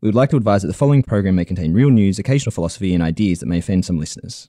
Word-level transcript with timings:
We 0.00 0.06
would 0.06 0.14
like 0.14 0.30
to 0.30 0.36
advise 0.36 0.62
that 0.62 0.68
the 0.68 0.74
following 0.74 1.02
program 1.02 1.34
may 1.34 1.44
contain 1.44 1.72
real 1.74 1.90
news, 1.90 2.20
occasional 2.20 2.52
philosophy, 2.52 2.94
and 2.94 3.02
ideas 3.02 3.40
that 3.40 3.46
may 3.46 3.58
offend 3.58 3.84
some 3.84 3.98
listeners. 3.98 4.48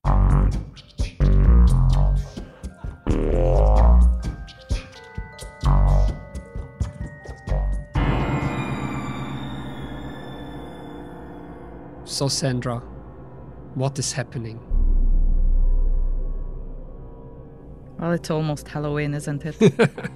So, 12.05 12.27
Sandra, 12.27 12.77
what 13.73 13.97
is 13.97 14.11
happening? 14.11 14.59
Well, 17.97 18.11
it's 18.11 18.29
almost 18.29 18.67
Halloween, 18.67 19.15
isn't 19.15 19.45
it? 19.45 19.91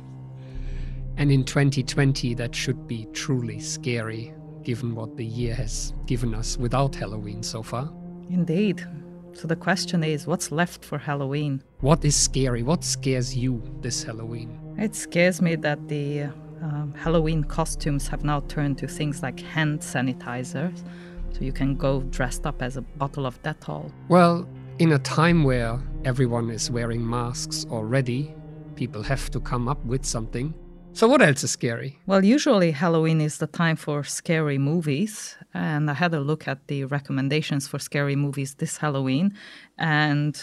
And 1.15 1.31
in 1.31 1.43
2020, 1.43 2.33
that 2.35 2.55
should 2.55 2.87
be 2.87 3.05
truly 3.13 3.59
scary, 3.59 4.33
given 4.63 4.95
what 4.95 5.15
the 5.17 5.25
year 5.25 5.53
has 5.55 5.93
given 6.05 6.33
us 6.33 6.57
without 6.57 6.95
Halloween 6.95 7.43
so 7.43 7.63
far. 7.63 7.91
Indeed. 8.29 8.85
So 9.33 9.47
the 9.47 9.55
question 9.55 10.03
is 10.03 10.27
what's 10.27 10.51
left 10.51 10.85
for 10.85 10.97
Halloween? 10.97 11.63
What 11.81 12.05
is 12.05 12.15
scary? 12.15 12.63
What 12.63 12.83
scares 12.83 13.35
you 13.35 13.61
this 13.81 14.03
Halloween? 14.03 14.59
It 14.77 14.95
scares 14.95 15.41
me 15.41 15.55
that 15.57 15.87
the 15.87 16.29
um, 16.61 16.93
Halloween 16.97 17.43
costumes 17.43 18.07
have 18.07 18.23
now 18.23 18.41
turned 18.41 18.77
to 18.77 18.87
things 18.87 19.21
like 19.21 19.39
hand 19.39 19.79
sanitizers. 19.79 20.83
So 21.31 21.41
you 21.41 21.51
can 21.51 21.75
go 21.75 22.01
dressed 22.01 22.45
up 22.45 22.61
as 22.61 22.77
a 22.77 22.81
bottle 22.81 23.25
of 23.25 23.41
Dettol. 23.41 23.91
Well, 24.07 24.47
in 24.79 24.91
a 24.91 24.99
time 24.99 25.43
where 25.43 25.79
everyone 26.05 26.49
is 26.49 26.69
wearing 26.69 27.07
masks 27.07 27.65
already, 27.69 28.33
people 28.75 29.03
have 29.03 29.29
to 29.31 29.39
come 29.39 29.67
up 29.67 29.83
with 29.83 30.05
something. 30.05 30.53
So, 30.95 31.07
what 31.07 31.23
else 31.23 31.43
is 31.43 31.49
scary? 31.49 31.97
Well, 32.05 32.23
usually 32.23 32.69
Halloween 32.69 33.19
is 33.19 33.39
the 33.39 33.47
time 33.47 33.77
for 33.77 34.03
scary 34.03 34.59
movies. 34.59 35.35
And 35.53 35.89
I 35.89 35.95
had 35.95 36.13
a 36.13 36.19
look 36.19 36.47
at 36.47 36.67
the 36.67 36.85
recommendations 36.85 37.67
for 37.67 37.79
scary 37.79 38.15
movies 38.15 38.55
this 38.55 38.77
Halloween. 38.77 39.33
And 39.79 40.39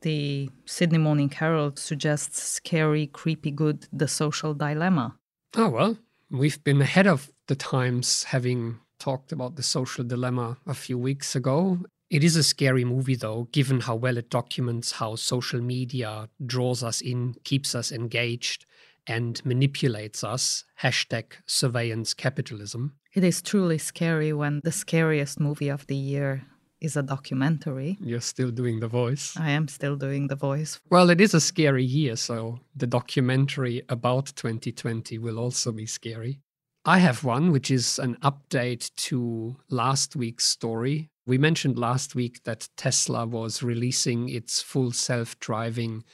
the 0.00 0.50
Sydney 0.64 0.98
Morning 0.98 1.28
Herald 1.28 1.78
suggests 1.78 2.42
scary, 2.42 3.08
creepy, 3.08 3.50
good, 3.50 3.88
The 3.92 4.08
Social 4.08 4.54
Dilemma. 4.54 5.16
Oh, 5.54 5.68
well, 5.68 5.98
we've 6.30 6.64
been 6.64 6.80
ahead 6.80 7.06
of 7.06 7.30
the 7.46 7.54
times 7.54 8.24
having 8.24 8.78
talked 8.98 9.32
about 9.32 9.56
The 9.56 9.62
Social 9.62 10.02
Dilemma 10.02 10.56
a 10.66 10.74
few 10.74 10.96
weeks 10.96 11.36
ago. 11.36 11.78
It 12.08 12.24
is 12.24 12.36
a 12.36 12.42
scary 12.42 12.86
movie, 12.86 13.16
though, 13.16 13.48
given 13.52 13.80
how 13.80 13.96
well 13.96 14.16
it 14.16 14.30
documents 14.30 14.92
how 14.92 15.14
social 15.16 15.60
media 15.60 16.28
draws 16.44 16.82
us 16.82 17.02
in, 17.02 17.36
keeps 17.44 17.74
us 17.74 17.92
engaged 17.92 18.64
and 19.06 19.44
manipulates 19.44 20.24
us. 20.24 20.64
Hashtag 20.82 21.32
surveillance 21.46 22.14
capitalism. 22.14 22.94
It 23.14 23.24
is 23.24 23.42
truly 23.42 23.78
scary 23.78 24.32
when 24.32 24.60
the 24.62 24.72
scariest 24.72 25.40
movie 25.40 25.68
of 25.68 25.86
the 25.86 25.96
year 25.96 26.46
is 26.80 26.96
a 26.96 27.02
documentary. 27.02 27.98
You're 28.00 28.20
still 28.20 28.50
doing 28.50 28.80
the 28.80 28.88
voice. 28.88 29.36
I 29.36 29.50
am 29.50 29.68
still 29.68 29.96
doing 29.96 30.28
the 30.28 30.36
voice. 30.36 30.80
Well, 30.90 31.10
it 31.10 31.20
is 31.20 31.34
a 31.34 31.40
scary 31.40 31.84
year, 31.84 32.16
so 32.16 32.60
the 32.74 32.86
documentary 32.86 33.82
about 33.88 34.26
2020 34.36 35.18
will 35.18 35.38
also 35.38 35.72
be 35.72 35.86
scary. 35.86 36.40
I 36.84 36.98
have 36.98 37.24
one, 37.24 37.52
which 37.52 37.70
is 37.70 37.98
an 37.98 38.16
update 38.22 38.90
to 39.08 39.56
last 39.68 40.16
week's 40.16 40.46
story. 40.46 41.10
We 41.26 41.36
mentioned 41.36 41.78
last 41.78 42.14
week 42.14 42.42
that 42.44 42.68
Tesla 42.76 43.26
was 43.26 43.62
releasing 43.62 44.30
its 44.30 44.62
full 44.62 44.90
self 44.92 45.38
driving 45.38 46.04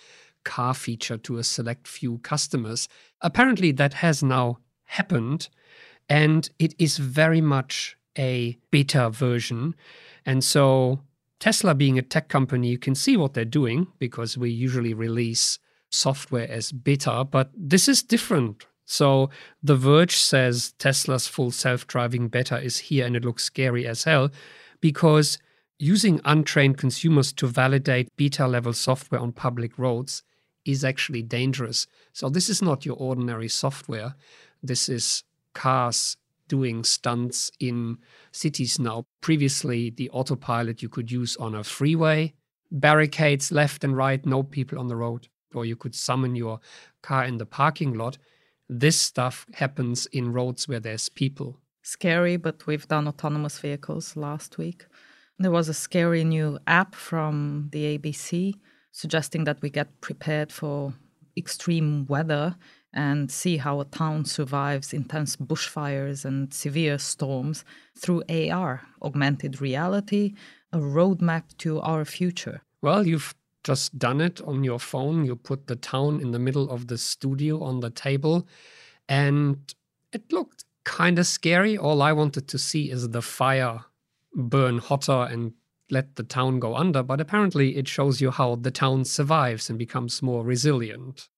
car 0.46 0.72
feature 0.72 1.18
to 1.18 1.36
a 1.36 1.44
select 1.44 1.86
few 1.86 2.18
customers. 2.18 2.88
Apparently, 3.20 3.72
that 3.72 3.94
has 3.94 4.22
now 4.22 4.58
happened, 4.84 5.48
and 6.08 6.48
it 6.58 6.74
is 6.78 6.96
very 6.96 7.40
much 7.42 7.98
a 8.16 8.56
beta 8.70 9.10
version. 9.10 9.74
And 10.24 10.42
so, 10.42 11.00
Tesla 11.40 11.74
being 11.74 11.98
a 11.98 12.02
tech 12.02 12.28
company, 12.28 12.68
you 12.68 12.78
can 12.78 12.94
see 12.94 13.16
what 13.16 13.34
they're 13.34 13.44
doing 13.60 13.88
because 13.98 14.38
we 14.38 14.50
usually 14.50 14.94
release 14.94 15.58
software 15.90 16.50
as 16.50 16.72
beta, 16.72 17.24
but 17.24 17.50
this 17.54 17.88
is 17.88 18.02
different. 18.02 18.64
So, 18.86 19.28
The 19.62 19.76
Verge 19.76 20.16
says 20.16 20.72
Tesla's 20.78 21.26
full 21.26 21.50
self 21.50 21.86
driving 21.86 22.28
beta 22.28 22.58
is 22.62 22.78
here 22.88 23.04
and 23.04 23.16
it 23.16 23.24
looks 23.24 23.44
scary 23.44 23.86
as 23.86 24.04
hell 24.04 24.30
because 24.80 25.38
using 25.78 26.20
untrained 26.24 26.78
consumers 26.78 27.32
to 27.32 27.46
validate 27.46 28.08
beta 28.16 28.46
level 28.46 28.72
software 28.72 29.20
on 29.20 29.32
public 29.32 29.78
roads 29.78 30.22
is 30.66 30.84
actually 30.84 31.22
dangerous. 31.22 31.86
So, 32.12 32.28
this 32.28 32.48
is 32.48 32.60
not 32.60 32.84
your 32.84 32.96
ordinary 32.96 33.48
software. 33.48 34.14
This 34.62 34.88
is 34.88 35.24
cars 35.54 36.16
doing 36.48 36.84
stunts 36.84 37.50
in 37.60 37.98
cities 38.32 38.78
now. 38.78 39.04
Previously, 39.20 39.90
the 39.90 40.10
autopilot 40.10 40.82
you 40.82 40.88
could 40.88 41.10
use 41.10 41.36
on 41.36 41.54
a 41.54 41.64
freeway, 41.64 42.34
barricades 42.70 43.50
left 43.50 43.84
and 43.84 43.96
right, 43.96 44.24
no 44.24 44.42
people 44.42 44.78
on 44.78 44.88
the 44.88 44.96
road, 44.96 45.28
or 45.54 45.64
you 45.64 45.76
could 45.76 45.94
summon 45.94 46.36
your 46.36 46.60
car 47.02 47.24
in 47.24 47.38
the 47.38 47.46
parking 47.46 47.94
lot. 47.94 48.18
This 48.68 49.00
stuff 49.00 49.46
happens 49.54 50.06
in 50.06 50.32
roads 50.32 50.68
where 50.68 50.80
there's 50.80 51.08
people. 51.08 51.60
Scary, 51.82 52.36
but 52.36 52.66
we've 52.66 52.88
done 52.88 53.06
autonomous 53.06 53.58
vehicles 53.60 54.16
last 54.16 54.58
week. 54.58 54.86
There 55.38 55.52
was 55.52 55.68
a 55.68 55.74
scary 55.74 56.24
new 56.24 56.58
app 56.66 56.94
from 56.94 57.68
the 57.70 57.98
ABC 57.98 58.54
suggesting 58.96 59.44
that 59.44 59.60
we 59.60 59.68
get 59.68 60.00
prepared 60.00 60.50
for 60.50 60.94
extreme 61.36 62.06
weather 62.06 62.56
and 62.94 63.30
see 63.30 63.58
how 63.58 63.78
a 63.78 63.84
town 63.84 64.24
survives 64.24 64.94
intense 64.94 65.36
bushfires 65.36 66.24
and 66.24 66.54
severe 66.54 66.96
storms 66.96 67.62
through 67.98 68.22
AR, 68.30 68.80
augmented 69.02 69.60
reality, 69.60 70.32
a 70.72 70.78
roadmap 70.78 71.42
to 71.58 71.78
our 71.80 72.06
future. 72.06 72.62
Well, 72.80 73.06
you've 73.06 73.34
just 73.64 73.98
done 73.98 74.22
it 74.22 74.40
on 74.40 74.64
your 74.64 74.80
phone. 74.80 75.26
You 75.26 75.36
put 75.36 75.66
the 75.66 75.76
town 75.76 76.22
in 76.22 76.30
the 76.30 76.38
middle 76.38 76.70
of 76.70 76.86
the 76.86 76.96
studio 76.96 77.62
on 77.62 77.80
the 77.80 77.90
table, 77.90 78.48
and 79.10 79.58
it 80.10 80.32
looked 80.32 80.64
kind 80.84 81.18
of 81.18 81.26
scary. 81.26 81.76
All 81.76 82.00
I 82.00 82.12
wanted 82.12 82.48
to 82.48 82.58
see 82.58 82.90
is 82.90 83.10
the 83.10 83.20
fire 83.20 83.80
burn 84.34 84.78
hotter 84.78 85.28
and 85.30 85.52
let 85.90 86.16
the 86.16 86.22
town 86.22 86.58
go 86.58 86.74
under, 86.74 87.02
but 87.02 87.20
apparently 87.20 87.76
it 87.76 87.88
shows 87.88 88.20
you 88.20 88.30
how 88.30 88.56
the 88.56 88.70
town 88.70 89.04
survives 89.04 89.68
and 89.70 89.78
becomes 89.78 90.22
more 90.22 90.44
resilient. 90.44 91.28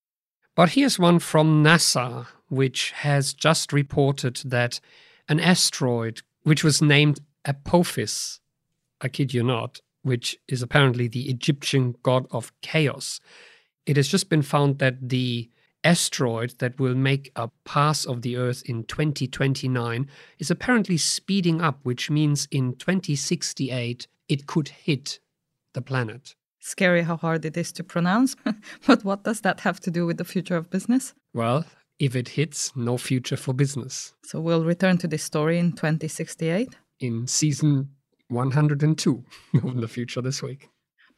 But 0.55 0.71
here's 0.71 0.99
one 0.99 1.19
from 1.19 1.63
NASA, 1.63 2.27
which 2.49 2.91
has 2.93 3.33
just 3.33 3.73
reported 3.73 4.41
that 4.45 4.81
an 5.29 5.41
asteroid, 5.41 6.23
which 6.43 6.65
was 6.65 6.83
named 6.83 7.21
Apophis, 7.45 8.41
I 9.01 9.09
kid 9.09 9.33
you 9.33 9.43
not, 9.43 9.81
which 10.03 10.37
is 10.49 10.63
apparently 10.63 11.09
the 11.09 11.29
Egyptian 11.29 11.95
god 12.03 12.27
of 12.31 12.53
chaos, 12.63 13.21
it 13.87 13.97
has 13.97 14.09
just 14.09 14.29
been 14.29 14.43
found 14.43 14.79
that 14.79 15.09
the 15.09 15.51
asteroid 15.85 16.55
that 16.59 16.79
will 16.79 16.95
make 16.95 17.31
a 17.37 17.49
pass 17.65 18.05
of 18.05 18.23
the 18.23 18.37
Earth 18.37 18.63
in 18.67 18.85
2029 18.85 20.09
is 20.39 20.51
apparently 20.51 20.97
speeding 20.97 21.61
up, 21.61 21.79
which 21.85 22.11
means 22.11 22.49
in 22.51 22.75
2068 22.75 24.07
it 24.29 24.47
could 24.47 24.69
hit 24.69 25.21
the 25.75 25.83
planet. 25.83 26.35
Scary 26.61 27.03
how 27.03 27.17
hard 27.17 27.45
it 27.45 27.57
is 27.57 27.73
to 27.73 27.85
pronounce, 27.85 28.37
but 28.87 29.05
what 29.05 29.25
does 29.25 29.41
that 29.43 29.61
have 29.61 29.81
to 29.81 29.91
do 29.91 30.07
with 30.07 30.19
the 30.19 30.25
future 30.25 30.57
of 30.57 30.71
business? 30.71 31.15
Well, 31.33 31.65
if 31.99 32.15
it 32.15 32.31
hits, 32.31 32.73
no 32.77 32.99
future 32.99 33.37
for 33.37 33.53
business. 33.53 34.15
So 34.25 34.41
we'll 34.41 34.65
return 34.65 34.99
to 34.99 35.09
this 35.09 35.23
story 35.23 35.59
in 35.59 35.73
2068? 35.73 36.77
In 37.01 37.27
season 37.27 37.91
102 38.29 39.25
of 39.65 39.81
The 39.81 39.89
Future 39.89 40.21
This 40.21 40.43
Week. 40.43 40.69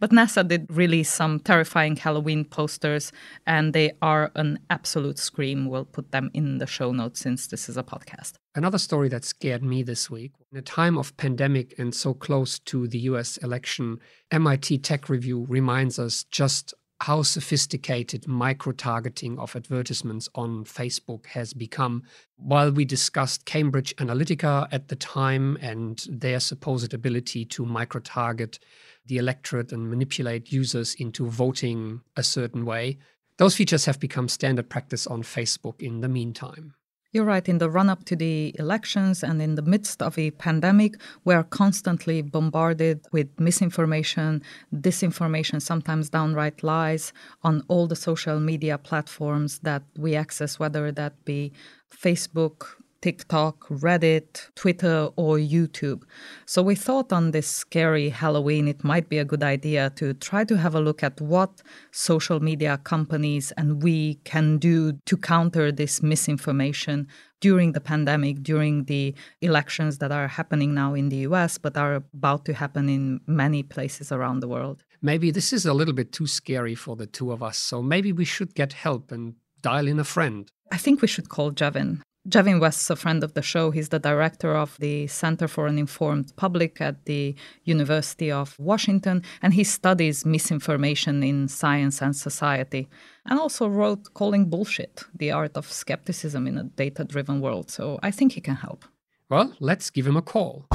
But 0.01 0.11
NASA 0.11 0.49
did 0.49 0.67
release 0.71 1.11
some 1.11 1.41
terrifying 1.41 1.97
Halloween 1.97 2.47
posters, 2.47 3.13
and 3.47 3.75
they 3.75 3.93
are 4.01 4.33
an 4.35 4.59
absolute 4.71 5.19
scream. 5.19 5.69
We'll 5.69 5.85
put 5.85 6.11
them 6.11 6.31
in 6.33 6.57
the 6.57 6.67
show 6.67 6.91
notes 6.91 7.21
since 7.21 7.47
this 7.47 7.69
is 7.69 7.77
a 7.77 7.83
podcast. 7.83 8.33
Another 8.55 8.79
story 8.79 9.11
that 9.11 9.27
scared 9.27 9.63
me 9.63 9.83
this 9.83 10.11
week 10.11 10.33
in 10.51 10.59
a 10.59 10.63
time 10.63 10.97
of 10.97 11.15
pandemic 11.19 11.79
and 11.79 11.95
so 11.95 12.15
close 12.15 12.59
to 12.61 12.89
the 12.89 12.99
US 13.11 13.37
election, 13.37 14.01
MIT 14.31 14.79
Tech 14.79 15.11
Review 15.11 15.45
reminds 15.49 15.99
us 15.99 16.25
just 16.25 16.73
how 17.01 17.23
sophisticated 17.23 18.27
micro 18.27 18.73
targeting 18.73 19.39
of 19.39 19.57
advertisements 19.57 20.29
on 20.35 20.65
Facebook 20.65 21.27
has 21.27 21.55
become. 21.55 22.03
While 22.37 22.73
we 22.73 22.85
discussed 22.85 23.47
Cambridge 23.47 23.97
Analytica 23.97 24.69
at 24.71 24.89
the 24.89 24.97
time 24.97 25.57
and 25.63 26.05
their 26.11 26.41
supposed 26.41 26.93
ability 26.93 27.47
to 27.47 27.65
micro 27.65 28.01
target 28.01 28.59
the 29.07 29.19
electorate 29.19 29.73
and 29.73 29.91
manipulate 29.91 30.53
users 30.53 30.95
into 30.95 31.27
voting 31.27 32.01
a 32.17 32.23
certain 32.23 32.65
way, 32.65 32.99
those 33.39 33.57
features 33.57 33.87
have 33.87 33.99
become 33.99 34.29
standard 34.29 34.69
practice 34.69 35.07
on 35.07 35.23
Facebook 35.23 35.81
in 35.81 36.01
the 36.01 36.09
meantime. 36.09 36.75
You're 37.13 37.25
right. 37.25 37.49
In 37.49 37.59
the 37.59 37.69
run 37.69 37.91
up 37.91 38.05
to 38.05 38.15
the 38.15 38.55
elections 38.57 39.25
and 39.25 39.43
in 39.43 39.57
the 39.57 39.63
midst 39.63 40.01
of 40.01 40.17
a 40.17 40.31
pandemic, 40.31 40.95
we 41.25 41.35
are 41.35 41.43
constantly 41.43 42.23
bombarded 42.23 43.05
with 43.11 43.29
misinformation, 43.41 44.43
disinformation, 44.73 45.61
sometimes 45.61 46.09
downright 46.09 46.63
lies 46.63 47.13
on 47.43 47.65
all 47.67 47.89
the 47.89 47.97
social 47.97 48.39
media 48.39 48.79
platforms 48.79 49.59
that 49.61 49.83
we 49.99 50.15
access, 50.15 50.61
whether 50.61 50.93
that 50.93 51.25
be 51.25 51.53
Facebook, 51.93 52.77
TikTok, 53.03 53.67
Reddit, 53.69 54.51
Twitter, 54.55 55.09
or 55.17 55.37
YouTube. 55.37 56.03
So 56.47 56.63
we 56.63 56.75
thought 56.75 57.13
on 57.13 57.31
this 57.31 57.47
scary 57.47 58.11
Halloween, 58.11 58.69
it 58.69 58.85
might 58.85 59.09
be 59.09 59.19
a 59.19 59.25
good 59.25 59.43
idea 59.43 59.91
to 59.97 60.15
try 60.15 60.45
to 60.45 60.57
have 60.59 60.75
a 60.75 60.81
look 60.81 61.03
at 61.03 61.21
what 61.21 61.63
social 61.93 62.41
media 62.41 62.79
companies 62.79 63.53
and 63.53 63.83
we 63.83 64.17
can 64.25 64.59
do 64.59 64.93
to 65.07 65.17
counter 65.17 65.73
this 65.73 66.03
misinformation 66.03 67.09
during 67.41 67.73
the 67.73 67.81
pandemic, 67.81 68.43
during 68.43 68.85
the 68.85 69.15
elections 69.41 69.99
that 69.99 70.13
are 70.13 70.29
happening 70.29 70.75
now 70.75 70.95
in 70.95 71.09
the 71.09 71.19
US, 71.29 71.57
but 71.57 71.77
are 71.77 71.95
about 71.95 72.45
to 72.45 72.53
happen 72.53 72.89
in 72.89 73.21
many 73.27 73.63
places 73.63 74.13
around 74.13 74.41
the 74.41 74.49
world. 74.49 74.85
Maybe 75.01 75.31
this 75.31 75.53
is 75.53 75.65
a 75.65 75.73
little 75.73 75.95
bit 75.95 76.13
too 76.13 76.27
scary 76.27 76.75
for 76.75 76.97
the 76.97 77.07
two 77.07 77.33
of 77.33 77.43
us, 77.43 77.57
so 77.57 77.83
maybe 77.83 78.13
we 78.13 78.27
should 78.27 78.55
get 78.55 78.75
help 78.75 79.11
and 79.11 79.37
dial 79.63 79.89
in 79.89 79.99
a 79.99 80.05
friend. 80.05 80.51
I 80.71 80.77
think 80.77 81.01
we 81.01 81.09
should 81.09 81.29
call 81.29 81.51
Jevin. 81.53 82.03
Jevin 82.29 82.61
West's 82.61 82.91
a 82.91 82.97
friend 82.97 83.25
of 83.25 83.33
the 83.33 83.41
show. 83.41 83.71
He's 83.71 83.89
the 83.89 83.99
director 83.99 84.55
of 84.55 84.77
the 84.79 85.07
Center 85.07 85.49
for 85.49 85.67
an 85.67 85.79
Informed 85.79 86.37
Public 86.37 86.79
at 86.79 87.07
the 87.07 87.35
University 87.65 88.31
of 88.31 88.59
Washington, 88.59 89.23
and 89.41 89.55
he 89.55 89.65
studies 89.65 90.27
misinformation 90.27 91.23
in 91.23 91.49
science 91.49 92.03
and 92.03 92.15
society, 92.15 92.89
and 93.25 93.41
also 93.41 93.67
wrote 93.67 94.13
Calling 94.13 94.51
Bullshit 94.51 95.05
The 95.15 95.31
Art 95.31 95.57
of 95.57 95.73
Skepticism 95.73 96.47
in 96.47 96.59
a 96.59 96.65
Data 96.65 97.05
Driven 97.05 97.41
World. 97.41 97.71
So 97.71 97.99
I 98.03 98.11
think 98.11 98.33
he 98.33 98.43
can 98.43 98.57
help. 98.57 98.85
Well, 99.31 99.55
let's 99.59 99.89
give 99.89 100.07
him 100.07 100.17
a 100.19 100.23
call. 100.23 100.67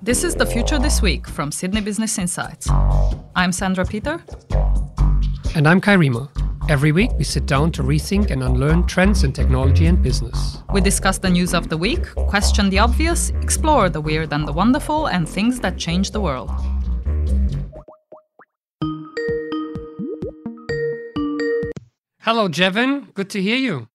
This 0.00 0.24
is 0.24 0.34
The 0.34 0.46
Future 0.46 0.78
This 0.78 1.02
Week 1.02 1.28
from 1.28 1.52
Sydney 1.52 1.82
Business 1.82 2.16
Insights. 2.16 2.70
I'm 3.34 3.52
Sandra 3.52 3.84
Peter. 3.84 4.22
And 5.54 5.68
I'm 5.68 5.82
Kai 5.82 5.96
Riemer. 5.96 6.45
Every 6.68 6.90
week, 6.90 7.12
we 7.16 7.22
sit 7.22 7.46
down 7.46 7.70
to 7.72 7.84
rethink 7.84 8.32
and 8.32 8.42
unlearn 8.42 8.88
trends 8.88 9.22
in 9.22 9.32
technology 9.32 9.86
and 9.86 10.02
business. 10.02 10.58
We 10.72 10.80
discuss 10.80 11.16
the 11.16 11.30
news 11.30 11.54
of 11.54 11.68
the 11.68 11.76
week, 11.76 12.04
question 12.26 12.70
the 12.70 12.80
obvious, 12.80 13.30
explore 13.40 13.88
the 13.88 14.00
weird 14.00 14.32
and 14.32 14.48
the 14.48 14.52
wonderful, 14.52 15.06
and 15.06 15.28
things 15.28 15.60
that 15.60 15.76
change 15.78 16.10
the 16.10 16.20
world. 16.20 16.50
Hello, 22.22 22.48
Jevin. 22.48 23.14
Good 23.14 23.30
to 23.30 23.40
hear 23.40 23.56
you. 23.56 23.86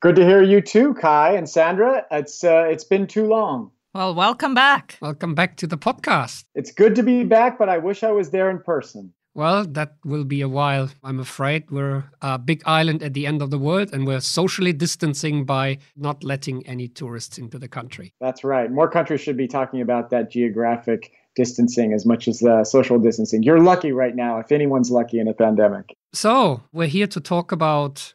Good 0.00 0.14
to 0.14 0.24
hear 0.24 0.40
you 0.40 0.60
too, 0.60 0.94
Kai 0.94 1.32
and 1.32 1.48
Sandra. 1.48 2.06
It's 2.12 2.44
uh, 2.44 2.68
it's 2.70 2.84
been 2.84 3.08
too 3.08 3.26
long. 3.26 3.72
Well, 3.92 4.14
welcome 4.14 4.54
back. 4.54 4.98
Welcome 5.02 5.34
back 5.34 5.56
to 5.56 5.66
the 5.66 5.76
podcast. 5.76 6.44
It's 6.54 6.70
good 6.70 6.94
to 6.94 7.02
be 7.02 7.24
back, 7.24 7.58
but 7.58 7.68
I 7.68 7.78
wish 7.78 8.04
I 8.04 8.12
was 8.12 8.30
there 8.30 8.50
in 8.50 8.60
person. 8.60 9.14
Well, 9.34 9.64
that 9.64 9.94
will 10.04 10.24
be 10.24 10.40
a 10.40 10.48
while, 10.48 10.90
I'm 11.04 11.20
afraid. 11.20 11.70
We're 11.70 12.04
a 12.20 12.36
big 12.38 12.62
island 12.66 13.02
at 13.02 13.14
the 13.14 13.26
end 13.26 13.42
of 13.42 13.50
the 13.50 13.58
world, 13.58 13.90
and 13.92 14.06
we're 14.06 14.20
socially 14.20 14.72
distancing 14.72 15.44
by 15.44 15.78
not 15.96 16.24
letting 16.24 16.66
any 16.66 16.88
tourists 16.88 17.38
into 17.38 17.58
the 17.58 17.68
country. 17.68 18.12
That's 18.20 18.42
right. 18.42 18.70
More 18.70 18.90
countries 18.90 19.20
should 19.20 19.36
be 19.36 19.46
talking 19.46 19.80
about 19.80 20.10
that 20.10 20.30
geographic 20.30 21.12
distancing 21.36 21.92
as 21.92 22.04
much 22.04 22.26
as 22.26 22.40
the 22.40 22.64
social 22.64 22.98
distancing. 22.98 23.44
You're 23.44 23.60
lucky 23.60 23.92
right 23.92 24.16
now, 24.16 24.40
if 24.40 24.50
anyone's 24.50 24.90
lucky 24.90 25.20
in 25.20 25.28
a 25.28 25.34
pandemic. 25.34 25.96
So, 26.12 26.64
we're 26.72 26.88
here 26.88 27.06
to 27.06 27.20
talk 27.20 27.52
about 27.52 28.14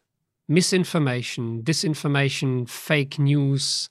misinformation, 0.50 1.63
disinformation, 1.63 2.69
fake 2.69 3.18
news, 3.18 3.89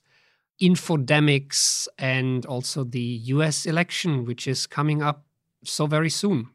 infodemics, 0.61 1.87
and 1.97 2.45
also 2.45 2.83
the 2.83 2.99
US 3.33 3.65
election, 3.65 4.25
which 4.25 4.47
is 4.47 4.67
coming 4.67 5.01
up 5.01 5.25
so 5.63 5.87
very 5.87 6.11
soon. 6.11 6.49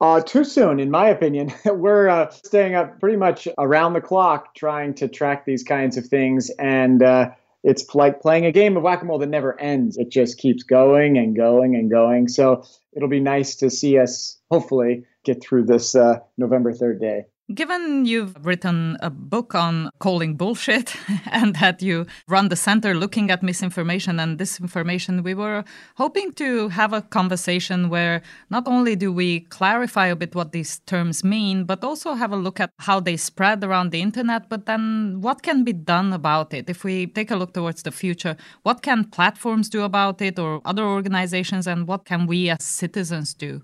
Uh, 0.00 0.20
too 0.22 0.44
soon, 0.44 0.80
in 0.80 0.90
my 0.90 1.08
opinion. 1.08 1.52
We're 1.66 2.08
uh, 2.08 2.30
staying 2.30 2.74
up 2.74 3.00
pretty 3.00 3.16
much 3.16 3.46
around 3.58 3.92
the 3.92 4.00
clock 4.00 4.54
trying 4.54 4.94
to 4.94 5.08
track 5.08 5.44
these 5.44 5.62
kinds 5.62 5.98
of 5.98 6.06
things. 6.06 6.50
And 6.58 7.02
uh, 7.02 7.30
it's 7.62 7.94
like 7.94 8.22
playing 8.22 8.46
a 8.46 8.52
game 8.52 8.76
of 8.76 8.82
whack 8.82 9.02
a 9.02 9.04
mole 9.04 9.18
that 9.18 9.28
never 9.28 9.60
ends. 9.60 9.98
It 9.98 10.10
just 10.10 10.38
keeps 10.38 10.62
going 10.62 11.18
and 11.18 11.36
going 11.36 11.74
and 11.74 11.90
going. 11.90 12.28
So 12.28 12.64
it'll 12.94 13.10
be 13.10 13.20
nice 13.20 13.56
to 13.56 13.68
see 13.68 13.98
us, 13.98 14.38
hopefully, 14.50 15.04
get 15.24 15.42
through 15.42 15.64
this 15.64 15.94
uh, 15.94 16.20
November 16.38 16.72
3rd 16.72 17.00
day. 17.00 17.24
Given 17.52 18.06
you've 18.06 18.36
written 18.46 18.96
a 19.00 19.10
book 19.10 19.56
on 19.56 19.90
calling 19.98 20.36
bullshit 20.36 20.94
and 21.32 21.56
that 21.56 21.82
you 21.82 22.06
run 22.28 22.48
the 22.48 22.54
center 22.54 22.94
looking 22.94 23.28
at 23.28 23.42
misinformation 23.42 24.20
and 24.20 24.38
disinformation, 24.38 25.24
we 25.24 25.34
were 25.34 25.64
hoping 25.96 26.32
to 26.34 26.68
have 26.68 26.92
a 26.92 27.02
conversation 27.02 27.88
where 27.88 28.22
not 28.50 28.68
only 28.68 28.94
do 28.94 29.12
we 29.12 29.40
clarify 29.40 30.06
a 30.06 30.14
bit 30.14 30.36
what 30.36 30.52
these 30.52 30.78
terms 30.86 31.24
mean, 31.24 31.64
but 31.64 31.82
also 31.82 32.14
have 32.14 32.30
a 32.30 32.36
look 32.36 32.60
at 32.60 32.70
how 32.78 33.00
they 33.00 33.16
spread 33.16 33.64
around 33.64 33.90
the 33.90 34.00
internet, 34.00 34.48
but 34.48 34.66
then 34.66 35.20
what 35.20 35.42
can 35.42 35.64
be 35.64 35.72
done 35.72 36.12
about 36.12 36.54
it? 36.54 36.70
If 36.70 36.84
we 36.84 37.08
take 37.08 37.32
a 37.32 37.36
look 37.36 37.52
towards 37.52 37.82
the 37.82 37.90
future, 37.90 38.36
what 38.62 38.82
can 38.82 39.04
platforms 39.04 39.68
do 39.68 39.82
about 39.82 40.22
it 40.22 40.38
or 40.38 40.60
other 40.64 40.84
organizations, 40.84 41.66
and 41.66 41.88
what 41.88 42.04
can 42.04 42.28
we 42.28 42.48
as 42.48 42.62
citizens 42.62 43.34
do? 43.34 43.60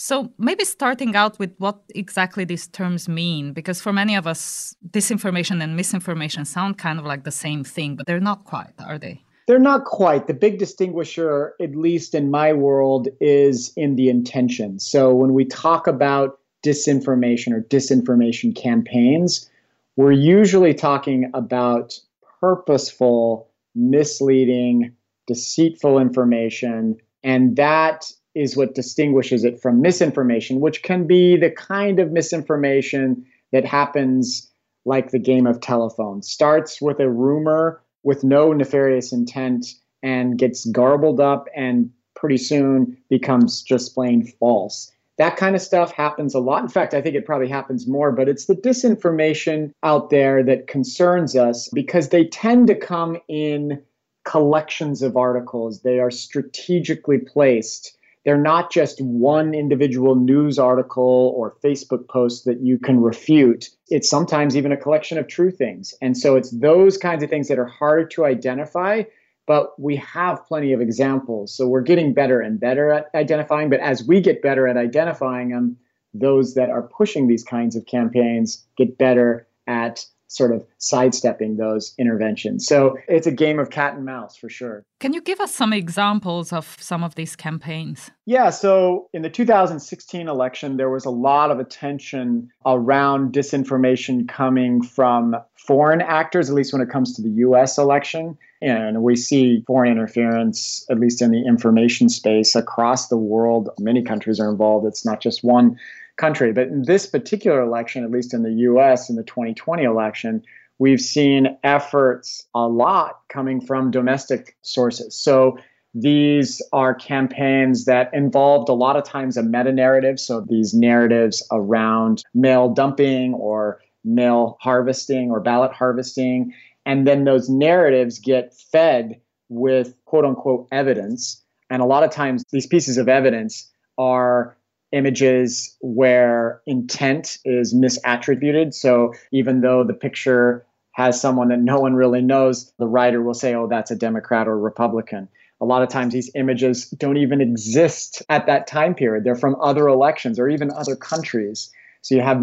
So 0.00 0.32
maybe 0.38 0.64
starting 0.64 1.16
out 1.16 1.40
with 1.40 1.52
what 1.58 1.80
exactly 1.92 2.44
these 2.44 2.68
terms 2.68 3.08
mean, 3.08 3.52
because 3.52 3.80
for 3.80 3.92
many 3.92 4.14
of 4.14 4.28
us, 4.28 4.76
disinformation 4.88 5.60
and 5.60 5.74
misinformation 5.74 6.44
sound 6.44 6.78
kind 6.78 7.00
of 7.00 7.04
like 7.04 7.24
the 7.24 7.32
same 7.32 7.64
thing, 7.64 7.96
but 7.96 8.06
they're 8.06 8.20
not 8.20 8.44
quite, 8.44 8.74
are 8.78 8.96
they? 8.96 9.24
They're 9.48 9.58
not 9.58 9.86
quite. 9.86 10.28
The 10.28 10.34
big 10.34 10.60
distinguisher, 10.60 11.54
at 11.60 11.74
least 11.74 12.14
in 12.14 12.30
my 12.30 12.52
world, 12.52 13.08
is 13.20 13.72
in 13.76 13.96
the 13.96 14.08
intention. 14.08 14.78
So 14.78 15.12
when 15.12 15.34
we 15.34 15.44
talk 15.44 15.88
about 15.88 16.38
disinformation 16.64 17.52
or 17.52 17.62
disinformation 17.62 18.54
campaigns, 18.54 19.50
we're 19.96 20.12
usually 20.12 20.74
talking 20.74 21.28
about 21.34 21.98
purposeful, 22.38 23.50
misleading, 23.74 24.94
deceitful 25.26 25.98
information. 25.98 26.98
And 27.24 27.56
that 27.56 28.12
is 28.38 28.56
what 28.56 28.74
distinguishes 28.74 29.44
it 29.44 29.60
from 29.60 29.82
misinformation, 29.82 30.60
which 30.60 30.82
can 30.82 31.06
be 31.06 31.36
the 31.36 31.50
kind 31.50 31.98
of 31.98 32.12
misinformation 32.12 33.24
that 33.52 33.64
happens 33.64 34.50
like 34.84 35.10
the 35.10 35.18
game 35.18 35.46
of 35.46 35.60
telephone. 35.60 36.22
Starts 36.22 36.80
with 36.80 37.00
a 37.00 37.10
rumor 37.10 37.82
with 38.02 38.24
no 38.24 38.52
nefarious 38.52 39.12
intent 39.12 39.66
and 40.02 40.38
gets 40.38 40.64
garbled 40.66 41.20
up 41.20 41.48
and 41.54 41.90
pretty 42.14 42.36
soon 42.36 42.96
becomes 43.10 43.62
just 43.62 43.94
plain 43.94 44.24
false. 44.38 44.92
That 45.18 45.36
kind 45.36 45.56
of 45.56 45.62
stuff 45.62 45.90
happens 45.92 46.34
a 46.34 46.38
lot. 46.38 46.62
In 46.62 46.68
fact, 46.68 46.94
I 46.94 47.02
think 47.02 47.16
it 47.16 47.26
probably 47.26 47.48
happens 47.48 47.88
more, 47.88 48.12
but 48.12 48.28
it's 48.28 48.46
the 48.46 48.54
disinformation 48.54 49.72
out 49.82 50.10
there 50.10 50.44
that 50.44 50.68
concerns 50.68 51.34
us 51.34 51.68
because 51.72 52.10
they 52.10 52.24
tend 52.24 52.68
to 52.68 52.76
come 52.76 53.18
in 53.26 53.82
collections 54.24 55.02
of 55.02 55.16
articles. 55.16 55.82
They 55.82 55.98
are 55.98 56.10
strategically 56.10 57.18
placed 57.18 57.97
they're 58.28 58.36
not 58.36 58.70
just 58.70 59.00
one 59.00 59.54
individual 59.54 60.14
news 60.14 60.58
article 60.58 61.32
or 61.34 61.56
Facebook 61.64 62.06
post 62.08 62.44
that 62.44 62.60
you 62.60 62.78
can 62.78 63.00
refute. 63.00 63.70
It's 63.88 64.10
sometimes 64.10 64.54
even 64.54 64.70
a 64.70 64.76
collection 64.76 65.16
of 65.16 65.28
true 65.28 65.50
things. 65.50 65.94
And 66.02 66.14
so 66.14 66.36
it's 66.36 66.50
those 66.50 66.98
kinds 66.98 67.22
of 67.22 67.30
things 67.30 67.48
that 67.48 67.58
are 67.58 67.64
harder 67.64 68.06
to 68.08 68.26
identify, 68.26 69.04
but 69.46 69.80
we 69.80 69.96
have 69.96 70.44
plenty 70.44 70.74
of 70.74 70.82
examples. 70.82 71.56
So 71.56 71.66
we're 71.66 71.80
getting 71.80 72.12
better 72.12 72.38
and 72.38 72.60
better 72.60 72.92
at 72.92 73.06
identifying. 73.14 73.70
But 73.70 73.80
as 73.80 74.04
we 74.04 74.20
get 74.20 74.42
better 74.42 74.68
at 74.68 74.76
identifying 74.76 75.48
them, 75.48 75.78
those 76.12 76.52
that 76.52 76.68
are 76.68 76.82
pushing 76.82 77.28
these 77.28 77.44
kinds 77.44 77.76
of 77.76 77.86
campaigns 77.86 78.62
get 78.76 78.98
better 78.98 79.48
at 79.66 80.04
sort 80.28 80.52
of 80.52 80.64
sidestepping 80.76 81.56
those 81.56 81.94
interventions. 81.98 82.66
So 82.66 82.96
it's 83.08 83.26
a 83.26 83.32
game 83.32 83.58
of 83.58 83.70
cat 83.70 83.94
and 83.94 84.04
mouse 84.04 84.36
for 84.36 84.48
sure. 84.48 84.84
Can 85.00 85.12
you 85.12 85.20
give 85.20 85.40
us 85.40 85.54
some 85.54 85.72
examples 85.72 86.52
of 86.52 86.76
some 86.78 87.02
of 87.02 87.14
these 87.14 87.34
campaigns? 87.34 88.10
Yeah, 88.26 88.50
so 88.50 89.08
in 89.12 89.22
the 89.22 89.30
2016 89.30 90.28
election, 90.28 90.76
there 90.76 90.90
was 90.90 91.04
a 91.04 91.10
lot 91.10 91.50
of 91.50 91.58
attention 91.58 92.50
around 92.66 93.32
disinformation 93.32 94.28
coming 94.28 94.82
from 94.82 95.34
foreign 95.54 96.02
actors, 96.02 96.50
at 96.50 96.54
least 96.54 96.72
when 96.72 96.82
it 96.82 96.90
comes 96.90 97.14
to 97.14 97.22
the 97.22 97.30
US 97.30 97.78
election. 97.78 98.36
And 98.60 99.02
we 99.02 99.16
see 99.16 99.62
foreign 99.66 99.92
interference, 99.92 100.84
at 100.90 100.98
least 100.98 101.22
in 101.22 101.30
the 101.30 101.46
information 101.46 102.08
space, 102.08 102.56
across 102.56 103.08
the 103.08 103.16
world. 103.16 103.70
Many 103.78 104.02
countries 104.02 104.40
are 104.40 104.50
involved. 104.50 104.86
It's 104.86 105.06
not 105.06 105.20
just 105.20 105.44
one 105.44 105.78
country. 106.18 106.52
But 106.52 106.68
in 106.68 106.82
this 106.82 107.06
particular 107.06 107.62
election, 107.62 108.04
at 108.04 108.10
least 108.10 108.34
in 108.34 108.42
the 108.42 108.52
US 108.52 109.08
in 109.08 109.16
the 109.16 109.22
2020 109.22 109.84
election, 109.84 110.42
we've 110.78 111.00
seen 111.00 111.56
efforts 111.62 112.46
a 112.54 112.68
lot 112.68 113.20
coming 113.28 113.60
from 113.60 113.90
domestic 113.90 114.56
sources. 114.62 115.16
So 115.16 115.58
these 115.94 116.60
are 116.72 116.94
campaigns 116.94 117.86
that 117.86 118.12
involved 118.12 118.68
a 118.68 118.74
lot 118.74 118.96
of 118.96 119.04
times 119.04 119.36
a 119.36 119.42
meta 119.42 119.72
narrative. 119.72 120.20
So 120.20 120.44
these 120.46 120.74
narratives 120.74 121.46
around 121.50 122.22
mail 122.34 122.68
dumping 122.68 123.34
or 123.34 123.80
mail 124.04 124.58
harvesting 124.60 125.30
or 125.30 125.40
ballot 125.40 125.72
harvesting. 125.72 126.52
And 126.84 127.06
then 127.06 127.24
those 127.24 127.48
narratives 127.48 128.18
get 128.18 128.54
fed 128.54 129.20
with 129.48 129.94
quote 130.04 130.24
unquote 130.24 130.68
evidence. 130.70 131.42
And 131.70 131.82
a 131.82 131.86
lot 131.86 132.04
of 132.04 132.10
times 132.10 132.44
these 132.52 132.66
pieces 132.66 132.98
of 132.98 133.08
evidence 133.08 133.70
are 133.96 134.56
images 134.92 135.76
where 135.80 136.60
intent 136.66 137.38
is 137.44 137.74
misattributed. 137.74 138.74
So 138.74 139.12
even 139.32 139.60
though 139.60 139.84
the 139.84 139.94
picture 139.94 140.66
has 140.92 141.20
someone 141.20 141.48
that 141.48 141.60
no 141.60 141.78
one 141.78 141.94
really 141.94 142.22
knows, 142.22 142.72
the 142.78 142.88
writer 142.88 143.22
will 143.22 143.34
say, 143.34 143.54
oh, 143.54 143.68
that's 143.68 143.90
a 143.90 143.96
Democrat 143.96 144.48
or 144.48 144.58
Republican. 144.58 145.28
A 145.60 145.64
lot 145.64 145.82
of 145.82 145.88
times 145.88 146.12
these 146.12 146.30
images 146.34 146.88
don't 146.90 147.16
even 147.16 147.40
exist 147.40 148.22
at 148.28 148.46
that 148.46 148.66
time 148.66 148.94
period. 148.94 149.24
They're 149.24 149.34
from 149.34 149.56
other 149.60 149.88
elections 149.88 150.38
or 150.38 150.48
even 150.48 150.70
other 150.70 150.96
countries. 150.96 151.70
So 152.02 152.14
you 152.14 152.20
have 152.22 152.40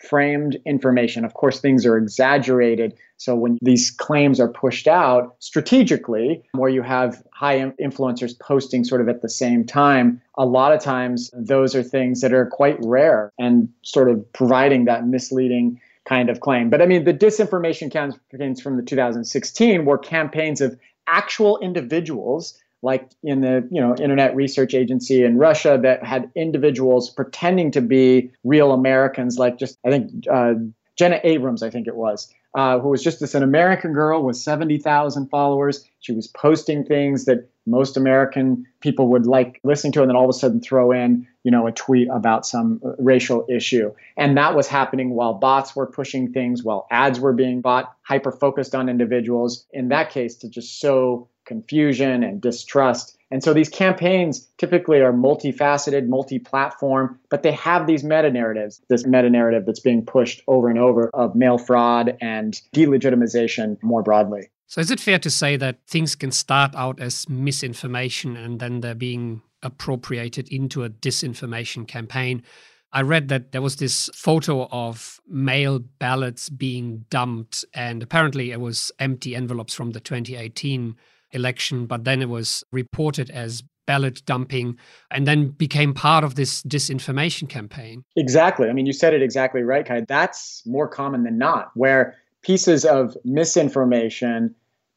misframed 0.00 0.62
information. 0.64 1.24
Of 1.24 1.34
course, 1.34 1.60
things 1.60 1.86
are 1.86 1.96
exaggerated. 1.96 2.94
So 3.16 3.34
when 3.34 3.58
these 3.62 3.90
claims 3.90 4.40
are 4.40 4.48
pushed 4.48 4.88
out 4.88 5.36
strategically, 5.38 6.42
where 6.52 6.70
you 6.70 6.82
have 6.82 7.22
high 7.32 7.58
influencers 7.80 8.38
posting 8.38 8.84
sort 8.84 9.00
of 9.00 9.08
at 9.08 9.22
the 9.22 9.28
same 9.28 9.64
time, 9.64 10.20
a 10.36 10.44
lot 10.44 10.72
of 10.72 10.80
times 10.80 11.30
those 11.34 11.74
are 11.74 11.82
things 11.82 12.20
that 12.20 12.32
are 12.32 12.46
quite 12.46 12.76
rare 12.80 13.32
and 13.38 13.68
sort 13.82 14.10
of 14.10 14.32
providing 14.32 14.86
that 14.86 15.06
misleading 15.06 15.80
kind 16.06 16.30
of 16.30 16.40
claim. 16.40 16.70
But 16.70 16.80
I 16.82 16.86
mean, 16.86 17.04
the 17.04 17.14
disinformation 17.14 17.90
campaigns 17.90 18.60
from 18.60 18.76
the 18.76 18.82
2016 18.82 19.84
were 19.84 19.98
campaigns 19.98 20.60
of 20.60 20.78
actual 21.06 21.58
individuals 21.58 22.58
like 22.82 23.10
in 23.22 23.40
the 23.40 23.66
you 23.70 23.80
know 23.80 23.94
internet 23.96 24.34
research 24.34 24.74
agency 24.74 25.24
in 25.24 25.36
Russia 25.36 25.78
that 25.82 26.04
had 26.04 26.30
individuals 26.34 27.10
pretending 27.10 27.70
to 27.72 27.80
be 27.80 28.30
real 28.44 28.72
Americans, 28.72 29.38
like 29.38 29.58
just 29.58 29.78
I 29.84 29.90
think 29.90 30.26
uh, 30.30 30.54
Jenna 30.96 31.20
Abrams, 31.24 31.62
I 31.62 31.70
think 31.70 31.86
it 31.86 31.96
was, 31.96 32.32
uh, 32.54 32.78
who 32.78 32.88
was 32.88 33.02
just 33.02 33.20
this 33.20 33.34
an 33.34 33.42
American 33.42 33.92
girl 33.92 34.22
with 34.22 34.36
seventy 34.36 34.78
thousand 34.78 35.28
followers. 35.28 35.84
She 36.00 36.12
was 36.12 36.26
posting 36.28 36.84
things 36.84 37.26
that 37.26 37.48
most 37.66 37.96
American 37.96 38.66
people 38.80 39.08
would 39.08 39.26
like 39.26 39.60
listening 39.62 39.92
to, 39.92 40.00
and 40.00 40.08
then 40.08 40.16
all 40.16 40.24
of 40.24 40.30
a 40.30 40.38
sudden 40.38 40.60
throw 40.60 40.90
in 40.90 41.26
you 41.44 41.50
know 41.50 41.66
a 41.66 41.72
tweet 41.72 42.08
about 42.10 42.46
some 42.46 42.80
uh, 42.84 42.92
racial 42.98 43.46
issue, 43.48 43.92
and 44.16 44.36
that 44.38 44.56
was 44.56 44.66
happening 44.66 45.10
while 45.10 45.34
bots 45.34 45.76
were 45.76 45.86
pushing 45.86 46.32
things, 46.32 46.64
while 46.64 46.86
ads 46.90 47.20
were 47.20 47.34
being 47.34 47.60
bought, 47.60 47.94
hyper 48.02 48.32
focused 48.32 48.74
on 48.74 48.88
individuals. 48.88 49.66
In 49.72 49.88
that 49.88 50.10
case, 50.10 50.36
to 50.36 50.48
just 50.48 50.80
sow 50.80 51.28
confusion 51.50 52.22
and 52.22 52.40
distrust. 52.40 53.18
And 53.32 53.42
so 53.42 53.52
these 53.52 53.68
campaigns 53.68 54.46
typically 54.56 55.00
are 55.00 55.12
multifaceted, 55.12 56.06
multi 56.06 56.38
platform, 56.38 57.18
but 57.28 57.42
they 57.42 57.50
have 57.52 57.88
these 57.88 58.04
meta 58.04 58.30
narratives, 58.30 58.80
this 58.88 59.04
meta 59.04 59.28
narrative 59.28 59.66
that's 59.66 59.80
being 59.80 60.06
pushed 60.06 60.42
over 60.46 60.68
and 60.68 60.78
over 60.78 61.10
of 61.12 61.34
mail 61.34 61.58
fraud 61.58 62.16
and 62.20 62.60
delegitimization 62.72 63.82
more 63.82 64.02
broadly. 64.02 64.48
So, 64.66 64.80
is 64.80 64.92
it 64.92 65.00
fair 65.00 65.18
to 65.18 65.30
say 65.30 65.56
that 65.56 65.78
things 65.88 66.14
can 66.14 66.30
start 66.30 66.72
out 66.76 67.00
as 67.00 67.28
misinformation 67.28 68.36
and 68.36 68.60
then 68.60 68.80
they're 68.80 68.94
being 68.94 69.42
appropriated 69.62 70.48
into 70.48 70.84
a 70.84 70.88
disinformation 70.88 71.88
campaign? 71.88 72.44
I 72.92 73.02
read 73.02 73.28
that 73.28 73.52
there 73.52 73.62
was 73.62 73.76
this 73.76 74.10
photo 74.14 74.68
of 74.70 75.20
mail 75.28 75.78
ballots 75.78 76.48
being 76.48 77.06
dumped, 77.10 77.64
and 77.74 78.02
apparently 78.02 78.50
it 78.50 78.60
was 78.60 78.92
empty 78.98 79.34
envelopes 79.36 79.74
from 79.74 79.90
the 79.90 80.00
2018 80.00 80.96
election, 81.32 81.86
but 81.86 82.04
then 82.04 82.22
it 82.22 82.28
was 82.28 82.64
reported 82.72 83.30
as 83.30 83.62
ballot 83.86 84.24
dumping 84.24 84.78
and 85.10 85.26
then 85.26 85.48
became 85.48 85.92
part 85.92 86.22
of 86.22 86.36
this 86.36 86.62
disinformation 86.62 87.48
campaign. 87.48 88.04
Exactly. 88.16 88.68
I 88.68 88.72
mean, 88.72 88.86
you 88.86 88.92
said 88.92 89.14
it 89.14 89.22
exactly 89.22 89.62
right, 89.62 89.84
Kai. 89.84 90.02
That's 90.02 90.62
more 90.64 90.86
common 90.86 91.24
than 91.24 91.38
not, 91.38 91.70
where 91.74 92.14
pieces 92.42 92.84
of 92.84 93.16
misinformation 93.24 94.54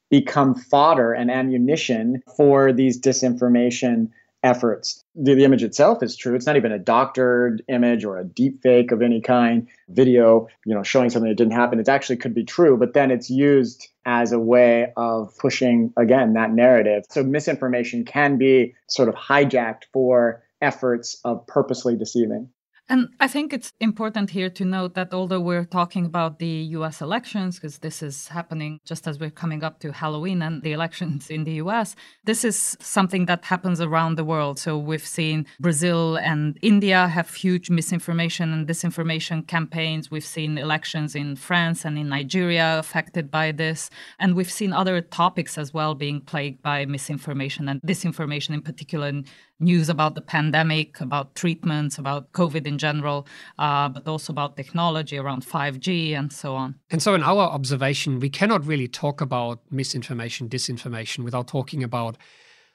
become 0.10 0.54
fodder 0.54 1.12
and 1.12 1.32
ammunition 1.32 2.22
for 2.38 2.72
these 2.72 3.02
disinformation 3.02 4.10
efforts. 4.44 5.04
The, 5.16 5.36
the, 5.36 5.46
image 5.46 5.64
itself 5.64 6.04
is 6.04 6.16
true. 6.16 6.36
It's 6.36 6.46
not 6.46 6.58
even 6.58 6.72
a 6.72 6.80
doctored 6.80 7.64
image 7.68 8.04
or 8.04 8.20
a 8.20 8.26
deep 8.26 8.62
fake 8.62 8.92
of 8.92 9.02
any 9.02 9.22
kind, 9.22 9.68
video, 9.90 10.48
you 10.66 10.76
know, 10.76 10.84
showing 10.84 11.10
something 11.10 11.30
that 11.30 11.36
didn't 11.36 11.54
happen. 11.54 11.80
It 11.80 11.88
actually 11.88 12.18
could 12.18 12.34
be 12.34 12.44
true, 12.44 12.78
but 12.78 12.94
then 12.94 13.10
it's 13.10 13.30
used 13.30 13.88
as 14.06 14.32
a 14.32 14.40
way 14.40 14.92
of 14.98 15.36
pushing 15.38 15.94
again 15.98 16.34
that 16.34 16.52
narrative. 16.52 17.06
So 17.10 17.24
misinformation 17.24 18.04
can 18.04 18.38
be 18.38 18.76
sort 18.88 19.10
of 19.10 19.16
hijacked 19.16 19.84
for 19.94 20.44
efforts 20.62 21.20
of 21.24 21.48
purposely 21.48 21.96
deceiving. 21.96 22.50
And 22.90 23.10
I 23.20 23.30
think 23.30 23.54
it's 23.54 23.72
important 23.80 24.32
here 24.32 24.50
to 24.50 24.66
note 24.66 24.94
that 24.96 25.14
although 25.14 25.40
we're 25.40 25.64
talking 25.64 26.06
about 26.06 26.40
the 26.40 26.68
US 26.78 27.02
elections, 27.02 27.56
because 27.56 27.78
this 27.80 28.04
is 28.04 28.28
happening 28.28 28.80
just 28.84 29.08
as 29.08 29.20
we're 29.20 29.30
coming 29.30 29.64
up 29.64 29.80
to 29.80 29.94
Halloween 29.94 30.42
and 30.42 30.62
the 30.62 30.74
elections 30.74 31.30
in 31.30 31.46
the 31.46 31.54
US, 31.54 31.96
this 32.26 32.44
is 32.44 32.76
something 32.82 33.26
that 33.28 33.46
happens 33.46 33.80
around 33.80 34.16
the 34.16 34.26
world. 34.26 34.60
So 34.60 34.78
we've 34.78 35.08
seen 35.08 35.46
Brazil 35.62 36.18
and 36.18 36.58
India 36.62 37.08
have 37.08 37.34
huge 37.34 37.70
misinformation 37.70 38.52
and 38.52 38.68
disinformation 38.68 39.48
campaigns. 39.48 40.12
We've 40.12 40.26
seen 40.26 40.58
elections 40.58 41.16
in 41.16 41.38
France 41.38 41.86
and 41.86 41.98
in 41.98 42.10
Nigeria 42.10 42.80
affected 42.80 43.32
by 43.32 43.54
this. 43.54 43.90
And 44.20 44.36
we've 44.36 44.52
seen 44.52 44.74
other 44.74 45.00
topics 45.00 45.58
as 45.58 45.74
well 45.74 45.96
being 45.96 46.20
plagued 46.20 46.62
by 46.62 46.86
misinformation 46.86 47.70
and 47.70 47.82
disinformation, 47.82 48.54
in 48.54 48.62
particular 48.62 49.08
in 49.08 49.26
news 49.60 49.90
about 49.90 50.16
the 50.16 50.22
pandemic, 50.22 51.00
about 51.00 51.36
treatments, 51.36 51.98
about 51.98 52.32
COVID 52.34 52.66
in 52.66 52.78
general, 52.78 53.28
uh, 53.60 53.90
but 53.90 54.08
also 54.08 54.34
about 54.34 54.58
technology 54.58 55.18
around 55.18 55.46
5G 55.46 56.18
and 56.18 56.32
so 56.32 56.56
on. 56.56 56.76
And 56.92 57.02
so, 57.02 57.14
in 57.14 57.24
our 57.24 57.44
observation, 57.44 58.20
we 58.20 58.30
cannot 58.30 58.66
really 58.66 58.88
talk 58.88 59.22
about 59.22 59.60
misinformation, 59.72 60.50
disinformation 60.50 61.24
without 61.24 61.48
talking 61.48 61.84
about 61.84 62.18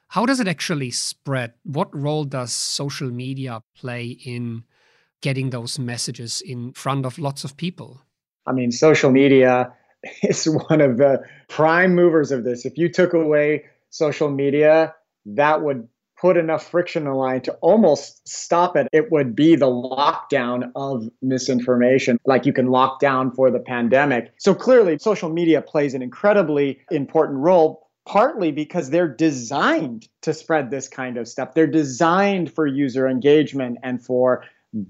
how 0.08 0.24
does 0.24 0.40
it 0.40 0.48
actually 0.48 0.90
spread? 0.90 1.52
What 1.64 1.94
role 1.94 2.24
does 2.24 2.52
social 2.52 3.10
media 3.10 3.62
play 3.76 4.06
in 4.06 4.64
getting 5.20 5.50
those 5.50 5.78
messages 5.78 6.40
in 6.40 6.72
front 6.72 7.04
of 7.04 7.18
lots 7.18 7.44
of 7.44 7.56
people? 7.56 8.00
I 8.46 8.52
mean, 8.52 8.72
social 8.72 9.10
media 9.10 9.72
is 10.22 10.48
one 10.48 10.80
of 10.80 10.96
the 10.96 11.22
prime 11.48 11.94
movers 11.94 12.32
of 12.32 12.44
this. 12.44 12.64
If 12.64 12.78
you 12.78 12.88
took 12.88 13.12
away 13.12 13.64
social 13.90 14.30
media, 14.30 14.94
that 15.26 15.62
would 15.62 15.86
put 16.20 16.36
enough 16.36 16.68
friction 16.70 17.02
in 17.02 17.08
the 17.08 17.14
line 17.14 17.40
to 17.42 17.52
almost 17.60 18.26
stop 18.28 18.76
it, 18.76 18.88
it 18.92 19.10
would 19.12 19.36
be 19.36 19.56
the 19.56 19.66
lockdown 19.66 20.70
of 20.74 21.08
misinformation, 21.22 22.18
like 22.24 22.46
you 22.46 22.52
can 22.52 22.66
lock 22.66 23.00
down 23.00 23.30
for 23.30 23.50
the 23.50 23.60
pandemic. 23.60 24.32
So 24.38 24.54
clearly, 24.54 24.98
social 24.98 25.28
media 25.28 25.62
plays 25.62 25.94
an 25.94 26.02
incredibly 26.02 26.80
important 26.90 27.38
role. 27.38 27.84
Partly 28.06 28.52
because 28.52 28.88
they're 28.88 29.14
designed 29.14 30.08
to 30.22 30.32
spread 30.32 30.70
this 30.70 30.88
kind 30.88 31.18
of 31.18 31.28
stuff. 31.28 31.52
They're 31.52 31.66
designed 31.66 32.50
for 32.50 32.66
user 32.66 33.06
engagement 33.06 33.76
and 33.82 34.02
for 34.02 34.44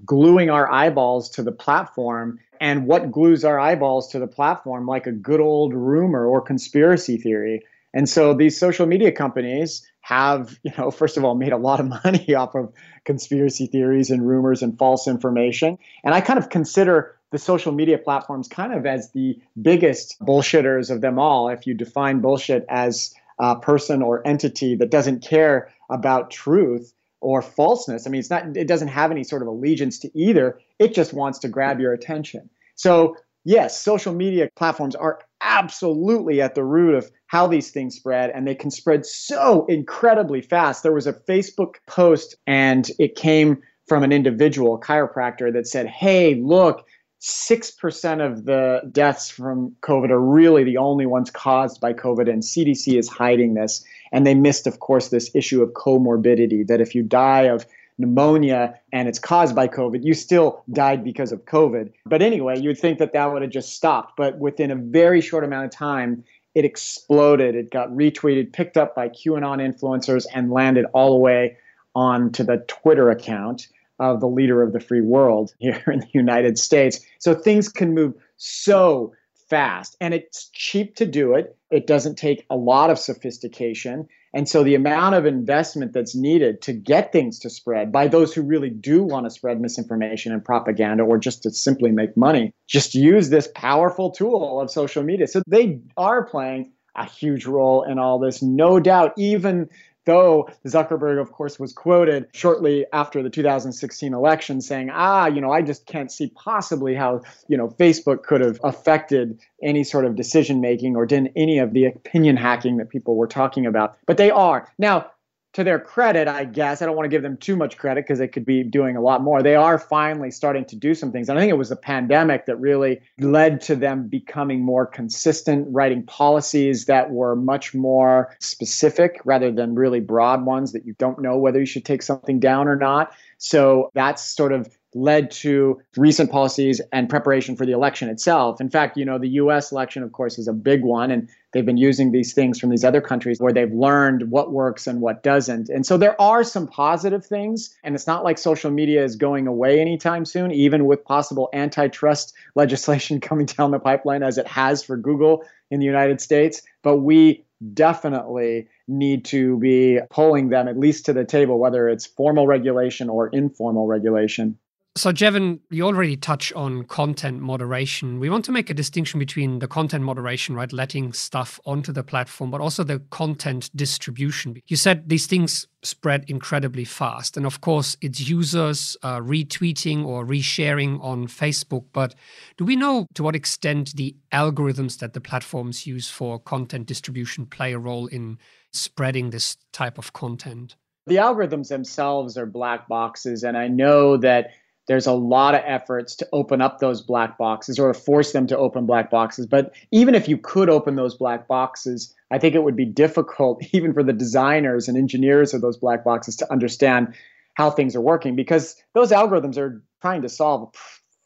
gluing 0.05 0.49
our 0.49 0.71
eyeballs 0.71 1.29
to 1.31 1.43
the 1.43 1.51
platform. 1.51 2.39
And 2.61 2.87
what 2.87 3.11
glues 3.11 3.43
our 3.43 3.59
eyeballs 3.59 4.07
to 4.11 4.19
the 4.19 4.27
platform 4.27 4.85
like 4.85 5.05
a 5.05 5.11
good 5.11 5.41
old 5.41 5.73
rumor 5.73 6.25
or 6.25 6.39
conspiracy 6.41 7.17
theory? 7.17 7.61
And 7.93 8.07
so 8.07 8.33
these 8.33 8.59
social 8.59 8.85
media 8.85 9.11
companies 9.11 9.85
have, 10.01 10.57
you 10.63 10.71
know, 10.77 10.91
first 10.91 11.17
of 11.17 11.25
all, 11.25 11.35
made 11.35 11.53
a 11.53 11.57
lot 11.57 11.79
of 11.79 11.87
money 12.03 12.33
off 12.35 12.55
of 12.55 12.71
conspiracy 13.05 13.67
theories 13.67 14.09
and 14.09 14.27
rumors 14.27 14.61
and 14.61 14.77
false 14.77 15.07
information. 15.07 15.77
And 16.03 16.13
I 16.13 16.21
kind 16.21 16.39
of 16.39 16.49
consider 16.49 17.15
the 17.31 17.37
social 17.37 17.71
media 17.71 17.97
platforms 17.97 18.47
kind 18.47 18.73
of 18.73 18.85
as 18.85 19.11
the 19.11 19.39
biggest 19.61 20.19
bullshitters 20.21 20.89
of 20.89 21.01
them 21.01 21.19
all. 21.19 21.49
If 21.49 21.67
you 21.67 21.73
define 21.73 22.21
bullshit 22.21 22.65
as 22.69 23.13
a 23.39 23.55
person 23.55 24.01
or 24.01 24.25
entity 24.27 24.75
that 24.75 24.89
doesn't 24.89 25.21
care 25.21 25.71
about 25.89 26.31
truth 26.31 26.93
or 27.21 27.41
falseness, 27.41 28.07
I 28.07 28.09
mean, 28.09 28.19
it's 28.19 28.29
not, 28.29 28.57
it 28.57 28.67
doesn't 28.67 28.87
have 28.87 29.11
any 29.11 29.23
sort 29.23 29.41
of 29.41 29.47
allegiance 29.47 29.99
to 29.99 30.19
either. 30.19 30.59
It 30.79 30.93
just 30.93 31.13
wants 31.13 31.39
to 31.39 31.49
grab 31.49 31.79
your 31.79 31.93
attention. 31.93 32.49
So, 32.75 33.17
yes, 33.43 33.79
social 33.79 34.13
media 34.13 34.49
platforms 34.55 34.95
are 34.95 35.19
absolutely 35.41 36.41
at 36.41 36.55
the 36.55 36.63
root 36.63 36.95
of 36.95 37.11
how 37.27 37.47
these 37.47 37.71
things 37.71 37.95
spread, 37.95 38.31
and 38.31 38.47
they 38.47 38.55
can 38.55 38.71
spread 38.71 39.05
so 39.05 39.65
incredibly 39.67 40.41
fast. 40.41 40.83
There 40.83 40.93
was 40.93 41.07
a 41.07 41.13
Facebook 41.13 41.75
post, 41.87 42.35
and 42.47 42.89
it 42.99 43.15
came 43.15 43.61
from 43.87 44.03
an 44.03 44.11
individual 44.11 44.79
chiropractor 44.79 45.51
that 45.53 45.67
said, 45.67 45.87
Hey, 45.87 46.35
look, 46.35 46.85
6% 47.21 48.25
of 48.25 48.45
the 48.45 48.81
deaths 48.91 49.29
from 49.29 49.75
COVID 49.81 50.09
are 50.09 50.21
really 50.21 50.63
the 50.63 50.77
only 50.77 51.05
ones 51.05 51.29
caused 51.29 51.81
by 51.81 51.93
COVID, 51.93 52.29
and 52.29 52.41
CDC 52.41 52.97
is 52.97 53.09
hiding 53.09 53.55
this. 53.55 53.83
And 54.11 54.25
they 54.25 54.35
missed, 54.35 54.67
of 54.67 54.79
course, 54.79 55.09
this 55.09 55.29
issue 55.35 55.61
of 55.61 55.73
comorbidity 55.73 56.65
that 56.67 56.81
if 56.81 56.95
you 56.95 57.03
die 57.03 57.43
of 57.43 57.65
pneumonia 57.99 58.79
and 58.91 59.07
it's 59.07 59.19
caused 59.19 59.55
by 59.55 59.67
COVID, 59.67 60.03
you 60.03 60.13
still 60.13 60.63
died 60.71 61.03
because 61.03 61.31
of 61.31 61.45
COVID. 61.45 61.91
But 62.05 62.21
anyway, 62.21 62.59
you'd 62.59 62.79
think 62.79 62.97
that 62.99 63.13
that 63.13 63.31
would 63.31 63.41
have 63.41 63.51
just 63.51 63.75
stopped. 63.75 64.17
But 64.17 64.39
within 64.39 64.71
a 64.71 64.75
very 64.75 65.21
short 65.21 65.43
amount 65.43 65.65
of 65.65 65.71
time, 65.71 66.23
it 66.55 66.65
exploded. 66.65 67.55
It 67.55 67.71
got 67.71 67.89
retweeted, 67.89 68.53
picked 68.53 68.77
up 68.77 68.95
by 68.95 69.09
QAnon 69.09 69.59
influencers, 69.59 70.25
and 70.33 70.51
landed 70.51 70.85
all 70.93 71.11
the 71.11 71.19
way 71.19 71.57
onto 71.93 72.43
the 72.43 72.63
Twitter 72.67 73.09
account 73.09 73.67
of 73.99 74.21
the 74.21 74.27
leader 74.27 74.63
of 74.63 74.71
the 74.73 74.79
free 74.79 75.01
world 75.01 75.53
here 75.59 75.83
in 75.87 75.99
the 75.99 76.09
United 76.13 76.57
States. 76.57 76.99
So 77.19 77.35
things 77.35 77.69
can 77.69 77.93
move 77.93 78.13
so 78.37 79.13
fast, 79.49 79.97
and 79.99 80.13
it's 80.13 80.49
cheap 80.53 80.95
to 80.95 81.05
do 81.05 81.33
it. 81.33 81.55
It 81.71 81.87
doesn't 81.87 82.17
take 82.17 82.45
a 82.49 82.55
lot 82.55 82.89
of 82.89 82.97
sophistication. 82.97 84.07
And 84.33 84.47
so 84.47 84.63
the 84.63 84.75
amount 84.75 85.15
of 85.15 85.25
investment 85.25 85.93
that's 85.93 86.15
needed 86.15 86.61
to 86.63 86.73
get 86.73 87.11
things 87.11 87.39
to 87.39 87.49
spread 87.49 87.91
by 87.91 88.07
those 88.07 88.33
who 88.33 88.41
really 88.41 88.69
do 88.69 89.03
want 89.03 89.25
to 89.25 89.29
spread 89.29 89.59
misinformation 89.59 90.31
and 90.31 90.43
propaganda 90.43 91.03
or 91.03 91.17
just 91.17 91.43
to 91.43 91.51
simply 91.51 91.91
make 91.91 92.15
money, 92.15 92.53
just 92.67 92.93
use 92.93 93.29
this 93.29 93.49
powerful 93.55 94.11
tool 94.11 94.61
of 94.61 94.69
social 94.69 95.03
media. 95.03 95.27
So 95.27 95.41
they 95.47 95.79
are 95.97 96.23
playing 96.23 96.71
a 96.95 97.05
huge 97.05 97.45
role 97.45 97.83
in 97.83 97.97
all 97.97 98.19
this, 98.19 98.41
no 98.41 98.79
doubt, 98.79 99.13
even 99.17 99.69
though 100.05 100.49
Zuckerberg, 100.65 101.21
of 101.21 101.31
course, 101.31 101.59
was 101.59 101.73
quoted 101.73 102.27
shortly 102.33 102.85
after 102.93 103.21
the 103.21 103.29
2016 103.29 104.13
election 104.13 104.61
saying, 104.61 104.89
ah, 104.91 105.27
you 105.27 105.41
know, 105.41 105.51
I 105.51 105.61
just 105.61 105.85
can't 105.85 106.11
see 106.11 106.31
possibly 106.35 106.95
how, 106.95 107.21
you 107.47 107.57
know, 107.57 107.69
Facebook 107.69 108.23
could 108.23 108.41
have 108.41 108.59
affected 108.63 109.39
any 109.61 109.83
sort 109.83 110.05
of 110.05 110.15
decision 110.15 110.61
making 110.61 110.95
or 110.95 111.05
done 111.05 111.29
any 111.35 111.59
of 111.59 111.73
the 111.73 111.85
opinion 111.85 112.37
hacking 112.37 112.77
that 112.77 112.89
people 112.89 113.15
were 113.15 113.27
talking 113.27 113.65
about. 113.65 113.97
But 114.05 114.17
they 114.17 114.31
are. 114.31 114.71
Now, 114.77 115.11
to 115.53 115.63
their 115.63 115.79
credit, 115.79 116.27
I 116.27 116.45
guess, 116.45 116.81
I 116.81 116.85
don't 116.85 116.95
want 116.95 117.05
to 117.05 117.09
give 117.09 117.23
them 117.23 117.37
too 117.37 117.55
much 117.55 117.77
credit 117.77 118.05
because 118.05 118.19
they 118.19 118.27
could 118.27 118.45
be 118.45 118.63
doing 118.63 118.95
a 118.95 119.01
lot 119.01 119.23
more. 119.23 119.41
They 119.41 119.55
are 119.55 119.79
finally 119.79 120.29
starting 120.29 120.63
to 120.65 120.75
do 120.75 120.93
some 120.93 121.11
things. 121.11 121.27
And 121.27 121.39
I 121.39 121.41
think 121.41 121.49
it 121.49 121.57
was 121.57 121.69
the 121.69 121.75
pandemic 121.75 122.45
that 122.45 122.57
really 122.57 123.01
led 123.19 123.59
to 123.61 123.75
them 123.75 124.07
becoming 124.07 124.63
more 124.63 124.85
consistent, 124.85 125.67
writing 125.71 126.03
policies 126.03 126.85
that 126.85 127.09
were 127.09 127.35
much 127.35 127.73
more 127.73 128.35
specific 128.39 129.19
rather 129.25 129.51
than 129.51 129.73
really 129.73 129.99
broad 129.99 130.45
ones 130.45 130.71
that 130.73 130.85
you 130.85 130.93
don't 130.99 131.19
know 131.19 131.37
whether 131.37 131.59
you 131.59 131.65
should 131.65 131.85
take 131.85 132.03
something 132.03 132.39
down 132.39 132.67
or 132.67 132.75
not. 132.75 133.11
So 133.39 133.89
that's 133.95 134.23
sort 134.23 134.51
of 134.51 134.78
led 134.95 135.29
to 135.29 135.79
recent 135.97 136.31
policies 136.31 136.81
and 136.91 137.09
preparation 137.09 137.55
for 137.55 137.65
the 137.65 137.71
election 137.71 138.09
itself. 138.09 138.59
In 138.59 138.69
fact, 138.69 138.97
you 138.97 139.05
know, 139.05 139.19
the 139.19 139.29
US 139.29 139.71
election, 139.71 140.03
of 140.03 140.11
course, 140.11 140.39
is 140.39 140.47
a 140.47 140.53
big 140.53 140.83
one, 140.83 141.11
and 141.11 141.29
they've 141.51 141.65
been 141.65 141.77
using 141.77 142.11
these 142.11 142.33
things 142.33 142.59
from 142.59 142.69
these 142.69 142.83
other 142.83 143.01
countries 143.01 143.39
where 143.39 143.53
they've 143.53 143.71
learned 143.71 144.31
what 144.31 144.51
works 144.51 144.87
and 144.87 145.01
what 145.01 145.21
doesn't. 145.23 145.69
And 145.69 145.85
so 145.85 145.97
there 145.97 146.19
are 146.19 146.43
some 146.43 146.67
positive 146.67 147.25
things, 147.25 147.75
and 147.83 147.93
it's 147.93 148.07
not 148.07 148.23
like 148.23 148.37
social 148.37 148.71
media 148.71 149.03
is 149.03 149.15
going 149.15 149.47
away 149.47 149.79
anytime 149.79 150.25
soon, 150.25 150.51
even 150.51 150.85
with 150.85 151.03
possible 151.03 151.49
antitrust 151.53 152.33
legislation 152.55 153.21
coming 153.21 153.45
down 153.45 153.71
the 153.71 153.79
pipeline 153.79 154.23
as 154.23 154.37
it 154.37 154.47
has 154.47 154.83
for 154.83 154.97
Google 154.97 155.43
in 155.69 155.79
the 155.79 155.85
United 155.85 156.19
States. 156.19 156.61
But 156.81 156.97
we 156.97 157.45
definitely 157.73 158.67
need 158.87 159.25
to 159.25 159.57
be 159.59 159.99
pulling 160.09 160.49
them 160.49 160.67
at 160.67 160.79
least 160.79 161.05
to 161.05 161.13
the 161.13 161.25
table, 161.25 161.59
whether 161.59 161.89
it's 161.89 162.05
formal 162.05 162.47
regulation 162.47 163.09
or 163.09 163.27
informal 163.27 163.85
regulation. 163.85 164.57
So, 164.99 165.13
Jevin, 165.13 165.61
you 165.69 165.85
already 165.85 166.17
touch 166.17 166.51
on 166.51 166.83
content 166.83 167.39
moderation. 167.39 168.19
We 168.19 168.29
want 168.29 168.43
to 168.43 168.51
make 168.51 168.69
a 168.69 168.73
distinction 168.73 169.17
between 169.17 169.59
the 169.59 169.67
content 169.69 170.03
moderation, 170.03 170.55
right, 170.55 170.73
letting 170.73 171.13
stuff 171.13 171.57
onto 171.65 171.93
the 171.93 172.03
platform, 172.03 172.51
but 172.51 172.59
also 172.59 172.83
the 172.83 172.99
content 173.09 173.69
distribution. 173.73 174.61
You 174.67 174.75
said 174.75 175.07
these 175.07 175.25
things 175.25 175.65
spread 175.83 176.25
incredibly 176.27 176.83
fast. 176.83 177.37
And 177.37 177.45
of 177.45 177.61
course, 177.61 177.95
it's 178.01 178.27
users 178.27 178.97
uh, 179.01 179.19
retweeting 179.21 180.03
or 180.03 180.25
resharing 180.25 181.01
on 181.01 181.27
Facebook. 181.27 181.85
But 181.93 182.13
do 182.57 182.65
we 182.65 182.75
know 182.75 183.07
to 183.13 183.23
what 183.23 183.37
extent 183.37 183.95
the 183.95 184.17
algorithms 184.33 184.99
that 184.99 185.13
the 185.13 185.21
platforms 185.21 185.87
use 185.87 186.09
for 186.09 186.39
content 186.39 186.87
distribution 186.87 187.45
play 187.45 187.71
a 187.71 187.79
role 187.79 188.07
in 188.07 188.37
spreading 188.73 189.29
this 189.29 189.55
type 189.71 189.97
of 189.97 190.11
content? 190.11 190.75
The 191.07 191.15
algorithms 191.15 191.69
themselves 191.69 192.37
are 192.37 192.45
black 192.45 192.89
boxes. 192.89 193.43
And 193.43 193.57
I 193.57 193.69
know 193.69 194.17
that 194.17 194.49
there's 194.89 195.05
a 195.05 195.13
lot 195.13 195.53
of 195.53 195.61
efforts 195.67 196.15
to 196.15 196.27
open 196.33 196.61
up 196.61 196.79
those 196.79 196.99
black 197.03 197.37
boxes 197.37 197.77
or 197.77 197.93
force 197.93 198.31
them 198.31 198.47
to 198.47 198.57
open 198.57 198.87
black 198.87 199.11
boxes. 199.11 199.45
But 199.45 199.71
even 199.91 200.15
if 200.15 200.27
you 200.27 200.35
could 200.35 200.67
open 200.67 200.95
those 200.95 201.15
black 201.15 201.47
boxes, 201.47 202.15
I 202.31 202.39
think 202.39 202.55
it 202.55 202.63
would 202.63 202.75
be 202.75 202.85
difficult, 202.85 203.63
even 203.71 203.93
for 203.93 204.01
the 204.01 204.13
designers 204.13 204.87
and 204.87 204.97
engineers 204.97 205.53
of 205.53 205.61
those 205.61 205.77
black 205.77 206.03
boxes, 206.03 206.35
to 206.37 206.51
understand 206.51 207.13
how 207.53 207.69
things 207.69 207.95
are 207.95 208.01
working 208.01 208.35
because 208.35 208.77
those 208.93 209.11
algorithms 209.11 209.57
are 209.59 209.83
trying 210.01 210.23
to 210.23 210.29
solve 210.29 210.63
a 210.73 210.77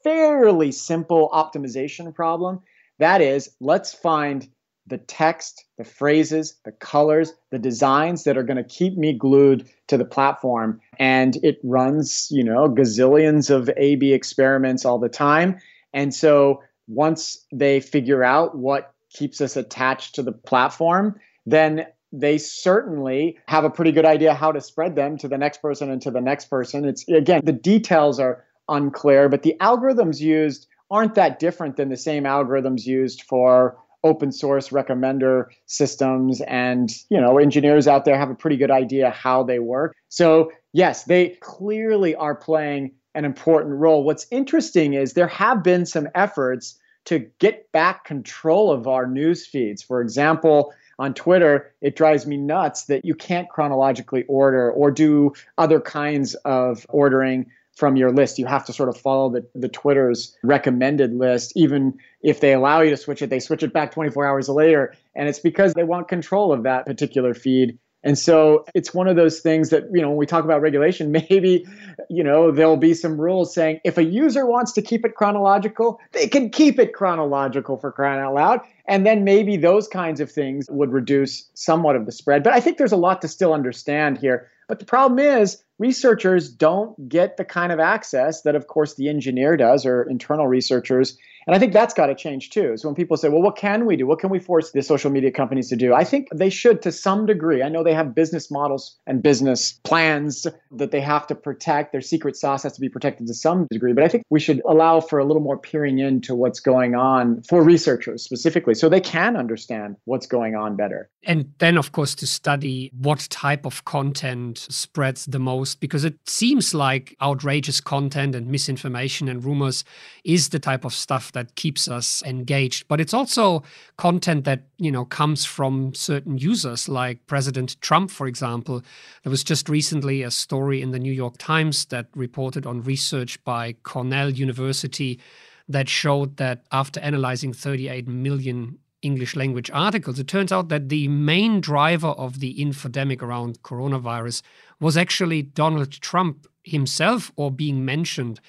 fairly 0.04 0.74
simple 0.74 1.30
optimization 1.32 2.14
problem. 2.14 2.60
That 3.00 3.22
is, 3.22 3.50
let's 3.62 3.94
find 3.94 4.46
the 4.88 4.98
text, 4.98 5.64
the 5.78 5.84
phrases, 5.84 6.56
the 6.66 6.72
colors, 6.72 7.34
the 7.52 7.60
designs 7.60 8.26
that 8.26 8.38
are 8.38 8.44
going 8.44 8.58
to 8.58 8.64
keep 8.64 8.98
me 8.98 9.14
glued 9.18 9.70
to 9.88 9.98
the 9.98 10.06
platform. 10.06 10.82
And 11.00 11.38
it 11.38 11.60
runs, 11.64 12.28
you 12.32 12.44
know, 12.44 12.68
gazillions 12.68 13.50
of 13.50 13.70
A 13.78 13.96
B 13.96 14.14
experiments 14.14 14.86
all 14.86 15.00
the 15.00 15.10
time. 15.10 15.60
And 15.94 16.14
so 16.14 16.64
once 16.88 17.46
they 17.54 17.80
figure 17.80 18.24
out 18.24 18.58
what 18.58 18.94
keeps 19.10 19.40
us 19.40 19.56
attached 19.56 20.16
to 20.16 20.24
the 20.24 20.32
platform, 20.32 21.20
then 21.46 21.86
they 22.12 22.38
certainly 22.38 23.38
have 23.48 23.64
a 23.64 23.70
pretty 23.70 23.92
good 23.92 24.06
idea 24.06 24.34
how 24.34 24.52
to 24.52 24.62
spread 24.62 24.96
them 24.96 25.18
to 25.18 25.28
the 25.28 25.38
next 25.38 25.62
person 25.62 25.90
and 25.90 26.02
to 26.02 26.12
the 26.12 26.22
next 26.22 26.46
person. 26.46 26.84
It's 26.86 27.08
again, 27.08 27.42
the 27.44 27.54
details 27.54 28.20
are 28.20 28.44
unclear, 28.68 29.30
but 29.30 29.44
the 29.44 29.56
algorithms 29.62 30.20
used 30.20 30.68
aren't 30.92 31.16
that 31.16 31.40
different 31.40 31.76
than 31.76 31.90
the 31.90 31.98
same 31.98 32.24
algorithms 32.26 32.86
used 32.86 33.24
for 33.24 33.78
open 34.04 34.32
source 34.32 34.70
recommender 34.70 35.46
systems 35.66 36.42
and 36.42 36.92
you 37.10 37.20
know 37.20 37.38
engineers 37.38 37.88
out 37.88 38.06
there 38.06 38.18
have 38.18 38.30
a 38.30 38.36
pretty 38.36 38.58
good 38.58 38.72
idea 38.72 39.10
how 39.10 39.44
they 39.44 39.60
work. 39.60 39.96
So 40.10 40.52
yes 40.74 41.04
they 41.04 41.30
clearly 41.42 42.16
are 42.16 42.36
playing 42.36 42.92
an 43.16 43.26
important 43.26 43.76
role. 43.76 44.04
What's 44.04 44.26
interesting 44.32 44.94
is 44.94 45.14
there 45.14 45.28
have 45.28 45.64
been 45.64 45.86
some 45.86 46.08
efforts 46.16 46.80
to 47.06 47.20
get 47.40 47.72
back 47.72 48.06
control 48.06 48.72
of 48.72 48.88
our 48.88 49.06
news 49.06 49.46
feeds. 49.46 49.82
For 49.82 50.02
example 50.02 50.74
on 51.00 51.14
Twitter, 51.14 51.74
it 51.82 51.96
drives 51.96 52.26
me 52.26 52.38
nuts 52.38 52.86
that 52.86 53.04
you 53.04 53.16
can't 53.16 53.50
chronologically 53.50 54.24
order 54.28 54.72
or 54.72 54.92
do 54.92 55.34
other 55.58 55.80
kinds 55.80 56.36
of 56.46 56.86
ordering 56.90 57.48
from 57.76 57.96
your 57.96 58.12
list. 58.12 58.38
You 58.40 58.46
have 58.46 58.66
to 58.66 58.74
sort 58.74 58.90
of 58.90 58.98
follow 58.98 59.30
the, 59.30 59.46
the 59.56 59.70
Twitter's 59.70 60.36
recommended 60.44 61.14
list. 61.14 61.54
Even 61.56 61.98
if 62.22 62.40
they 62.40 62.54
allow 62.54 62.82
you 62.82 62.90
to 62.92 62.98
switch 62.98 63.22
it, 63.22 63.30
they 63.30 63.40
switch 63.40 63.64
it 63.64 63.74
back 63.74 63.92
24 63.92 64.26
hours 64.26 64.50
later. 64.50 64.94
And 65.16 65.28
it's 65.28 65.40
because 65.40 65.74
they 65.74 65.84
want 65.84 66.08
control 66.08 66.54
of 66.54 66.64
that 66.64 66.86
particular 66.86 67.34
feed. 67.34 67.78
And 68.04 68.20
so 68.20 68.66
it's 68.76 68.94
one 68.94 69.08
of 69.08 69.16
those 69.16 69.40
things 69.40 69.70
that, 69.70 69.84
you 69.94 70.02
know, 70.02 70.10
when 70.10 70.18
we 70.18 70.26
talk 70.26 70.44
about 70.44 70.62
regulation, 70.62 71.12
maybe, 71.30 71.66
you 72.10 72.24
know, 72.24 72.52
there'll 72.52 72.78
be 72.78 72.94
some 72.94 73.20
rules 73.20 73.54
saying 73.54 73.80
if 73.84 73.98
a 73.98 74.04
user 74.04 74.46
wants 74.46 74.74
to 74.74 74.82
keep 74.82 75.06
it 75.06 75.16
chronological, 75.16 76.00
they 76.12 76.28
can 76.28 76.50
keep 76.50 76.80
it 76.80 76.94
chronological 76.94 77.78
for 77.78 77.92
crying 77.92 78.20
out 78.20 78.34
loud. 78.34 78.60
And 78.86 79.06
then 79.06 79.24
maybe 79.24 79.56
those 79.56 79.88
kinds 79.88 80.20
of 80.20 80.30
things 80.30 80.68
would 80.70 80.92
reduce 80.92 81.50
somewhat 81.54 81.96
of 81.96 82.06
the 82.06 82.12
spread. 82.12 82.44
But 82.44 82.54
I 82.54 82.60
think 82.60 82.78
there's 82.78 82.92
a 82.92 82.98
lot 82.98 83.22
to 83.22 83.28
still 83.30 83.54
understand 83.54 84.18
here. 84.18 84.50
But 84.68 84.80
the 84.80 84.86
problem 84.86 85.20
is, 85.20 85.64
researchers 85.80 86.50
don't 86.50 87.10
get 87.10 87.38
the 87.38 87.46
kind 87.46 87.72
of 87.72 87.80
access 87.80 88.42
that, 88.44 88.56
of 88.56 88.68
course, 88.68 88.96
the 88.96 89.10
engineer 89.10 89.58
does 89.58 89.86
or 89.86 90.04
internal 90.04 90.48
researchers. 90.48 91.18
And 91.46 91.56
I 91.56 91.60
think 91.60 91.74
that's 91.74 91.94
got 91.94 92.08
to 92.08 92.16
change 92.16 92.50
too. 92.50 92.78
So 92.78 92.88
when 92.88 92.96
people 92.96 93.18
say, 93.18 93.30
well, 93.30 93.42
what 93.42 93.56
can 93.56 93.86
we 93.86 93.96
do? 93.96 94.08
What 94.08 94.20
can 94.20 94.30
we 94.30 94.40
force 94.40 94.72
the 94.72 94.82
social 94.82 95.12
media 95.12 95.32
companies 95.32 95.70
to 95.70 95.76
do? 95.76 95.94
I 95.94 96.04
think 96.04 96.30
they 96.34 96.50
should 96.50 96.82
to 96.84 96.92
some 96.92 97.26
degree. 97.26 97.62
I 97.62 97.70
know 97.70 97.84
they 97.84 97.94
have 97.94 98.16
business 98.16 98.50
models 98.50 98.98
and 99.06 99.22
business 99.22 99.74
plans 99.84 100.48
that 100.72 100.92
they 100.92 101.02
have 101.02 101.28
to 101.28 101.36
protect. 101.36 101.92
Their 101.92 102.02
secret 102.02 102.38
sauce 102.38 102.64
has 102.64 102.74
to 102.74 102.82
be 102.82 102.90
protected 102.90 103.28
to 103.28 103.34
some 103.34 103.68
degree. 103.72 103.94
But 103.94 104.04
I 104.04 104.08
think 104.08 104.24
we 104.30 104.40
should 104.40 104.62
allow 104.68 105.02
for 105.02 105.20
a 105.20 105.26
little 105.26 105.42
more 105.42 105.58
peering 105.58 106.00
into 106.00 106.36
what's 106.36 106.60
going 106.60 106.96
on 106.96 107.42
for 107.44 107.62
researchers 107.62 108.24
specifically 108.24 108.74
so 108.74 108.88
they 108.90 109.02
can 109.02 109.36
understand 109.36 109.98
what's 110.06 110.28
going 110.28 110.56
on 110.56 110.76
better. 110.76 111.10
And 111.26 111.52
then, 111.60 111.78
of 111.78 111.92
course, 111.92 112.16
to 112.16 112.28
study 112.28 112.92
what 112.98 113.28
type 113.30 113.66
of 113.66 113.86
content 113.86 114.58
spreads 114.70 115.26
the 115.26 115.40
most, 115.40 115.80
because 115.80 116.06
it 116.06 116.18
seems 116.28 116.74
like 116.74 117.16
outrageous 117.22 117.82
content 117.82 118.36
and 118.36 118.48
misinformation 118.48 119.28
and 119.28 119.44
rumors 119.44 119.84
is 120.24 120.50
the 120.50 120.60
type 120.60 120.86
of 120.86 120.94
stuff 120.94 121.32
that 121.34 121.56
keeps 121.56 121.88
us 121.88 122.24
engaged. 122.24 122.88
But 122.88 123.00
it's 123.00 123.14
also 123.14 123.64
content 123.98 124.46
that, 124.46 124.64
you 124.78 124.92
know, 124.92 125.06
comes 125.06 125.46
from 125.46 125.94
certain 125.94 126.38
users, 126.38 126.88
like 126.88 127.26
President 127.28 127.80
Trump, 127.82 128.10
for 128.10 128.28
example. 128.28 128.82
There 129.24 129.32
was 129.32 129.44
just 129.44 129.70
recently 129.70 130.24
a 130.24 130.32
story 130.32 130.82
in 130.82 130.92
the 130.92 131.00
New 131.00 131.14
York 131.14 131.38
Times 131.38 131.86
that 131.86 132.08
reported 132.16 132.66
on 132.66 132.82
research 132.82 133.44
by 133.44 133.74
Cornell 133.84 134.30
University 134.30 135.20
that 135.68 135.90
showed 135.90 136.38
that 136.38 136.64
after 136.72 137.00
analyzing 137.00 137.54
38 137.54 138.08
million 138.08 138.78
English 139.02 139.36
language 139.36 139.70
articles, 139.74 140.18
it 140.18 140.28
turns 140.28 140.52
out 140.52 140.70
that 140.70 140.90
the 140.90 141.08
main 141.08 141.60
driver 141.62 142.08
of 142.08 142.40
the 142.40 142.56
infodemic 142.58 143.22
around 143.22 143.62
coronavirus 143.62 144.42
was 144.80 144.98
actually 144.98 145.42
Donald 145.42 145.92
Trump 145.92 146.48
himself 146.64 147.32
or 147.36 147.52
being 147.52 147.86
mentioned 147.86 148.40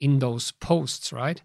in 0.00 0.18
those 0.18 0.52
posts, 0.52 1.12
right? 1.12 1.40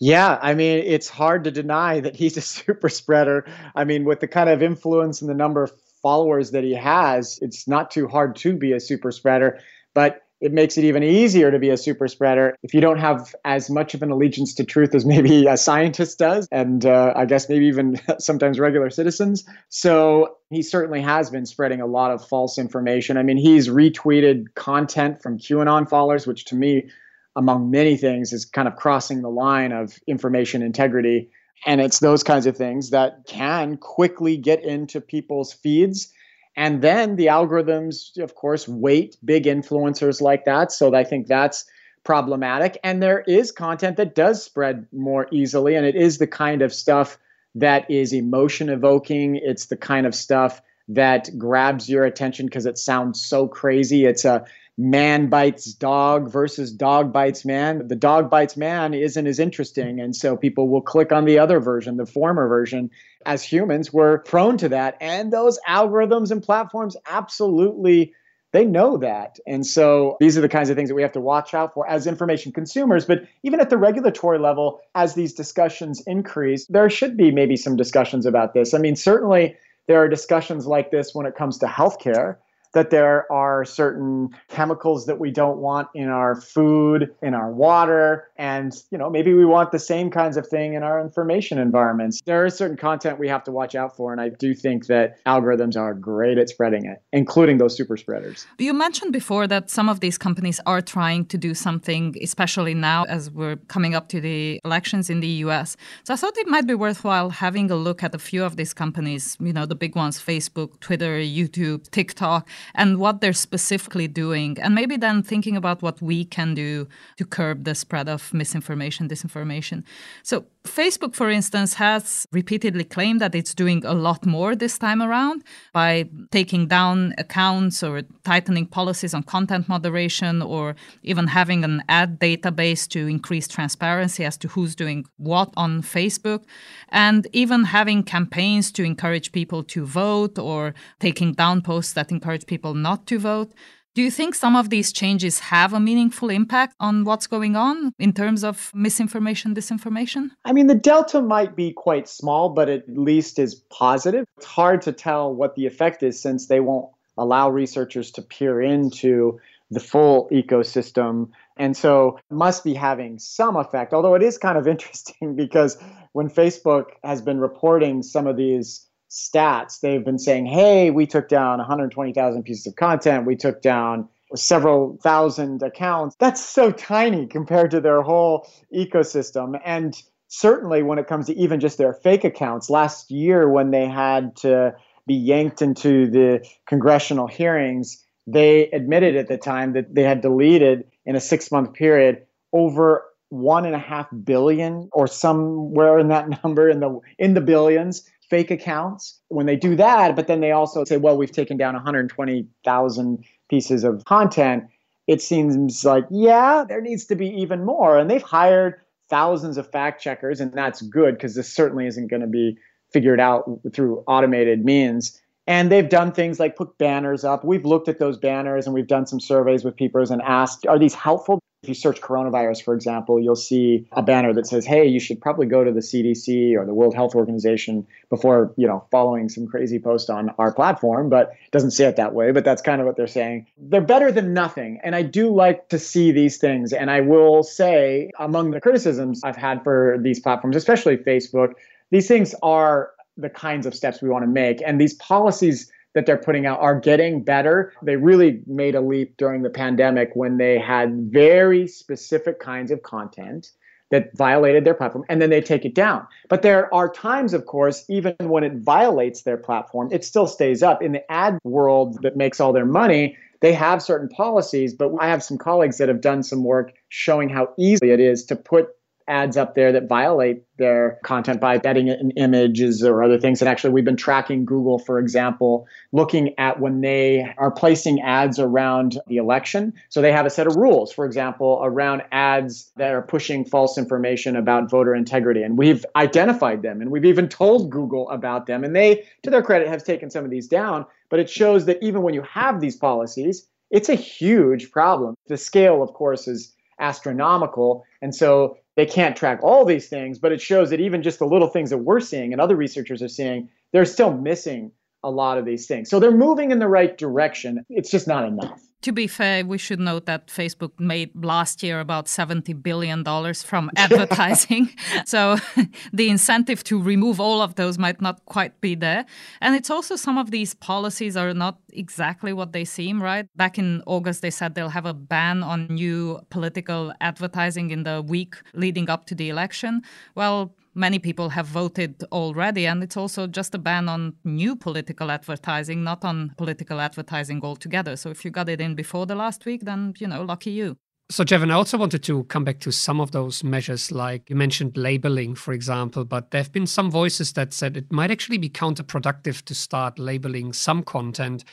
Yeah, 0.00 0.38
I 0.40 0.54
mean, 0.54 0.78
it's 0.84 1.08
hard 1.08 1.44
to 1.44 1.50
deny 1.50 2.00
that 2.00 2.16
he's 2.16 2.36
a 2.36 2.40
super 2.56 2.88
spreader. 2.88 3.46
I 3.74 3.84
mean, 3.84 4.04
with 4.04 4.20
the 4.20 4.28
kind 4.28 4.48
of 4.48 4.62
influence 4.62 5.20
and 5.20 5.30
the 5.30 5.34
number 5.34 5.64
of 5.64 5.72
followers 6.02 6.52
that 6.52 6.64
he 6.64 6.74
has, 6.74 7.38
it's 7.42 7.66
not 7.68 7.90
too 7.90 8.08
hard 8.08 8.36
to 8.36 8.56
be 8.56 8.72
a 8.72 8.80
super 8.80 9.10
spreader. 9.10 9.58
But 9.94 10.22
it 10.40 10.52
makes 10.52 10.78
it 10.78 10.84
even 10.84 11.02
easier 11.02 11.50
to 11.50 11.58
be 11.58 11.70
a 11.70 11.76
super 11.76 12.06
spreader 12.06 12.56
if 12.62 12.72
you 12.72 12.80
don't 12.80 12.98
have 12.98 13.34
as 13.44 13.68
much 13.68 13.94
of 13.94 14.02
an 14.02 14.10
allegiance 14.10 14.54
to 14.54 14.64
truth 14.64 14.94
as 14.94 15.04
maybe 15.06 15.46
a 15.46 15.56
scientist 15.56 16.18
does, 16.18 16.48
and 16.52 16.86
uh, 16.86 17.12
I 17.16 17.24
guess 17.24 17.48
maybe 17.48 17.66
even 17.66 18.00
sometimes 18.18 18.58
regular 18.58 18.90
citizens. 18.90 19.44
So 19.68 20.36
he 20.50 20.62
certainly 20.62 21.02
has 21.02 21.30
been 21.30 21.46
spreading 21.46 21.80
a 21.80 21.86
lot 21.86 22.12
of 22.12 22.26
false 22.26 22.58
information. 22.58 23.16
I 23.16 23.22
mean, 23.22 23.36
he's 23.36 23.68
retweeted 23.68 24.54
content 24.54 25.22
from 25.22 25.38
QAnon 25.38 25.88
followers, 25.88 26.26
which 26.26 26.46
to 26.46 26.56
me, 26.56 26.88
among 27.36 27.70
many 27.70 27.96
things, 27.96 28.32
is 28.32 28.44
kind 28.44 28.68
of 28.68 28.76
crossing 28.76 29.22
the 29.22 29.30
line 29.30 29.72
of 29.72 29.98
information 30.06 30.62
integrity. 30.62 31.30
And 31.66 31.80
it's 31.80 31.98
those 31.98 32.22
kinds 32.22 32.46
of 32.46 32.56
things 32.56 32.90
that 32.90 33.24
can 33.26 33.76
quickly 33.76 34.36
get 34.36 34.64
into 34.64 35.00
people's 35.00 35.52
feeds 35.52 36.12
and 36.58 36.82
then 36.82 37.14
the 37.14 37.26
algorithms, 37.26 38.18
of 38.18 38.34
course, 38.34 38.66
weight 38.66 39.16
big 39.24 39.44
influencers 39.44 40.20
like 40.20 40.44
that. 40.46 40.72
So 40.72 40.92
I 40.92 41.04
think 41.04 41.28
that's 41.28 41.64
problematic. 42.02 42.80
And 42.82 43.00
there 43.00 43.20
is 43.28 43.52
content 43.52 43.96
that 43.98 44.16
does 44.16 44.42
spread 44.42 44.88
more 44.92 45.28
easily. 45.30 45.76
And 45.76 45.86
it 45.86 45.94
is 45.94 46.18
the 46.18 46.26
kind 46.26 46.62
of 46.62 46.74
stuff 46.74 47.16
that 47.54 47.88
is 47.88 48.12
emotion 48.12 48.70
evoking. 48.70 49.36
It's 49.36 49.66
the 49.66 49.76
kind 49.76 50.04
of 50.04 50.16
stuff 50.16 50.60
that 50.88 51.30
grabs 51.38 51.88
your 51.88 52.04
attention 52.04 52.46
because 52.46 52.66
it 52.66 52.76
sounds 52.76 53.24
so 53.24 53.46
crazy. 53.46 54.04
It's 54.04 54.24
a 54.24 54.44
man 54.78 55.28
bites 55.28 55.72
dog 55.72 56.30
versus 56.30 56.72
dog 56.72 57.12
bites 57.12 57.44
man. 57.44 57.88
The 57.88 57.96
dog 57.96 58.30
bites 58.30 58.56
man 58.56 58.94
isn't 58.94 59.26
as 59.26 59.40
interesting. 59.40 60.00
And 60.00 60.14
so 60.14 60.36
people 60.36 60.68
will 60.68 60.80
click 60.80 61.10
on 61.10 61.24
the 61.24 61.40
other 61.40 61.58
version, 61.58 61.96
the 61.96 62.06
former 62.06 62.46
version. 62.46 62.90
As 63.26 63.42
humans, 63.42 63.92
we're 63.92 64.18
prone 64.18 64.56
to 64.58 64.68
that. 64.68 64.96
And 65.00 65.32
those 65.32 65.58
algorithms 65.68 66.30
and 66.30 66.40
platforms 66.40 66.96
absolutely. 67.10 68.14
They 68.52 68.64
know 68.64 68.96
that. 68.98 69.38
And 69.46 69.66
so 69.66 70.16
these 70.20 70.38
are 70.38 70.40
the 70.40 70.48
kinds 70.48 70.70
of 70.70 70.76
things 70.76 70.88
that 70.88 70.94
we 70.94 71.02
have 71.02 71.12
to 71.12 71.20
watch 71.20 71.54
out 71.54 71.74
for 71.74 71.86
as 71.90 72.06
information 72.06 72.52
consumers. 72.52 73.04
But 73.04 73.24
even 73.42 73.60
at 73.60 73.70
the 73.70 73.76
regulatory 73.76 74.38
level, 74.38 74.80
as 74.94 75.14
these 75.14 75.34
discussions 75.34 76.02
increase, 76.06 76.66
there 76.66 76.88
should 76.88 77.16
be 77.16 77.32
maybe 77.32 77.56
some 77.56 77.76
discussions 77.76 78.24
about 78.24 78.54
this. 78.54 78.72
I 78.74 78.78
mean, 78.78 78.94
certainly 78.94 79.56
there 79.88 79.98
are 79.98 80.08
discussions 80.08 80.66
like 80.66 80.92
this 80.92 81.14
when 81.14 81.26
it 81.26 81.34
comes 81.34 81.58
to 81.58 81.66
healthcare 81.66 82.36
that 82.74 82.90
there 82.90 83.30
are 83.32 83.64
certain 83.64 84.30
chemicals 84.48 85.06
that 85.06 85.18
we 85.18 85.30
don't 85.30 85.58
want 85.58 85.88
in 85.94 86.08
our 86.08 86.40
food, 86.40 87.14
in 87.22 87.34
our 87.34 87.50
water, 87.50 88.28
and 88.36 88.74
you 88.90 88.98
know 88.98 89.10
maybe 89.10 89.34
we 89.34 89.44
want 89.44 89.72
the 89.72 89.78
same 89.78 90.10
kinds 90.10 90.36
of 90.36 90.46
thing 90.46 90.74
in 90.74 90.82
our 90.82 91.00
information 91.00 91.58
environments. 91.58 92.20
There 92.24 92.44
is 92.46 92.54
certain 92.54 92.76
content 92.76 93.18
we 93.18 93.28
have 93.28 93.44
to 93.44 93.52
watch 93.52 93.74
out 93.74 93.96
for, 93.96 94.12
and 94.12 94.20
I 94.20 94.28
do 94.28 94.54
think 94.54 94.86
that 94.86 95.22
algorithms 95.24 95.76
are 95.76 95.94
great 95.94 96.38
at 96.38 96.48
spreading 96.48 96.84
it, 96.84 97.02
including 97.12 97.58
those 97.58 97.76
super 97.76 97.96
spreaders. 97.96 98.46
You 98.58 98.74
mentioned 98.74 99.12
before 99.12 99.46
that 99.46 99.70
some 99.70 99.88
of 99.88 100.00
these 100.00 100.18
companies 100.18 100.60
are 100.66 100.80
trying 100.80 101.26
to 101.26 101.38
do 101.38 101.54
something, 101.54 102.14
especially 102.22 102.74
now 102.74 103.04
as 103.04 103.30
we're 103.30 103.56
coming 103.68 103.94
up 103.94 104.08
to 104.10 104.20
the 104.20 104.60
elections 104.64 105.10
in 105.10 105.20
the 105.20 105.28
U.S. 105.46 105.76
So 106.04 106.14
I 106.14 106.16
thought 106.16 106.36
it 106.36 106.48
might 106.48 106.66
be 106.66 106.74
worthwhile 106.74 107.30
having 107.30 107.70
a 107.70 107.76
look 107.76 108.02
at 108.02 108.14
a 108.14 108.18
few 108.18 108.44
of 108.44 108.56
these 108.56 108.74
companies. 108.74 109.36
You 109.40 109.52
know, 109.52 109.66
the 109.66 109.74
big 109.74 109.96
ones: 109.96 110.20
Facebook, 110.20 110.80
Twitter, 110.80 111.18
YouTube, 111.18 111.90
TikTok 111.90 112.48
and 112.74 112.98
what 112.98 113.20
they're 113.20 113.32
specifically 113.32 114.08
doing, 114.08 114.58
and 114.60 114.74
maybe 114.74 114.96
then 114.96 115.22
thinking 115.22 115.56
about 115.56 115.82
what 115.82 116.00
we 116.02 116.24
can 116.24 116.54
do 116.54 116.88
to 117.16 117.24
curb 117.24 117.64
the 117.64 117.74
spread 117.74 118.08
of 118.08 118.32
misinformation, 118.32 119.08
disinformation. 119.08 119.84
So, 120.22 120.44
Facebook, 120.68 121.14
for 121.14 121.30
instance, 121.30 121.74
has 121.74 122.26
repeatedly 122.32 122.84
claimed 122.84 123.20
that 123.20 123.34
it's 123.34 123.54
doing 123.54 123.84
a 123.84 123.94
lot 123.94 124.24
more 124.26 124.54
this 124.54 124.78
time 124.78 125.02
around 125.02 125.42
by 125.72 126.08
taking 126.30 126.66
down 126.66 127.14
accounts 127.18 127.82
or 127.82 128.02
tightening 128.24 128.66
policies 128.66 129.14
on 129.14 129.22
content 129.22 129.68
moderation 129.68 130.42
or 130.42 130.76
even 131.02 131.26
having 131.26 131.64
an 131.64 131.82
ad 131.88 132.20
database 132.20 132.86
to 132.88 133.06
increase 133.06 133.48
transparency 133.48 134.24
as 134.24 134.36
to 134.36 134.48
who's 134.48 134.76
doing 134.76 135.04
what 135.16 135.50
on 135.56 135.82
Facebook, 135.82 136.44
and 136.90 137.26
even 137.32 137.64
having 137.64 138.02
campaigns 138.02 138.70
to 138.72 138.84
encourage 138.84 139.32
people 139.32 139.64
to 139.64 139.84
vote 139.84 140.38
or 140.38 140.74
taking 141.00 141.32
down 141.32 141.62
posts 141.62 141.94
that 141.94 142.12
encourage 142.12 142.46
people 142.46 142.74
not 142.74 143.06
to 143.06 143.18
vote. 143.18 143.52
Do 143.98 144.04
you 144.04 144.12
think 144.12 144.36
some 144.36 144.54
of 144.54 144.70
these 144.70 144.92
changes 144.92 145.40
have 145.40 145.72
a 145.72 145.80
meaningful 145.80 146.30
impact 146.30 146.76
on 146.78 147.02
what's 147.02 147.26
going 147.26 147.56
on 147.56 147.92
in 147.98 148.12
terms 148.12 148.44
of 148.44 148.70
misinformation, 148.72 149.56
disinformation? 149.56 150.30
I 150.44 150.52
mean, 150.52 150.68
the 150.68 150.76
delta 150.76 151.20
might 151.20 151.56
be 151.56 151.72
quite 151.72 152.08
small, 152.08 152.50
but 152.50 152.68
at 152.68 152.88
least 152.88 153.40
is 153.40 153.56
positive. 153.56 154.24
It's 154.36 154.46
hard 154.46 154.82
to 154.82 154.92
tell 154.92 155.34
what 155.34 155.56
the 155.56 155.66
effect 155.66 156.04
is 156.04 156.22
since 156.22 156.46
they 156.46 156.60
won't 156.60 156.86
allow 157.16 157.50
researchers 157.50 158.12
to 158.12 158.22
peer 158.22 158.62
into 158.62 159.40
the 159.72 159.80
full 159.80 160.28
ecosystem. 160.30 161.30
And 161.56 161.76
so 161.76 162.20
must 162.30 162.62
be 162.62 162.74
having 162.74 163.18
some 163.18 163.56
effect, 163.56 163.92
although 163.92 164.14
it 164.14 164.22
is 164.22 164.38
kind 164.38 164.56
of 164.56 164.68
interesting 164.74 165.34
because 165.34 165.76
when 166.12 166.30
Facebook 166.30 166.90
has 167.02 167.20
been 167.20 167.40
reporting 167.40 168.04
some 168.04 168.28
of 168.28 168.36
these 168.36 168.87
stats, 169.10 169.80
they've 169.80 170.04
been 170.04 170.18
saying, 170.18 170.46
hey, 170.46 170.90
we 170.90 171.06
took 171.06 171.28
down 171.28 171.58
120,000 171.58 172.42
pieces 172.42 172.66
of 172.66 172.76
content, 172.76 173.26
we 173.26 173.36
took 173.36 173.62
down 173.62 174.08
several 174.34 174.98
thousand 175.02 175.62
accounts. 175.62 176.16
That's 176.18 176.44
so 176.44 176.70
tiny 176.70 177.26
compared 177.26 177.70
to 177.70 177.80
their 177.80 178.02
whole 178.02 178.46
ecosystem. 178.74 179.58
And 179.64 180.00
certainly 180.28 180.82
when 180.82 180.98
it 180.98 181.06
comes 181.06 181.26
to 181.26 181.36
even 181.36 181.60
just 181.60 181.78
their 181.78 181.94
fake 181.94 182.24
accounts, 182.24 182.68
last 182.68 183.10
year 183.10 183.48
when 183.48 183.70
they 183.70 183.86
had 183.86 184.36
to 184.36 184.74
be 185.06 185.14
yanked 185.14 185.62
into 185.62 186.10
the 186.10 186.46
congressional 186.66 187.26
hearings, 187.26 188.04
they 188.26 188.68
admitted 188.70 189.16
at 189.16 189.28
the 189.28 189.38
time 189.38 189.72
that 189.72 189.94
they 189.94 190.02
had 190.02 190.20
deleted 190.20 190.84
in 191.06 191.16
a 191.16 191.20
six 191.20 191.50
month 191.50 191.72
period 191.72 192.26
over 192.52 193.04
one 193.30 193.64
and 193.64 193.74
a 193.74 193.78
half 193.78 194.06
billion 194.24 194.88
or 194.92 195.06
somewhere 195.06 195.98
in 195.98 196.08
that 196.08 196.28
number 196.44 196.68
in 196.68 196.80
the 196.80 197.00
in 197.18 197.34
the 197.34 197.40
billions 197.40 198.02
fake 198.30 198.50
accounts 198.50 199.18
when 199.28 199.46
they 199.46 199.56
do 199.56 199.76
that, 199.76 200.14
but 200.16 200.26
then 200.26 200.40
they 200.40 200.52
also 200.52 200.84
say, 200.84 200.96
well, 200.96 201.16
we've 201.16 201.32
taken 201.32 201.56
down 201.56 201.74
120,000 201.74 203.24
pieces 203.48 203.84
of 203.84 204.04
content. 204.04 204.64
It 205.06 205.22
seems 205.22 205.84
like, 205.84 206.04
yeah, 206.10 206.64
there 206.68 206.80
needs 206.80 207.06
to 207.06 207.14
be 207.14 207.28
even 207.28 207.64
more. 207.64 207.98
And 207.98 208.10
they've 208.10 208.22
hired 208.22 208.74
thousands 209.08 209.56
of 209.56 209.70
fact 209.70 210.02
checkers, 210.02 210.40
and 210.40 210.52
that's 210.52 210.82
good 210.82 211.14
because 211.14 211.34
this 211.34 211.52
certainly 211.52 211.86
isn't 211.86 212.08
going 212.08 212.20
to 212.20 212.26
be 212.26 212.58
figured 212.92 213.20
out 213.20 213.60
through 213.72 214.04
automated 214.06 214.64
means. 214.64 215.20
And 215.46 215.72
they've 215.72 215.88
done 215.88 216.12
things 216.12 216.38
like 216.38 216.56
put 216.56 216.76
banners 216.76 217.24
up. 217.24 217.42
We've 217.42 217.64
looked 217.64 217.88
at 217.88 217.98
those 217.98 218.18
banners 218.18 218.66
and 218.66 218.74
we've 218.74 218.86
done 218.86 219.06
some 219.06 219.18
surveys 219.18 219.64
with 219.64 219.76
people 219.76 220.02
and 220.02 220.20
asked, 220.20 220.66
are 220.66 220.78
these 220.78 220.94
helpful? 220.94 221.40
If 221.62 221.68
you 221.68 221.74
search 221.74 222.00
coronavirus, 222.00 222.62
for 222.62 222.72
example, 222.72 223.18
you'll 223.18 223.34
see 223.34 223.88
a 223.90 224.00
banner 224.00 224.32
that 224.32 224.46
says, 224.46 224.64
"Hey, 224.64 224.86
you 224.86 225.00
should 225.00 225.20
probably 225.20 225.46
go 225.46 225.64
to 225.64 225.72
the 225.72 225.82
CDC 225.82 226.54
or 226.54 226.64
the 226.64 226.72
World 226.72 226.94
Health 226.94 227.16
Organization 227.16 227.84
before, 228.10 228.52
you 228.56 228.68
know, 228.68 228.84
following 228.92 229.28
some 229.28 229.48
crazy 229.48 229.80
post 229.80 230.08
on 230.08 230.30
our 230.38 230.52
platform." 230.52 231.08
But 231.08 231.30
it 231.30 231.50
doesn't 231.50 231.72
say 231.72 231.86
it 231.86 231.96
that 231.96 232.14
way, 232.14 232.30
but 232.30 232.44
that's 232.44 232.62
kind 232.62 232.80
of 232.80 232.86
what 232.86 232.96
they're 232.96 233.08
saying. 233.08 233.46
They're 233.58 233.80
better 233.80 234.12
than 234.12 234.32
nothing, 234.32 234.78
and 234.84 234.94
I 234.94 235.02
do 235.02 235.34
like 235.34 235.68
to 235.70 235.80
see 235.80 236.12
these 236.12 236.36
things. 236.36 236.72
And 236.72 236.92
I 236.92 237.00
will 237.00 237.42
say, 237.42 238.12
among 238.20 238.52
the 238.52 238.60
criticisms 238.60 239.22
I've 239.24 239.36
had 239.36 239.64
for 239.64 239.98
these 240.00 240.20
platforms, 240.20 240.54
especially 240.54 240.96
Facebook, 240.96 241.54
these 241.90 242.06
things 242.06 242.36
are 242.40 242.92
the 243.16 243.30
kinds 243.30 243.66
of 243.66 243.74
steps 243.74 244.00
we 244.00 244.08
want 244.08 244.22
to 244.22 244.30
make, 244.30 244.62
and 244.64 244.80
these 244.80 244.94
policies 244.94 245.72
that 245.94 246.06
they're 246.06 246.16
putting 246.16 246.46
out 246.46 246.60
are 246.60 246.78
getting 246.78 247.22
better. 247.22 247.72
They 247.82 247.96
really 247.96 248.42
made 248.46 248.74
a 248.74 248.80
leap 248.80 249.16
during 249.16 249.42
the 249.42 249.50
pandemic 249.50 250.10
when 250.14 250.36
they 250.38 250.58
had 250.58 251.10
very 251.10 251.66
specific 251.66 252.40
kinds 252.40 252.70
of 252.70 252.82
content 252.82 253.50
that 253.90 254.14
violated 254.16 254.64
their 254.64 254.74
platform 254.74 255.04
and 255.08 255.20
then 255.20 255.30
they 255.30 255.40
take 255.40 255.64
it 255.64 255.74
down. 255.74 256.06
But 256.28 256.42
there 256.42 256.72
are 256.74 256.90
times, 256.90 257.32
of 257.32 257.46
course, 257.46 257.84
even 257.88 258.14
when 258.20 258.44
it 258.44 258.56
violates 258.56 259.22
their 259.22 259.38
platform, 259.38 259.88
it 259.90 260.04
still 260.04 260.26
stays 260.26 260.62
up. 260.62 260.82
In 260.82 260.92
the 260.92 261.10
ad 261.10 261.38
world 261.42 262.02
that 262.02 262.16
makes 262.16 262.38
all 262.38 262.52
their 262.52 262.66
money, 262.66 263.16
they 263.40 263.52
have 263.52 263.82
certain 263.82 264.08
policies, 264.08 264.74
but 264.74 264.92
I 265.00 265.08
have 265.08 265.22
some 265.22 265.38
colleagues 265.38 265.78
that 265.78 265.88
have 265.88 266.00
done 266.00 266.22
some 266.22 266.44
work 266.44 266.72
showing 266.88 267.28
how 267.28 267.54
easy 267.58 267.90
it 267.90 268.00
is 268.00 268.24
to 268.26 268.36
put 268.36 268.68
ads 269.08 269.36
up 269.36 269.54
there 269.54 269.72
that 269.72 269.88
violate 269.88 270.42
their 270.58 270.98
content 271.04 271.40
by 271.40 271.58
betting 271.58 271.88
in 271.88 272.10
images 272.12 272.84
or 272.84 273.02
other 273.02 273.18
things. 273.18 273.40
And 273.40 273.48
actually, 273.48 273.70
we've 273.70 273.84
been 273.84 273.96
tracking 273.96 274.44
Google, 274.44 274.78
for 274.78 274.98
example, 274.98 275.66
looking 275.92 276.34
at 276.38 276.60
when 276.60 276.80
they 276.80 277.34
are 277.38 277.50
placing 277.50 278.00
ads 278.00 278.38
around 278.38 278.98
the 279.06 279.16
election. 279.16 279.72
So 279.88 280.02
they 280.02 280.12
have 280.12 280.26
a 280.26 280.30
set 280.30 280.46
of 280.46 280.56
rules, 280.56 280.92
for 280.92 281.04
example, 281.06 281.60
around 281.62 282.02
ads 282.12 282.70
that 282.76 282.92
are 282.92 283.02
pushing 283.02 283.44
false 283.44 283.78
information 283.78 284.36
about 284.36 284.70
voter 284.70 284.94
integrity. 284.94 285.42
And 285.42 285.56
we've 285.56 285.84
identified 285.96 286.62
them 286.62 286.80
and 286.80 286.90
we've 286.90 287.04
even 287.04 287.28
told 287.28 287.70
Google 287.70 288.10
about 288.10 288.46
them. 288.46 288.64
And 288.64 288.76
they, 288.76 289.06
to 289.22 289.30
their 289.30 289.42
credit, 289.42 289.68
have 289.68 289.84
taken 289.84 290.10
some 290.10 290.24
of 290.24 290.30
these 290.30 290.48
down. 290.48 290.84
But 291.10 291.20
it 291.20 291.30
shows 291.30 291.64
that 291.64 291.78
even 291.82 292.02
when 292.02 292.14
you 292.14 292.22
have 292.22 292.60
these 292.60 292.76
policies, 292.76 293.48
it's 293.70 293.88
a 293.88 293.94
huge 293.94 294.70
problem. 294.70 295.14
The 295.26 295.36
scale, 295.36 295.82
of 295.82 295.92
course, 295.92 296.28
is 296.28 296.54
astronomical. 296.80 297.84
And 298.02 298.14
so 298.14 298.56
they 298.78 298.86
can't 298.86 299.16
track 299.16 299.40
all 299.42 299.64
these 299.64 299.88
things, 299.88 300.20
but 300.20 300.30
it 300.30 300.40
shows 300.40 300.70
that 300.70 300.78
even 300.78 301.02
just 301.02 301.18
the 301.18 301.26
little 301.26 301.48
things 301.48 301.70
that 301.70 301.78
we're 301.78 301.98
seeing 301.98 302.32
and 302.32 302.40
other 302.40 302.54
researchers 302.54 303.02
are 303.02 303.08
seeing, 303.08 303.48
they're 303.72 303.84
still 303.84 304.14
missing 304.16 304.70
a 305.02 305.10
lot 305.10 305.38
of 305.38 305.44
these 305.44 305.66
things. 305.66 305.88
So 305.88 306.00
they're 306.00 306.10
moving 306.10 306.50
in 306.50 306.58
the 306.58 306.68
right 306.68 306.96
direction. 306.96 307.64
It's 307.68 307.90
just 307.90 308.08
not 308.08 308.26
enough. 308.26 308.60
To 308.82 308.92
be 308.92 309.08
fair, 309.08 309.44
we 309.44 309.58
should 309.58 309.80
note 309.80 310.06
that 310.06 310.28
Facebook 310.28 310.70
made 310.78 311.10
last 311.24 311.64
year 311.64 311.80
about 311.80 312.06
$70 312.06 312.62
billion 312.62 313.04
from 313.34 313.70
advertising. 313.76 314.70
so 315.04 315.36
the 315.92 316.08
incentive 316.08 316.62
to 316.64 316.80
remove 316.80 317.18
all 317.18 317.42
of 317.42 317.56
those 317.56 317.76
might 317.76 318.00
not 318.00 318.24
quite 318.26 318.60
be 318.60 318.76
there. 318.76 319.04
And 319.40 319.56
it's 319.56 319.68
also 319.68 319.96
some 319.96 320.16
of 320.16 320.30
these 320.30 320.54
policies 320.54 321.16
are 321.16 321.34
not 321.34 321.58
exactly 321.72 322.32
what 322.32 322.52
they 322.52 322.64
seem, 322.64 323.02
right? 323.02 323.26
Back 323.36 323.58
in 323.58 323.82
August, 323.84 324.22
they 324.22 324.30
said 324.30 324.54
they'll 324.54 324.68
have 324.68 324.86
a 324.86 324.94
ban 324.94 325.42
on 325.42 325.66
new 325.66 326.20
political 326.30 326.92
advertising 327.00 327.72
in 327.72 327.82
the 327.82 328.00
week 328.00 328.36
leading 328.54 328.88
up 328.88 329.06
to 329.06 329.14
the 329.16 329.28
election. 329.28 329.82
Well, 330.14 330.54
many 330.78 330.98
people 330.98 331.30
have 331.30 331.46
voted 331.46 332.04
already. 332.12 332.66
And 332.66 332.82
it's 332.82 332.96
also 332.96 333.26
just 333.26 333.54
a 333.54 333.58
ban 333.58 333.88
on 333.88 334.14
new 334.24 334.56
political 334.56 335.10
advertising, 335.10 335.82
not 335.82 336.04
on 336.04 336.32
political 336.38 336.80
advertising 336.80 337.40
altogether. 337.42 337.96
So 337.96 338.10
if 338.10 338.24
you 338.24 338.30
got 338.30 338.48
it 338.48 338.60
in 338.60 338.74
before 338.74 339.04
the 339.04 339.16
last 339.16 339.44
week, 339.44 339.62
then, 339.64 339.94
you 339.98 340.06
know, 340.06 340.22
lucky 340.22 340.50
you. 340.50 340.76
So, 341.10 341.24
Jevin, 341.24 341.50
I 341.50 341.54
also 341.54 341.78
wanted 341.78 342.02
to 342.02 342.24
come 342.24 342.44
back 342.44 342.60
to 342.60 342.70
some 342.70 343.00
of 343.00 343.12
those 343.12 343.42
measures, 343.42 343.90
like 343.90 344.28
you 344.28 344.36
mentioned 344.36 344.76
labeling, 344.76 345.34
for 345.34 345.54
example, 345.54 346.04
but 346.04 346.30
there 346.30 346.42
have 346.42 346.52
been 346.52 346.66
some 346.66 346.90
voices 346.90 347.32
that 347.32 347.54
said 347.54 347.78
it 347.78 347.90
might 347.90 348.10
actually 348.10 348.36
be 348.36 348.50
counterproductive 348.50 349.42
to 349.46 349.54
start 349.54 349.98
labeling 349.98 350.52
some 350.52 350.82
content. 350.82 351.44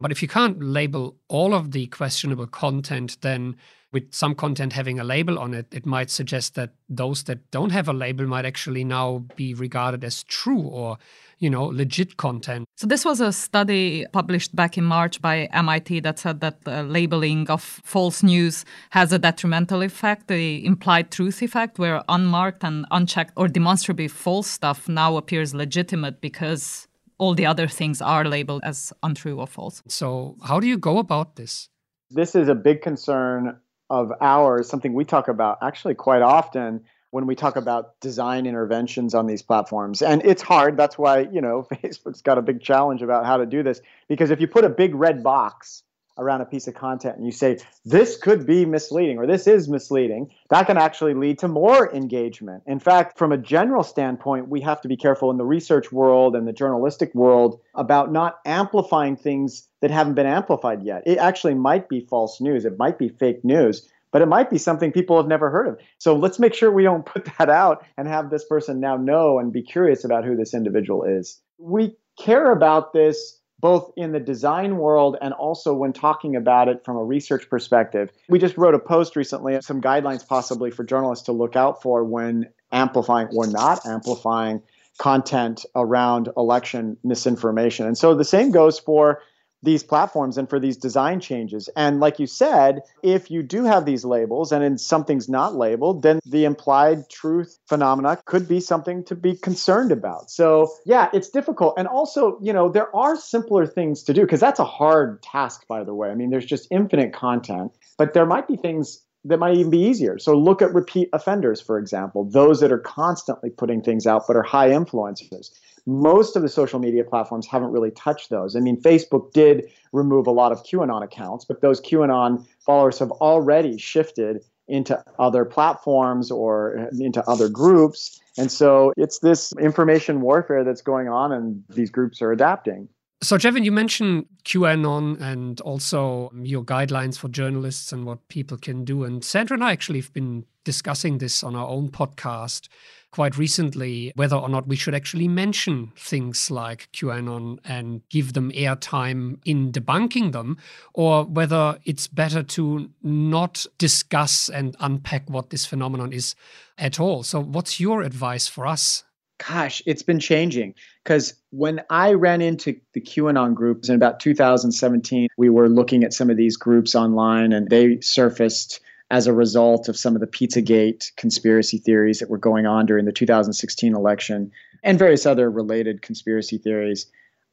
But 0.00 0.10
if 0.10 0.20
you 0.20 0.26
can't 0.26 0.60
label 0.60 1.16
all 1.28 1.54
of 1.54 1.70
the 1.70 1.86
questionable 1.86 2.48
content, 2.48 3.18
then 3.20 3.54
with 3.94 4.12
some 4.12 4.34
content 4.34 4.72
having 4.72 4.98
a 4.98 5.04
label 5.04 5.38
on 5.38 5.54
it, 5.54 5.66
it 5.72 5.86
might 5.86 6.10
suggest 6.10 6.56
that 6.56 6.72
those 6.88 7.22
that 7.22 7.50
don't 7.52 7.70
have 7.70 7.88
a 7.88 7.92
label 7.92 8.26
might 8.26 8.44
actually 8.44 8.84
now 8.84 9.24
be 9.36 9.54
regarded 9.54 10.02
as 10.04 10.24
true 10.24 10.60
or, 10.60 10.98
you 11.38 11.48
know, 11.48 11.64
legit 11.66 12.16
content. 12.16 12.66
So 12.76 12.88
this 12.88 13.04
was 13.04 13.20
a 13.20 13.32
study 13.32 14.04
published 14.12 14.54
back 14.54 14.76
in 14.76 14.84
March 14.84 15.22
by 15.22 15.48
MIT 15.52 16.00
that 16.00 16.18
said 16.18 16.40
that 16.40 16.64
the 16.64 16.82
labeling 16.82 17.48
of 17.48 17.62
false 17.62 18.22
news 18.22 18.64
has 18.90 19.12
a 19.12 19.18
detrimental 19.18 19.80
effect, 19.80 20.26
the 20.26 20.66
implied 20.66 21.12
truth 21.12 21.40
effect, 21.40 21.78
where 21.78 22.02
unmarked 22.08 22.64
and 22.64 22.84
unchecked 22.90 23.32
or 23.36 23.46
demonstrably 23.46 24.08
false 24.08 24.48
stuff 24.48 24.88
now 24.88 25.16
appears 25.16 25.54
legitimate 25.54 26.20
because 26.20 26.88
all 27.18 27.34
the 27.34 27.46
other 27.46 27.68
things 27.68 28.02
are 28.02 28.24
labeled 28.24 28.62
as 28.64 28.92
untrue 29.04 29.38
or 29.38 29.46
false. 29.46 29.82
So, 29.86 30.36
how 30.42 30.58
do 30.58 30.66
you 30.66 30.76
go 30.76 30.98
about 30.98 31.36
this? 31.36 31.68
This 32.10 32.34
is 32.34 32.48
a 32.48 32.54
big 32.54 32.82
concern 32.82 33.56
of 33.90 34.12
ours, 34.20 34.68
something 34.68 34.94
we 34.94 35.04
talk 35.04 35.28
about 35.28 35.58
actually 35.62 35.94
quite 35.94 36.22
often 36.22 36.82
when 37.10 37.26
we 37.26 37.36
talk 37.36 37.54
about 37.54 38.00
design 38.00 38.44
interventions 38.44 39.14
on 39.14 39.26
these 39.26 39.40
platforms. 39.40 40.02
And 40.02 40.24
it's 40.24 40.42
hard. 40.42 40.76
That's 40.76 40.98
why, 40.98 41.20
you 41.20 41.40
know, 41.40 41.62
Facebook's 41.72 42.22
got 42.22 42.38
a 42.38 42.42
big 42.42 42.60
challenge 42.60 43.02
about 43.02 43.24
how 43.24 43.36
to 43.36 43.46
do 43.46 43.62
this. 43.62 43.80
Because 44.08 44.30
if 44.30 44.40
you 44.40 44.48
put 44.48 44.64
a 44.64 44.68
big 44.68 44.94
red 44.94 45.22
box 45.22 45.84
around 46.18 46.40
a 46.40 46.44
piece 46.44 46.68
of 46.68 46.74
content 46.74 47.16
and 47.16 47.26
you 47.26 47.32
say 47.32 47.58
this 47.84 48.16
could 48.16 48.46
be 48.46 48.64
misleading 48.64 49.18
or 49.18 49.26
this 49.26 49.46
is 49.46 49.68
misleading 49.68 50.30
that 50.50 50.66
can 50.66 50.76
actually 50.76 51.14
lead 51.14 51.38
to 51.38 51.48
more 51.48 51.92
engagement 51.94 52.62
in 52.66 52.78
fact 52.78 53.18
from 53.18 53.32
a 53.32 53.38
general 53.38 53.82
standpoint 53.82 54.48
we 54.48 54.60
have 54.60 54.80
to 54.80 54.88
be 54.88 54.96
careful 54.96 55.30
in 55.30 55.36
the 55.36 55.44
research 55.44 55.90
world 55.90 56.36
and 56.36 56.46
the 56.46 56.52
journalistic 56.52 57.14
world 57.14 57.60
about 57.74 58.12
not 58.12 58.38
amplifying 58.46 59.16
things 59.16 59.68
that 59.80 59.90
haven't 59.90 60.14
been 60.14 60.26
amplified 60.26 60.82
yet 60.82 61.02
it 61.06 61.18
actually 61.18 61.54
might 61.54 61.88
be 61.88 62.00
false 62.00 62.40
news 62.40 62.64
it 62.64 62.78
might 62.78 62.98
be 62.98 63.08
fake 63.08 63.44
news 63.44 63.88
but 64.14 64.22
it 64.22 64.26
might 64.26 64.48
be 64.48 64.58
something 64.58 64.92
people 64.92 65.16
have 65.16 65.26
never 65.26 65.50
heard 65.50 65.66
of. 65.66 65.78
So 65.98 66.14
let's 66.14 66.38
make 66.38 66.54
sure 66.54 66.70
we 66.70 66.84
don't 66.84 67.04
put 67.14 67.24
that 67.36 67.50
out 67.50 67.84
and 67.98 68.06
have 68.06 68.30
this 68.30 68.44
person 68.44 68.78
now 68.78 68.96
know 68.96 69.40
and 69.40 69.52
be 69.52 69.62
curious 69.62 70.04
about 70.04 70.24
who 70.24 70.36
this 70.36 70.54
individual 70.54 71.02
is. 71.02 71.40
We 71.58 71.96
care 72.16 72.52
about 72.52 72.92
this 72.92 73.40
both 73.64 73.90
in 73.96 74.12
the 74.12 74.20
design 74.20 74.76
world 74.76 75.16
and 75.22 75.32
also 75.32 75.72
when 75.72 75.90
talking 75.90 76.36
about 76.36 76.68
it 76.68 76.84
from 76.84 76.98
a 76.98 77.02
research 77.02 77.48
perspective. 77.48 78.10
We 78.28 78.38
just 78.38 78.58
wrote 78.58 78.74
a 78.74 78.78
post 78.78 79.16
recently, 79.16 79.58
some 79.62 79.80
guidelines 79.80 80.28
possibly 80.28 80.70
for 80.70 80.84
journalists 80.84 81.24
to 81.24 81.32
look 81.32 81.56
out 81.56 81.80
for 81.80 82.04
when 82.04 82.50
amplifying 82.72 83.28
or 83.34 83.46
not 83.46 83.86
amplifying 83.86 84.60
content 84.98 85.64
around 85.74 86.28
election 86.36 86.98
misinformation. 87.04 87.86
And 87.86 87.96
so 87.96 88.14
the 88.14 88.22
same 88.22 88.50
goes 88.50 88.78
for 88.78 89.22
these 89.64 89.82
platforms 89.82 90.38
and 90.38 90.48
for 90.48 90.60
these 90.60 90.76
design 90.76 91.20
changes. 91.20 91.68
And 91.76 92.00
like 92.00 92.18
you 92.18 92.26
said, 92.26 92.82
if 93.02 93.30
you 93.30 93.42
do 93.42 93.64
have 93.64 93.84
these 93.84 94.04
labels 94.04 94.52
and 94.52 94.62
then 94.62 94.78
something's 94.78 95.28
not 95.28 95.54
labeled, 95.54 96.02
then 96.02 96.20
the 96.26 96.44
implied 96.44 97.08
truth 97.08 97.58
phenomena 97.68 98.18
could 98.24 98.46
be 98.46 98.60
something 98.60 99.04
to 99.04 99.14
be 99.14 99.34
concerned 99.36 99.92
about. 99.92 100.30
So, 100.30 100.70
yeah, 100.84 101.08
it's 101.12 101.30
difficult. 101.30 101.74
And 101.78 101.88
also, 101.88 102.38
you 102.42 102.52
know, 102.52 102.68
there 102.68 102.94
are 102.94 103.16
simpler 103.16 103.66
things 103.66 104.02
to 104.04 104.14
do 104.14 104.22
because 104.22 104.40
that's 104.40 104.60
a 104.60 104.64
hard 104.64 105.22
task, 105.22 105.66
by 105.68 105.84
the 105.84 105.94
way. 105.94 106.10
I 106.10 106.14
mean, 106.14 106.30
there's 106.30 106.46
just 106.46 106.68
infinite 106.70 107.12
content, 107.12 107.72
but 107.98 108.14
there 108.14 108.26
might 108.26 108.46
be 108.46 108.56
things 108.56 109.00
that 109.24 109.38
might 109.38 109.56
even 109.56 109.70
be 109.70 109.80
easier. 109.80 110.18
So 110.18 110.34
look 110.34 110.60
at 110.60 110.74
repeat 110.74 111.08
offenders, 111.12 111.60
for 111.60 111.78
example, 111.78 112.24
those 112.24 112.60
that 112.60 112.70
are 112.70 112.78
constantly 112.78 113.50
putting 113.50 113.82
things 113.82 114.06
out 114.06 114.24
but 114.26 114.36
are 114.36 114.42
high 114.42 114.68
influencers 114.68 115.50
most 115.86 116.36
of 116.36 116.42
the 116.42 116.48
social 116.48 116.78
media 116.78 117.04
platforms 117.04 117.46
haven't 117.46 117.70
really 117.70 117.90
touched 117.90 118.30
those. 118.30 118.56
I 118.56 118.60
mean, 118.60 118.80
Facebook 118.80 119.32
did 119.32 119.70
remove 119.92 120.26
a 120.26 120.30
lot 120.30 120.52
of 120.52 120.62
QAnon 120.62 121.04
accounts, 121.04 121.44
but 121.44 121.60
those 121.60 121.80
QAnon 121.80 122.46
followers 122.60 122.98
have 122.98 123.10
already 123.10 123.76
shifted 123.78 124.42
into 124.66 125.02
other 125.18 125.44
platforms 125.44 126.30
or 126.30 126.78
uh, 126.78 126.86
into 126.98 127.22
other 127.28 127.48
groups. 127.48 128.20
And 128.38 128.50
so 128.50 128.92
it's 128.96 129.18
this 129.18 129.52
information 129.60 130.22
warfare 130.22 130.64
that's 130.64 130.80
going 130.80 131.08
on, 131.08 131.32
and 131.32 131.62
these 131.68 131.90
groups 131.90 132.22
are 132.22 132.32
adapting. 132.32 132.88
So, 133.24 133.38
Jevin, 133.38 133.64
you 133.64 133.72
mentioned 133.72 134.26
QAnon 134.44 135.18
and 135.18 135.58
also 135.62 136.30
your 136.42 136.62
guidelines 136.62 137.16
for 137.16 137.28
journalists 137.28 137.90
and 137.90 138.04
what 138.04 138.28
people 138.28 138.58
can 138.58 138.84
do. 138.84 139.02
And 139.02 139.24
Sandra 139.24 139.54
and 139.54 139.64
I 139.64 139.72
actually 139.72 140.00
have 140.00 140.12
been 140.12 140.44
discussing 140.64 141.16
this 141.16 141.42
on 141.42 141.56
our 141.56 141.66
own 141.66 141.88
podcast 141.88 142.68
quite 143.12 143.38
recently 143.38 144.12
whether 144.14 144.36
or 144.36 144.50
not 144.50 144.66
we 144.66 144.76
should 144.76 144.94
actually 144.94 145.26
mention 145.26 145.90
things 145.96 146.50
like 146.50 146.90
QAnon 146.92 147.60
and 147.64 148.02
give 148.10 148.34
them 148.34 148.50
airtime 148.52 149.38
in 149.46 149.72
debunking 149.72 150.32
them, 150.32 150.58
or 150.92 151.24
whether 151.24 151.78
it's 151.86 152.06
better 152.06 152.42
to 152.42 152.90
not 153.02 153.64
discuss 153.78 154.50
and 154.50 154.76
unpack 154.80 155.30
what 155.30 155.48
this 155.48 155.64
phenomenon 155.64 156.12
is 156.12 156.34
at 156.76 157.00
all. 157.00 157.22
So, 157.22 157.40
what's 157.40 157.80
your 157.80 158.02
advice 158.02 158.48
for 158.48 158.66
us? 158.66 159.04
Gosh, 159.48 159.80
it's 159.86 160.02
been 160.02 160.20
changing 160.20 160.74
because 161.04 161.34
when 161.50 161.82
I 161.90 162.14
ran 162.14 162.40
into 162.40 162.80
the 162.94 163.00
QAnon 163.00 163.54
groups 163.54 163.88
in 163.90 163.94
about 163.94 164.20
2017, 164.20 165.28
we 165.36 165.50
were 165.50 165.68
looking 165.68 166.02
at 166.02 166.14
some 166.14 166.30
of 166.30 166.38
these 166.38 166.56
groups 166.56 166.94
online 166.94 167.52
and 167.52 167.68
they 167.68 168.00
surfaced 168.00 168.80
as 169.10 169.26
a 169.26 169.32
result 169.32 169.88
of 169.88 169.98
some 169.98 170.14
of 170.14 170.20
the 170.20 170.26
Pizzagate 170.26 171.14
conspiracy 171.16 171.76
theories 171.76 172.20
that 172.20 172.30
were 172.30 172.38
going 172.38 172.64
on 172.64 172.86
during 172.86 173.04
the 173.04 173.12
2016 173.12 173.94
election 173.94 174.50
and 174.82 174.98
various 174.98 175.26
other 175.26 175.50
related 175.50 176.00
conspiracy 176.00 176.56
theories. 176.56 177.06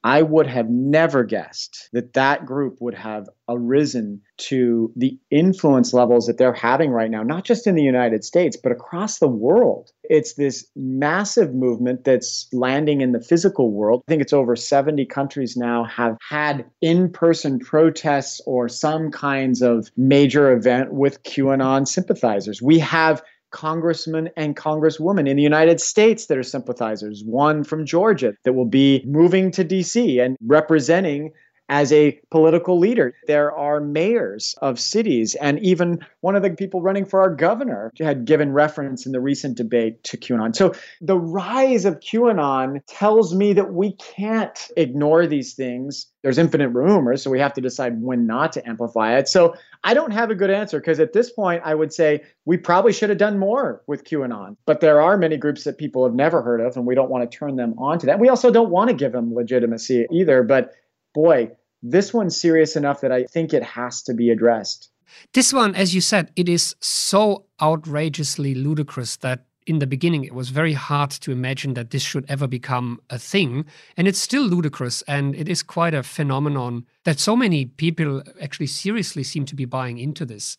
I 0.04 0.22
would 0.24 0.48
have 0.48 0.70
never 0.70 1.24
guessed 1.24 1.90
that 1.94 2.14
that 2.14 2.46
group 2.46 2.78
would 2.82 2.96
have 2.96 3.30
arisen 3.48 4.22
to 4.38 4.92
the 4.96 5.20
influence 5.30 5.94
levels 5.94 6.26
that 6.26 6.38
they're 6.38 6.54
having 6.54 6.92
right 6.92 7.12
now, 7.12 7.22
not 7.22 7.46
just 7.46 7.68
in 7.68 7.76
the 7.76 7.84
United 7.84 8.24
States, 8.24 8.58
but 8.58 8.72
across 8.72 9.20
the 9.20 9.28
world. 9.28 9.92
It's 10.04 10.34
this 10.34 10.68
massive 10.76 11.54
movement 11.54 12.04
that's 12.04 12.48
landing 12.52 13.02
in 13.02 13.12
the 13.12 13.22
physical 13.22 13.72
world. 13.72 14.04
I 14.08 14.12
think 14.12 14.22
it's 14.22 14.34
over 14.34 14.56
70 14.56 15.06
countries 15.06 15.56
now 15.56 15.84
have 15.86 16.18
had 16.28 16.66
in 16.82 17.12
person 17.12 17.60
protests 17.60 18.42
or 18.48 18.68
some 18.68 19.12
kinds 19.12 19.62
of 19.62 19.90
major 19.96 20.52
event 20.52 20.94
with 20.94 21.22
QAnon 21.24 21.88
sympathizers. 21.88 22.62
We 22.62 22.80
have 22.80 23.22
congressmen 23.52 24.30
and 24.36 24.56
congresswomen 24.56 25.28
in 25.30 25.38
the 25.38 25.44
United 25.44 25.80
States 25.80 26.26
that 26.26 26.38
are 26.38 26.44
sympathizers, 26.44 27.24
one 27.24 27.64
from 27.64 27.86
Georgia 27.86 28.34
that 28.44 28.54
will 28.54 28.66
be 28.66 29.04
moving 29.06 29.52
to 29.52 29.64
DC 29.64 30.24
and 30.24 30.38
representing 30.46 31.32
as 31.72 31.94
a 31.94 32.20
political 32.32 32.78
leader. 32.78 33.16
There 33.28 33.52
are 33.56 33.80
mayors 33.80 34.54
of 34.62 34.78
cities, 34.78 35.36
and 35.36 35.58
even 35.60 36.06
one 36.20 36.36
of 36.36 36.44
the 36.44 36.50
people 36.50 36.82
running 36.82 37.06
for 37.06 37.22
our 37.22 37.34
governor 37.34 37.94
had 37.98 38.26
given 38.26 38.52
reference 38.52 39.06
in 39.06 39.14
the 39.14 39.22
recent 39.22 39.56
debate 39.56 40.04
to 40.04 40.18
QAnon. 40.18 40.54
So 40.54 40.74
the 41.00 41.18
rise 41.18 41.86
of 41.86 42.02
QAnon 42.02 42.82
tells 42.88 43.34
me 43.34 43.54
that 43.54 43.74
we 43.74 43.94
can't 43.94 44.70
ignore 44.76 45.26
these 45.26 45.54
things. 45.54 46.08
There's 46.24 46.38
infinite 46.38 46.70
rumors, 46.70 47.24
so 47.24 47.32
we 47.32 47.40
have 47.40 47.54
to 47.54 47.62
decide 47.62 48.02
when 48.02 48.28
not 48.28 48.52
to 48.54 48.70
amplify 48.70 49.18
it. 49.18 49.30
So 49.30 49.56
I 49.86 49.94
don't 49.94 50.12
have 50.12 50.30
a 50.30 50.36
good 50.36 50.52
answer 50.52 50.78
because 50.78 51.00
at 51.00 51.14
this 51.14 51.32
point, 51.32 51.62
I 51.64 51.74
would 51.74 51.94
say 51.94 52.22
we 52.44 52.58
probably 52.58 52.92
should 52.92 53.10
have 53.10 53.18
done 53.18 53.40
more 53.40 53.82
with 53.88 54.04
QAnon. 54.04 54.58
But 54.66 54.82
there 54.82 55.00
are 55.00 55.18
many 55.18 55.38
groups 55.38 55.64
that 55.64 55.78
people 55.78 56.04
have 56.04 56.14
never 56.14 56.42
heard 56.42 56.60
of, 56.60 56.76
and 56.76 56.86
we 56.86 56.96
don't 56.96 57.10
want 57.10 57.32
to 57.32 57.38
turn 57.38 57.56
them 57.56 57.76
on 57.80 57.98
to 58.00 58.06
that. 58.08 58.20
We 58.20 58.28
also 58.28 58.52
don't 58.52 58.72
want 58.72 58.90
to 58.90 58.94
give 58.94 59.14
them 59.14 59.34
legitimacy 59.34 60.06
either. 60.12 60.44
But 60.44 60.74
boy, 61.14 61.52
this 61.82 62.14
one's 62.14 62.40
serious 62.40 62.76
enough 62.76 63.02
that 63.02 63.12
I 63.12 63.24
think 63.24 63.54
it 63.54 63.64
has 63.64 64.02
to 64.04 64.14
be 64.14 64.30
addressed. 64.30 64.90
This 65.34 65.52
one, 65.52 65.76
as 65.76 65.94
you 65.94 66.02
said, 66.02 66.32
it 66.36 66.48
is 66.48 66.76
so 66.80 67.46
outrageously 67.62 68.56
ludicrous 68.56 69.18
that 69.18 69.46
in 69.68 69.80
the 69.80 69.88
beginning, 69.88 70.24
it 70.24 70.34
was 70.34 70.50
very 70.50 70.74
hard 70.74 71.12
to 71.12 71.32
imagine 71.32 71.76
that 71.76 71.92
this 71.92 72.02
should 72.02 72.26
ever 72.28 72.48
become 72.48 73.00
a 73.10 73.20
thing. 73.20 73.66
And 73.96 74.08
it's 74.08 74.20
still 74.20 74.44
ludicrous. 74.44 75.04
And 75.04 75.36
it 75.36 75.48
is 75.48 75.62
quite 75.62 75.94
a 75.94 76.04
phenomenon 76.04 76.86
that 77.04 77.20
so 77.20 77.36
many 77.36 77.66
people 77.66 78.24
actually 78.42 78.68
seriously 78.68 79.24
seem 79.24 79.46
to 79.46 79.56
be 79.56 79.66
buying 79.66 80.00
into 80.00 80.26
this. 80.26 80.58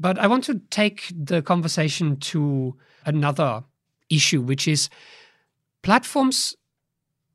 But 0.00 0.18
I 0.18 0.26
want 0.26 0.44
to 0.44 0.60
take 0.70 1.12
the 1.16 1.42
conversation 1.42 2.16
to 2.16 2.76
another 3.06 3.62
issue, 4.10 4.42
which 4.42 4.66
is 4.66 4.88
platforms 5.82 6.56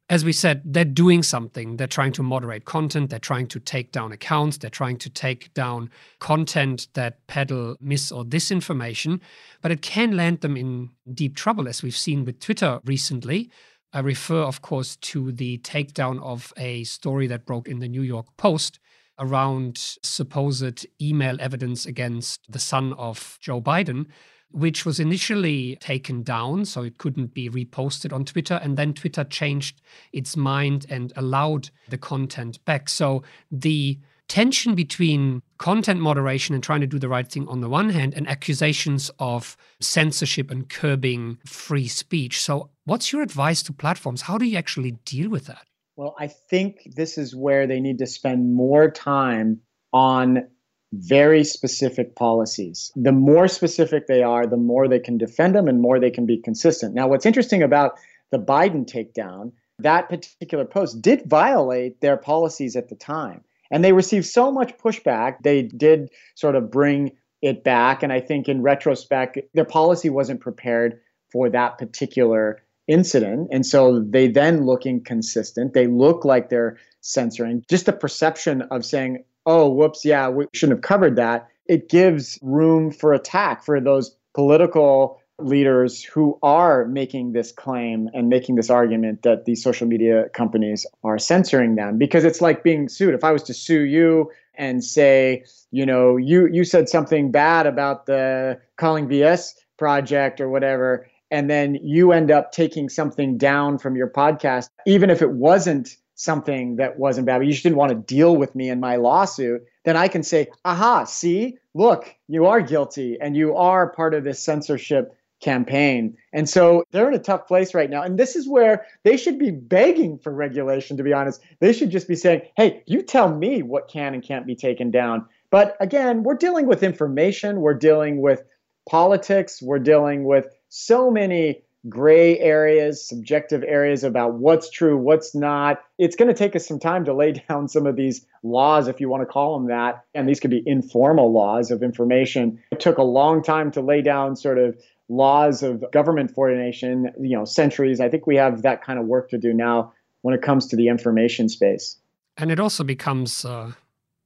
as 0.09 0.25
we 0.25 0.33
said, 0.33 0.63
they're 0.65 0.85
doing 0.85 1.21
something. 1.21 1.77
They're 1.77 1.85
trying 1.85 2.13
to 2.13 2.23
moderate 2.23 2.65
content. 2.65 3.11
They're 3.11 3.19
trying 3.19 3.47
to 3.47 3.59
take 3.59 3.91
down 3.91 4.11
accounts. 4.11 4.57
They're 4.57 4.69
trying 4.71 4.97
to 4.97 5.09
take 5.09 5.53
down 5.53 5.91
content 6.19 6.87
that 6.95 7.25
peddle 7.27 7.75
mis 7.79 8.11
or 8.11 8.23
disinformation. 8.23 9.19
But 9.61 9.71
it 9.71 9.83
can 9.83 10.17
land 10.17 10.41
them 10.41 10.57
in 10.57 10.89
deep 11.13 11.35
trouble, 11.35 11.67
as 11.67 11.83
we've 11.83 11.95
seen 11.95 12.25
with 12.25 12.39
Twitter 12.39 12.79
recently. 12.85 13.51
I 13.93 13.99
refer, 13.99 14.41
of 14.41 14.63
course, 14.63 14.95
to 14.95 15.31
the 15.31 15.59
takedown 15.59 16.21
of 16.23 16.53
a 16.57 16.83
story 16.85 17.27
that 17.27 17.45
broke 17.45 17.67
in 17.67 17.79
the 17.79 17.87
New 17.87 18.03
York 18.03 18.25
Post 18.35 18.79
around 19.19 19.77
supposed 20.01 20.87
email 20.99 21.37
evidence 21.39 21.85
against 21.85 22.51
the 22.51 22.59
son 22.59 22.93
of 22.93 23.37
Joe 23.41 23.61
Biden 23.61 24.05
which 24.51 24.85
was 24.85 24.99
initially 24.99 25.75
taken 25.77 26.23
down, 26.23 26.65
so 26.65 26.83
it 26.83 26.97
couldn't 26.97 27.33
be 27.33 27.49
reposted 27.49 28.11
on 28.13 28.25
Twitter. 28.25 28.59
And 28.61 28.77
then 28.77 28.93
Twitter 28.93 29.23
changed 29.23 29.81
its 30.11 30.35
mind 30.35 30.85
and 30.89 31.13
allowed 31.15 31.69
the 31.89 31.97
content 31.97 32.63
back. 32.65 32.89
So 32.89 33.23
the 33.51 33.99
tension 34.29 34.75
between 34.75 35.41
content 35.57 35.99
moderation 35.99 36.55
and 36.55 36.63
trying 36.63 36.79
to 36.81 36.87
do 36.87 36.99
the 36.99 37.09
right 37.09 37.29
thing 37.29 37.47
on 37.49 37.59
the 37.59 37.67
one 37.67 37.89
hand, 37.89 38.13
and 38.13 38.29
accusations 38.29 39.11
of 39.19 39.57
censorship 39.81 40.49
and 40.49 40.69
curbing 40.69 41.37
free 41.45 41.87
speech. 41.87 42.39
So, 42.39 42.69
what's 42.85 43.11
your 43.11 43.21
advice 43.21 43.61
to 43.63 43.73
platforms? 43.73 44.21
How 44.21 44.37
do 44.37 44.45
you 44.45 44.57
actually 44.57 44.91
deal 45.03 45.29
with 45.29 45.47
that? 45.47 45.65
Well, 45.97 46.15
I 46.17 46.27
think 46.27 46.93
this 46.95 47.17
is 47.17 47.35
where 47.35 47.67
they 47.67 47.81
need 47.81 47.97
to 47.97 48.07
spend 48.07 48.53
more 48.53 48.89
time 48.89 49.59
on 49.91 50.47
very 50.93 51.43
specific 51.43 52.15
policies. 52.15 52.91
The 52.95 53.11
more 53.11 53.47
specific 53.47 54.07
they 54.07 54.23
are, 54.23 54.47
the 54.47 54.57
more 54.57 54.87
they 54.87 54.99
can 54.99 55.17
defend 55.17 55.55
them 55.55 55.67
and 55.67 55.81
more 55.81 55.99
they 55.99 56.09
can 56.09 56.25
be 56.25 56.37
consistent. 56.37 56.95
Now, 56.95 57.07
what's 57.07 57.25
interesting 57.25 57.61
about 57.61 57.93
the 58.31 58.39
Biden 58.39 58.85
takedown, 58.89 59.51
that 59.79 60.09
particular 60.09 60.65
post 60.65 61.01
did 61.01 61.25
violate 61.25 62.01
their 62.01 62.17
policies 62.17 62.75
at 62.75 62.89
the 62.89 62.95
time. 62.95 63.43
And 63.71 63.83
they 63.83 63.93
received 63.93 64.25
so 64.25 64.51
much 64.51 64.77
pushback, 64.77 65.37
they 65.43 65.61
did 65.61 66.09
sort 66.35 66.55
of 66.55 66.71
bring 66.71 67.11
it 67.41 67.63
back. 67.63 68.01
And 68.03 68.11
I 68.11 68.19
think 68.19 68.49
in 68.49 68.61
retrospect, 68.61 69.37
their 69.53 69.65
policy 69.65 70.09
wasn't 70.09 70.41
prepared 70.41 70.99
for 71.31 71.49
that 71.49 71.77
particular 71.77 72.63
incident. 72.87 73.49
And 73.51 73.65
so 73.65 73.99
they 73.99 74.27
then 74.27 74.65
look 74.65 74.85
inconsistent. 74.85 75.73
They 75.73 75.85
look 75.85 76.25
like 76.25 76.49
they're 76.49 76.77
censoring. 77.01 77.63
Just 77.69 77.85
the 77.85 77.93
perception 77.93 78.63
of 78.63 78.83
saying, 78.83 79.23
oh, 79.49 79.67
whoops, 79.67 80.05
yeah, 80.05 80.29
we 80.29 80.45
shouldn't 80.53 80.77
have 80.77 80.83
covered 80.83 81.15
that, 81.15 81.47
it 81.65 81.89
gives 81.89 82.37
room 82.41 82.91
for 82.91 83.13
attack 83.13 83.63
for 83.65 83.81
those 83.81 84.15
political 84.35 85.19
leaders 85.39 86.03
who 86.03 86.37
are 86.43 86.85
making 86.85 87.31
this 87.31 87.51
claim 87.51 88.09
and 88.13 88.29
making 88.29 88.55
this 88.55 88.69
argument 88.69 89.23
that 89.23 89.45
these 89.45 89.63
social 89.63 89.87
media 89.87 90.29
companies 90.33 90.85
are 91.03 91.17
censoring 91.17 91.75
them. 91.75 91.97
Because 91.97 92.25
it's 92.25 92.41
like 92.41 92.63
being 92.63 92.89
sued. 92.89 93.13
If 93.13 93.23
i 93.23 93.31
was 93.31 93.43
to 93.43 93.53
sue 93.53 93.81
you 93.81 94.29
and 94.59 94.83
say 94.83 95.43
you 95.71 95.85
know 95.85 96.17
you 96.17 96.47
you 96.47 96.63
said 96.63 96.87
something 96.89 97.31
bad 97.31 97.65
about 97.65 98.05
the 98.05 98.59
calling 98.77 99.07
bs 99.07 99.53
project 99.77 100.41
or 100.41 100.49
whatever 100.49 101.07
and 101.31 101.49
then 101.49 101.75
you 101.81 102.11
end 102.11 102.29
up 102.29 102.51
taking 102.51 102.89
something 102.89 103.37
down 103.37 103.77
from 103.79 103.95
your 103.95 104.09
podcast 104.09 104.69
even 104.85 105.09
if 105.09 105.21
it 105.21 105.31
wasn't 105.31 105.95
something 106.19 106.75
that 106.75 106.99
wasn't 106.99 107.25
bad, 107.25 107.37
but 107.37 107.45
you 107.45 107.53
just 107.53 107.63
didn't 107.63 107.77
want 107.77 107.91
to 107.91 108.13
deal 108.13 108.35
with 108.35 108.53
me 108.53 108.69
in 108.69 108.77
my 108.77 108.97
lawsuit, 108.97 109.65
then 109.85 109.95
I 109.95 110.09
can 110.09 110.21
say, 110.21 110.49
aha, 110.65 111.05
see, 111.05 111.57
look, 111.73 112.13
you 112.27 112.45
are 112.45 112.59
guilty 112.59 113.17
and 113.21 113.37
you 113.37 113.55
are 113.55 113.93
part 113.93 114.13
of 114.13 114.25
this 114.25 114.43
censorship 114.43 115.15
campaign. 115.39 116.17
And 116.33 116.49
so 116.49 116.83
they're 116.91 117.07
in 117.07 117.13
a 117.13 117.19
tough 117.19 117.47
place 117.47 117.73
right 117.73 117.89
now. 117.89 118.03
And 118.03 118.19
this 118.19 118.35
is 118.35 118.49
where 118.49 118.85
they 119.05 119.15
should 119.15 119.39
be 119.39 119.49
begging 119.51 120.19
for 120.19 120.33
regulation, 120.33 120.97
to 120.97 121.03
be 121.03 121.13
honest. 121.13 121.41
They 121.61 121.71
should 121.71 121.89
just 121.89 122.09
be 122.09 122.17
saying, 122.17 122.41
hey, 122.57 122.83
you 122.85 123.01
tell 123.01 123.33
me 123.33 123.63
what 123.63 123.87
can 123.87 124.13
and 124.13 124.21
can't 124.21 124.45
be 124.45 124.57
taken 124.57 124.91
down. 124.91 125.25
But 125.51 125.77
again, 125.79 126.23
we're 126.23 126.35
dealing 126.35 126.67
with 126.67 126.83
information, 126.83 127.61
we're 127.61 127.75
dealing 127.75 128.19
with 128.19 128.43
politics, 128.89 129.61
we're 129.61 129.79
dealing 129.79 130.25
with 130.25 130.47
so 130.67 131.09
many 131.09 131.63
gray 131.87 132.37
areas, 132.39 133.07
subjective 133.07 133.63
areas 133.63 134.03
about 134.03 134.33
what's 134.33 134.69
true, 134.69 134.97
what's 134.97 135.33
not. 135.33 135.81
It's 135.97 136.15
going 136.15 136.27
to 136.27 136.33
take 136.33 136.55
us 136.55 136.67
some 136.67 136.79
time 136.79 137.05
to 137.05 137.13
lay 137.13 137.31
down 137.49 137.67
some 137.67 137.85
of 137.85 137.95
these 137.95 138.25
laws, 138.43 138.87
if 138.87 138.99
you 138.99 139.09
want 139.09 139.21
to 139.21 139.25
call 139.25 139.57
them 139.57 139.69
that. 139.69 140.03
And 140.13 140.27
these 140.27 140.39
could 140.39 140.51
be 140.51 140.63
informal 140.65 141.31
laws 141.31 141.71
of 141.71 141.83
information. 141.83 142.61
It 142.71 142.79
took 142.79 142.97
a 142.97 143.03
long 143.03 143.41
time 143.41 143.71
to 143.71 143.81
lay 143.81 144.01
down 144.01 144.35
sort 144.35 144.57
of 144.57 144.77
laws 145.07 145.63
of 145.63 145.83
government 145.91 146.35
coordination, 146.35 147.11
you 147.19 147.37
know, 147.37 147.45
centuries. 147.45 147.99
I 147.99 148.09
think 148.09 148.27
we 148.27 148.35
have 148.35 148.61
that 148.61 148.83
kind 148.83 148.99
of 148.99 149.05
work 149.05 149.29
to 149.29 149.37
do 149.37 149.53
now 149.53 149.93
when 150.21 150.35
it 150.35 150.41
comes 150.41 150.67
to 150.67 150.75
the 150.75 150.87
information 150.87 151.49
space. 151.49 151.97
And 152.37 152.51
it 152.51 152.59
also 152.59 152.83
becomes 152.83 153.43
uh, 153.43 153.71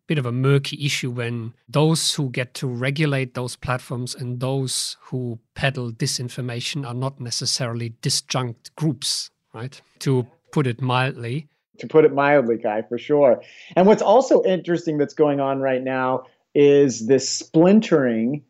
bit 0.08 0.18
of 0.18 0.26
a 0.26 0.32
murky 0.32 0.86
issue 0.86 1.12
when 1.12 1.54
those 1.68 2.16
who 2.16 2.30
get 2.30 2.54
to 2.56 2.68
regulate 2.68 3.34
those 3.34 3.56
platforms 3.56 4.14
and 4.14 4.40
those 4.40 4.98
who 5.02 5.40
peddle 5.56 5.92
disinformation 5.92 6.86
are 6.86 6.94
not 6.94 7.20
necessarily 7.20 7.92
disjunct 8.02 8.76
groups, 8.76 9.30
right? 9.54 9.82
To 10.00 10.28
put 10.52 10.68
it 10.68 10.82
mildly. 10.82 11.48
To 11.80 11.88
put 11.88 12.06
it 12.06 12.14
mildly, 12.14 12.58
Kai, 12.58 12.84
for 12.84 12.98
sure. 12.98 13.42
And 13.76 13.88
what's 13.88 14.02
also 14.02 14.44
interesting 14.44 14.98
that's 14.98 15.14
going 15.14 15.40
on 15.40 15.60
right 15.60 15.84
now 15.84 16.26
is 16.54 17.08
this 17.08 17.28
splintering, 17.28 18.44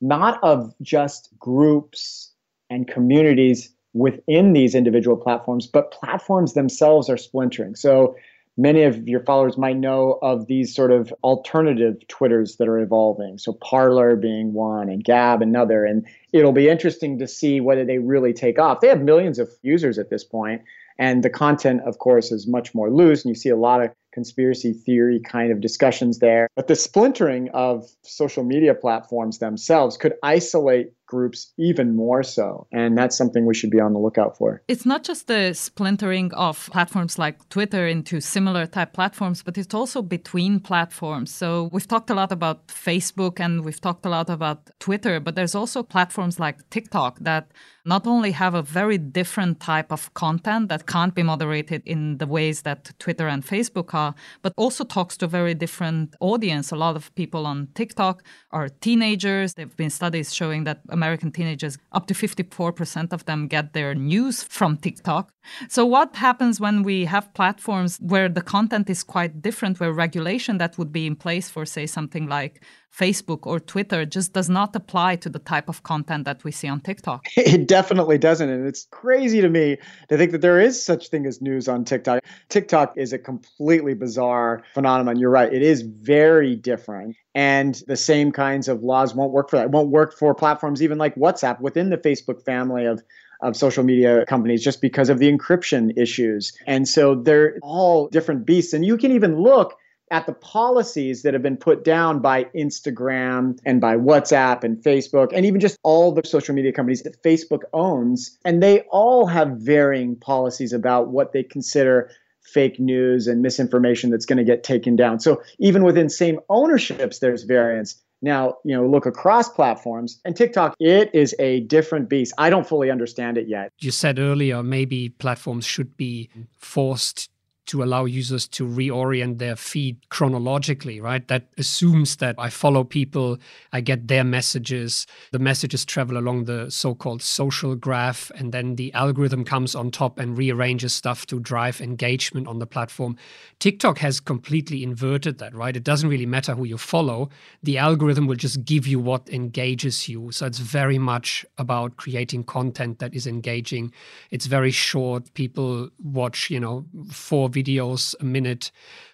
not 0.00 0.38
of 0.42 0.74
just 0.82 1.30
groups 1.38 2.32
and 2.70 2.86
communities 2.86 3.70
within 3.94 4.52
these 4.52 4.74
individual 4.74 5.16
platforms, 5.16 5.66
but 5.66 5.90
platforms 5.90 6.54
themselves 6.54 7.08
are 7.08 7.16
splintering. 7.16 7.74
So 7.74 8.14
many 8.58 8.82
of 8.82 9.08
your 9.08 9.20
followers 9.20 9.56
might 9.56 9.76
know 9.76 10.18
of 10.20 10.48
these 10.48 10.74
sort 10.74 10.90
of 10.90 11.14
alternative 11.22 11.96
Twitters 12.08 12.56
that 12.56 12.68
are 12.68 12.80
evolving. 12.80 13.38
So 13.38 13.52
Parler 13.52 14.16
being 14.16 14.52
one 14.52 14.90
and 14.90 15.02
Gab 15.02 15.40
another. 15.40 15.84
And 15.84 16.04
it'll 16.32 16.52
be 16.52 16.68
interesting 16.68 17.20
to 17.20 17.28
see 17.28 17.60
whether 17.60 17.84
they 17.84 17.98
really 17.98 18.32
take 18.32 18.58
off. 18.58 18.80
They 18.80 18.88
have 18.88 19.00
millions 19.00 19.38
of 19.38 19.48
users 19.62 19.96
at 19.96 20.10
this 20.10 20.24
point, 20.24 20.62
And 20.98 21.22
the 21.22 21.30
content, 21.30 21.82
of 21.86 21.98
course, 21.98 22.32
is 22.32 22.46
much 22.46 22.74
more 22.74 22.90
loose. 22.90 23.24
And 23.24 23.30
you 23.30 23.38
see 23.38 23.50
a 23.50 23.56
lot 23.56 23.82
of 23.82 23.90
conspiracy 24.12 24.72
theory 24.72 25.20
kind 25.20 25.52
of 25.52 25.60
discussions 25.60 26.18
there. 26.18 26.48
But 26.56 26.66
the 26.66 26.74
splintering 26.74 27.50
of 27.54 27.88
social 28.02 28.42
media 28.42 28.74
platforms 28.74 29.38
themselves 29.38 29.96
could 29.96 30.14
isolate 30.22 30.92
groups 31.08 31.52
even 31.58 31.96
more 31.96 32.22
so. 32.22 32.66
And 32.72 32.96
that's 32.96 33.16
something 33.16 33.46
we 33.46 33.54
should 33.54 33.70
be 33.70 33.80
on 33.80 33.92
the 33.92 33.98
lookout 33.98 34.36
for. 34.38 34.62
It's 34.68 34.86
not 34.86 35.02
just 35.02 35.26
the 35.26 35.52
splintering 35.54 36.32
of 36.34 36.68
platforms 36.70 37.18
like 37.18 37.48
Twitter 37.48 37.88
into 37.88 38.20
similar 38.20 38.66
type 38.66 38.92
platforms, 38.92 39.42
but 39.42 39.58
it's 39.58 39.74
also 39.74 40.02
between 40.02 40.60
platforms. 40.60 41.34
So 41.34 41.70
we've 41.72 41.88
talked 41.88 42.10
a 42.10 42.14
lot 42.14 42.30
about 42.30 42.68
Facebook 42.68 43.40
and 43.40 43.64
we've 43.64 43.80
talked 43.80 44.06
a 44.06 44.10
lot 44.10 44.30
about 44.30 44.70
Twitter, 44.78 45.18
but 45.18 45.34
there's 45.34 45.54
also 45.54 45.82
platforms 45.82 46.38
like 46.38 46.68
TikTok 46.70 47.18
that 47.20 47.50
not 47.88 48.06
only 48.06 48.32
have 48.32 48.54
a 48.54 48.62
very 48.62 48.98
different 48.98 49.60
type 49.60 49.90
of 49.90 50.12
content 50.12 50.68
that 50.68 50.86
can't 50.86 51.14
be 51.14 51.22
moderated 51.22 51.82
in 51.86 52.18
the 52.18 52.26
ways 52.26 52.62
that 52.62 52.92
Twitter 52.98 53.26
and 53.26 53.42
Facebook 53.42 53.94
are, 53.94 54.14
but 54.42 54.52
also 54.58 54.84
talks 54.84 55.16
to 55.16 55.24
a 55.24 55.28
very 55.28 55.54
different 55.54 56.14
audience. 56.20 56.70
A 56.70 56.76
lot 56.76 56.96
of 56.96 57.14
people 57.14 57.46
on 57.46 57.68
TikTok 57.74 58.22
are 58.50 58.68
teenagers. 58.68 59.54
There 59.54 59.64
have 59.64 59.76
been 59.76 59.88
studies 59.88 60.34
showing 60.34 60.64
that 60.64 60.82
American 60.90 61.32
teenagers, 61.32 61.78
up 61.92 62.06
to 62.08 62.14
54% 62.14 63.12
of 63.12 63.24
them 63.24 63.48
get 63.48 63.72
their 63.72 63.94
news 63.94 64.42
from 64.42 64.76
TikTok. 64.76 65.32
So, 65.68 65.86
what 65.86 66.14
happens 66.16 66.60
when 66.60 66.82
we 66.82 67.06
have 67.06 67.32
platforms 67.32 67.98
where 68.02 68.28
the 68.28 68.42
content 68.42 68.90
is 68.90 69.02
quite 69.02 69.40
different, 69.40 69.80
where 69.80 69.92
regulation 69.92 70.58
that 70.58 70.76
would 70.76 70.92
be 70.92 71.06
in 71.06 71.16
place 71.16 71.48
for, 71.48 71.64
say, 71.64 71.86
something 71.86 72.26
like 72.26 72.62
Facebook 72.96 73.46
or 73.46 73.60
Twitter 73.60 74.04
just 74.04 74.32
does 74.32 74.48
not 74.48 74.74
apply 74.74 75.16
to 75.16 75.28
the 75.28 75.38
type 75.38 75.68
of 75.68 75.82
content 75.82 76.24
that 76.24 76.42
we 76.44 76.50
see 76.50 76.68
on 76.68 76.80
TikTok. 76.80 77.26
It 77.36 77.66
definitely 77.66 78.18
doesn't. 78.18 78.48
And 78.48 78.66
it's 78.66 78.86
crazy 78.90 79.40
to 79.40 79.48
me 79.48 79.78
to 80.08 80.16
think 80.16 80.32
that 80.32 80.40
there 80.40 80.60
is 80.60 80.82
such 80.82 81.08
thing 81.08 81.26
as 81.26 81.40
news 81.40 81.68
on 81.68 81.84
TikTok. 81.84 82.22
TikTok 82.48 82.94
is 82.96 83.12
a 83.12 83.18
completely 83.18 83.94
bizarre 83.94 84.62
phenomenon. 84.74 85.18
You're 85.18 85.30
right. 85.30 85.52
It 85.52 85.62
is 85.62 85.82
very 85.82 86.56
different. 86.56 87.16
And 87.34 87.80
the 87.86 87.96
same 87.96 88.32
kinds 88.32 88.68
of 88.68 88.82
laws 88.82 89.14
won't 89.14 89.32
work 89.32 89.50
for 89.50 89.56
that. 89.56 89.66
It 89.66 89.70
won't 89.70 89.90
work 89.90 90.16
for 90.16 90.34
platforms 90.34 90.82
even 90.82 90.98
like 90.98 91.14
WhatsApp 91.14 91.60
within 91.60 91.90
the 91.90 91.98
Facebook 91.98 92.44
family 92.44 92.84
of 92.86 93.02
of 93.40 93.56
social 93.56 93.84
media 93.84 94.26
companies 94.26 94.64
just 94.64 94.80
because 94.80 95.08
of 95.08 95.18
the 95.18 95.30
encryption 95.30 95.96
issues. 95.96 96.52
And 96.66 96.88
so 96.88 97.14
they're 97.14 97.58
all 97.62 98.08
different 98.08 98.44
beasts. 98.44 98.72
And 98.72 98.84
you 98.84 98.96
can 98.96 99.12
even 99.12 99.40
look 99.40 99.76
at 100.10 100.26
the 100.26 100.32
policies 100.32 101.22
that 101.22 101.34
have 101.34 101.42
been 101.42 101.56
put 101.56 101.84
down 101.84 102.20
by 102.20 102.44
Instagram 102.54 103.58
and 103.64 103.80
by 103.80 103.96
WhatsApp 103.96 104.64
and 104.64 104.76
Facebook 104.82 105.30
and 105.34 105.44
even 105.46 105.60
just 105.60 105.78
all 105.82 106.12
the 106.12 106.22
social 106.24 106.54
media 106.54 106.72
companies 106.72 107.02
that 107.02 107.22
Facebook 107.22 107.62
owns. 107.72 108.38
And 108.44 108.62
they 108.62 108.80
all 108.90 109.26
have 109.26 109.48
varying 109.58 110.16
policies 110.16 110.72
about 110.72 111.08
what 111.08 111.32
they 111.32 111.42
consider 111.42 112.10
fake 112.42 112.80
news 112.80 113.26
and 113.26 113.42
misinformation 113.42 114.10
that's 114.10 114.24
going 114.24 114.38
to 114.38 114.44
get 114.44 114.64
taken 114.64 114.96
down. 114.96 115.20
So 115.20 115.42
even 115.58 115.84
within 115.84 116.08
same 116.08 116.40
ownerships, 116.48 117.18
there's 117.18 117.42
variance. 117.42 118.00
Now, 118.20 118.56
you 118.64 118.74
know, 118.74 118.86
look 118.86 119.06
across 119.06 119.48
platforms 119.48 120.20
and 120.24 120.34
TikTok, 120.34 120.74
it 120.80 121.10
is 121.14 121.34
a 121.38 121.60
different 121.60 122.08
beast. 122.08 122.34
I 122.36 122.50
don't 122.50 122.66
fully 122.66 122.90
understand 122.90 123.38
it 123.38 123.46
yet. 123.46 123.72
You 123.78 123.90
said 123.90 124.18
earlier 124.18 124.62
maybe 124.62 125.10
platforms 125.10 125.64
should 125.64 125.96
be 125.96 126.30
forced 126.56 127.30
to 127.68 127.82
allow 127.82 128.04
users 128.04 128.48
to 128.48 128.66
reorient 128.66 129.38
their 129.38 129.56
feed 129.56 129.96
chronologically, 130.08 131.00
right? 131.00 131.26
That 131.28 131.46
assumes 131.56 132.16
that 132.16 132.34
I 132.38 132.50
follow 132.50 132.82
people, 132.82 133.38
I 133.72 133.80
get 133.80 134.08
their 134.08 134.24
messages, 134.24 135.06
the 135.32 135.38
messages 135.38 135.84
travel 135.84 136.16
along 136.16 136.44
the 136.44 136.70
so 136.70 136.94
called 136.94 137.22
social 137.22 137.76
graph, 137.76 138.30
and 138.34 138.52
then 138.52 138.76
the 138.76 138.92
algorithm 138.94 139.44
comes 139.44 139.74
on 139.74 139.90
top 139.90 140.18
and 140.18 140.36
rearranges 140.36 140.94
stuff 140.94 141.26
to 141.26 141.40
drive 141.40 141.80
engagement 141.80 142.48
on 142.48 142.58
the 142.58 142.66
platform. 142.66 143.16
TikTok 143.58 143.98
has 143.98 144.18
completely 144.18 144.82
inverted 144.82 145.38
that, 145.38 145.54
right? 145.54 145.76
It 145.76 145.84
doesn't 145.84 146.08
really 146.08 146.26
matter 146.26 146.54
who 146.54 146.64
you 146.64 146.78
follow, 146.78 147.28
the 147.62 147.78
algorithm 147.78 148.26
will 148.26 148.36
just 148.36 148.64
give 148.64 148.86
you 148.86 148.98
what 148.98 149.28
engages 149.28 150.08
you. 150.08 150.32
So 150.32 150.46
it's 150.46 150.58
very 150.58 150.98
much 150.98 151.44
about 151.58 151.96
creating 151.96 152.44
content 152.44 152.98
that 152.98 153.14
is 153.14 153.26
engaging. 153.26 153.92
It's 154.30 154.46
very 154.46 154.70
short. 154.70 155.32
People 155.34 155.90
watch, 156.02 156.50
you 156.50 156.60
know, 156.60 156.86
four 157.10 157.50
videos 157.62 158.14
a 158.20 158.24
minute. 158.24 158.70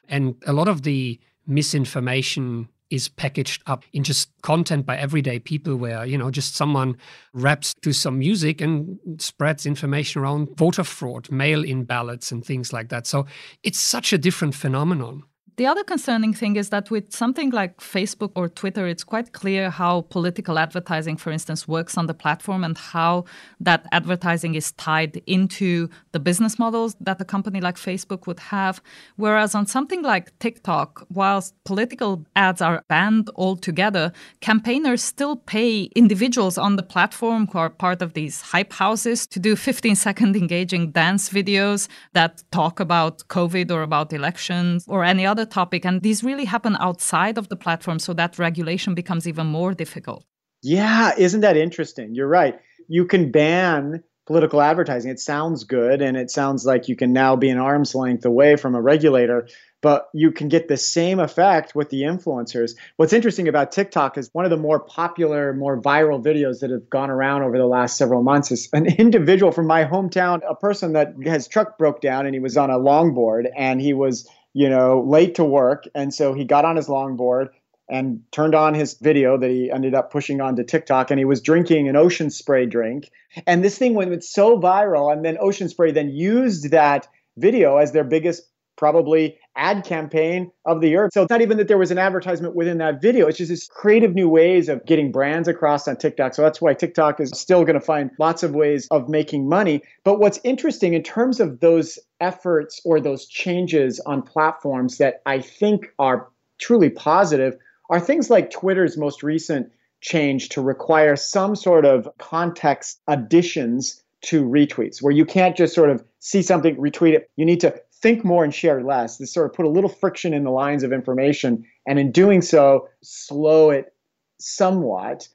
And 0.09 0.35
a 0.47 0.53
lot 0.53 0.69
of 0.69 0.83
the 0.83 1.19
misinformation 1.47 2.69
is 2.91 3.09
packaged 3.09 3.63
up 3.67 3.85
in 3.93 4.05
just 4.05 4.31
content 4.43 4.87
by 4.87 4.97
everyday 4.97 5.39
people 5.39 5.75
where 5.77 6.05
you 6.05 6.17
know 6.17 6.31
just 6.31 6.55
someone 6.55 6.97
raps 7.33 7.75
to 7.83 7.93
some 7.93 8.19
music 8.19 8.61
and 8.61 8.99
spreads 9.19 9.67
information 9.67 10.21
around 10.21 10.49
voter 10.57 10.85
fraud 10.85 11.31
mail 11.31 11.65
in 11.65 11.85
ballots 11.85 12.31
and 12.31 12.45
things 12.45 12.73
like 12.73 12.91
that 12.91 13.07
so 13.07 13.27
it's 13.63 13.81
such 13.81 14.13
a 14.13 14.19
different 14.19 14.55
phenomenon 14.55 15.23
the 15.57 15.67
other 15.67 15.85
concerning 15.85 16.35
thing 16.35 16.57
is 16.57 16.71
that 16.71 16.91
with 16.91 17.13
something 17.13 17.51
like 17.51 17.79
Facebook 17.79 18.33
or 18.35 18.49
Twitter, 18.49 18.89
it's 18.89 19.05
quite 19.05 19.33
clear 19.33 19.71
how 19.71 20.01
political 20.03 20.59
advertising, 20.59 21.17
for 21.17 21.31
instance, 21.31 21.69
works 21.69 21.97
on 21.97 22.07
the 22.07 22.15
platform 22.15 22.65
and 22.65 22.77
how 22.77 23.25
that 23.61 23.87
advertising 23.93 24.57
is 24.57 24.73
tied 24.73 25.23
into 25.27 25.89
the 26.11 26.19
business 26.19 26.59
models 26.59 26.97
that 27.01 27.21
a 27.21 27.25
company 27.25 27.61
like 27.61 27.77
Facebook 27.77 28.27
would 28.27 28.41
have. 28.41 28.83
Whereas 29.17 29.55
on 29.55 29.67
something 29.67 30.03
like 30.03 30.37
TikTok, 30.41 31.07
whilst 31.09 31.55
political 31.65 32.27
ads 32.35 32.61
are 32.61 32.83
banned 32.89 33.31
altogether, 33.37 34.13
campaigners 34.41 35.03
still 35.03 35.37
pay 35.37 35.85
individuals 35.95 36.59
on 36.59 36.75
the 36.75 36.83
platform 36.83 37.47
who 37.47 37.59
are 37.59 37.71
part 37.71 38.03
of 38.03 38.15
these 38.15 38.41
hype 38.41 38.73
houses 38.73 39.25
to 39.29 39.39
do 39.39 39.55
15 39.55 39.95
second 39.95 40.35
engaging 40.35 40.91
dance 40.91 41.31
videos 41.31 41.87
that 42.13 42.43
talk 42.51 42.81
about 42.81 43.19
COVID 43.29 43.71
or 43.71 43.83
about 43.83 44.13
elections 44.13 44.85
or 44.89 45.05
any 45.05 45.25
other 45.25 45.44
topic. 45.47 45.85
And 45.85 46.03
these 46.03 46.23
really 46.25 46.45
happen 46.45 46.77
outside 46.81 47.39
of 47.39 47.49
the 47.49 47.57
platform, 47.57 47.99
so 47.99 48.13
that 48.15 48.39
regulation 48.39 48.95
becomes 48.95 49.27
even 49.27 49.47
more 49.47 49.75
difficult. 49.75 50.25
Yeah, 50.63 51.13
isn't 51.19 51.43
that 51.43 51.57
interesting? 51.57 52.15
You're 52.15 52.29
right. 52.29 52.59
You 52.89 53.07
can 53.07 53.31
ban 53.31 54.03
political 54.27 54.63
advertising. 54.63 55.11
It 55.11 55.21
sounds 55.21 55.65
good 55.65 56.01
and 56.01 56.17
it 56.17 56.31
sounds 56.31 56.65
like 56.65 56.89
you 56.89 56.97
can 56.97 57.13
now 57.13 57.37
be 57.37 57.51
an 57.51 57.59
arm's 57.59 57.95
length 57.95 58.25
away 58.25 58.57
from 58.57 58.75
a 58.75 58.81
regulator, 58.81 59.49
but 59.83 60.09
you 60.15 60.33
can 60.33 60.49
get 60.49 60.69
the 60.69 60.79
same 60.79 61.21
effect 61.21 61.75
with 61.75 61.91
the 61.91 62.03
influencers. 62.03 62.73
What's 62.97 63.13
interesting 63.13 63.49
about 63.49 63.73
TikTok 63.73 64.17
is 64.17 64.31
one 64.33 64.47
of 64.47 64.51
the 64.51 64.57
more 64.57 64.81
popular, 64.81 65.53
more 65.53 65.81
viral 65.81 66.25
videos 66.25 66.61
that 66.61 66.71
have 66.71 66.89
gone 66.89 67.11
around 67.11 67.43
over 67.43 67.59
the 67.59 67.67
last 67.67 67.99
several 67.99 68.23
months 68.23 68.51
is 68.51 68.71
an 68.73 68.87
individual 68.87 69.53
from 69.53 69.67
my 69.67 69.85
hometown, 69.85 70.41
a 70.49 70.55
person 70.55 70.95
that 70.95 71.13
his 71.21 71.47
truck 71.47 71.77
broke 71.77 72.01
down 72.01 72.25
and 72.25 72.35
he 72.35 72.41
was 72.41 72.57
on 72.57 72.71
a 72.71 72.79
longboard 72.79 73.51
and 73.55 73.83
he 73.83 73.93
was 73.93 74.27
you 74.55 74.69
know, 74.69 75.05
late 75.07 75.35
to 75.35 75.45
work. 75.45 75.85
And 75.95 76.15
so 76.15 76.33
he 76.33 76.45
got 76.45 76.65
on 76.65 76.77
his 76.77 76.87
longboard 76.87 77.49
and 77.91 78.21
turned 78.33 78.55
on 78.55 78.73
his 78.73 78.95
video 78.95 79.37
that 79.37 79.51
he 79.51 79.71
ended 79.71 79.95
up 79.95 80.11
pushing 80.11 80.41
onto 80.41 80.65
TikTok 80.65 81.11
and 81.11 81.19
he 81.19 81.27
was 81.27 81.43
drinking 81.43 81.89
an 81.89 81.97
ocean 81.97 82.31
spray 82.31 82.65
drink. 82.65 83.11
And 83.47 83.63
this 83.63 83.77
thing 83.77 83.95
went 83.95 84.25
so 84.25 84.59
viral. 84.59 85.13
And 85.13 85.25
then 85.25 85.37
Ocean 85.41 85.69
Spray 85.69 85.93
then 85.93 86.09
used 86.09 86.71
that 86.71 87.09
video 87.37 87.77
as 87.77 87.93
their 87.93 88.05
biggest 88.05 88.49
probably 88.85 89.39
ad 89.57 89.83
campaign 89.83 90.53
of 90.67 90.83
the 90.83 90.89
year. 90.89 91.09
So 91.11 91.23
it's 91.23 91.31
not 91.31 91.41
even 91.41 91.57
that 91.57 91.69
there 91.69 91.79
was 91.79 91.91
an 91.91 91.97
advertisement 91.97 92.55
within 92.55 92.77
that 92.79 93.01
video. 93.01 93.27
It's 93.27 93.39
just 93.39 93.49
this 93.49 93.67
creative 93.67 94.15
new 94.15 94.29
ways 94.29 94.69
of 94.69 94.85
getting 94.85 95.11
brands 95.11 95.49
across 95.49 95.89
on 95.89 95.97
TikTok. 95.97 96.35
So 96.35 96.43
that's 96.43 96.61
why 96.61 96.75
TikTok 96.75 97.19
is 97.19 97.31
still 97.31 97.65
going 97.65 97.81
to 97.81 97.81
find 97.81 98.11
lots 98.19 98.43
of 98.43 98.55
ways 98.55 98.87
of 98.91 99.09
making 99.09 99.49
money. 99.49 99.81
But 100.05 100.19
what's 100.19 100.39
interesting 100.45 100.93
in 100.93 101.03
terms 101.03 101.41
of 101.41 101.61
those 101.61 101.99
efforts 102.21 102.83
or 102.85 103.01
those 103.01 103.25
changes 103.25 104.01
on 104.01 104.21
platforms 104.21 104.99
that 104.99 105.23
I 105.25 105.41
think 105.41 105.87
are 105.99 106.29
truly 106.59 106.91
positive 106.91 107.57
are 107.89 108.01
things 108.01 108.29
like 108.29 108.51
Twitter's 108.51 108.99
most 108.99 109.23
recent 109.23 109.73
change 110.03 110.51
to 110.51 110.61
require 110.61 111.17
some 111.17 111.57
sort 111.57 111.87
of 111.87 112.07
context 112.19 113.01
additions 113.09 114.03
to 114.25 114.45
retweets 114.45 115.03
where 115.03 115.13
you 115.13 115.25
can't 115.25 115.57
just 115.57 115.75
sort 115.75 115.89
of 115.91 116.05
see 116.19 116.43
something 116.43 116.77
retweet 116.77 117.13
it 117.13 117.31
you 117.37 117.45
need 117.45 117.61
to 117.61 117.75
think 118.05 118.23
more 118.23 118.45
and 118.45 118.55
share 118.55 118.83
less. 118.83 119.17
This 119.17 119.33
sort 119.33 119.47
of 119.47 119.57
put 119.57 119.65
a 119.65 119.69
little 119.71 119.89
friction 119.89 120.35
in 120.35 120.45
the 120.45 120.51
lines 120.51 120.83
of 120.83 120.93
information, 120.93 121.65
and 121.87 121.99
in 121.99 122.13
doing 122.13 122.43
so, 122.43 122.87
slow 123.03 123.71
it 123.71 123.95
somewhat. 124.39 125.27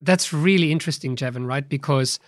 That's 0.00 0.32
really 0.32 0.72
interesting, 0.72 1.14
Jevin, 1.14 1.46
right? 1.46 1.68
Because 1.68 2.18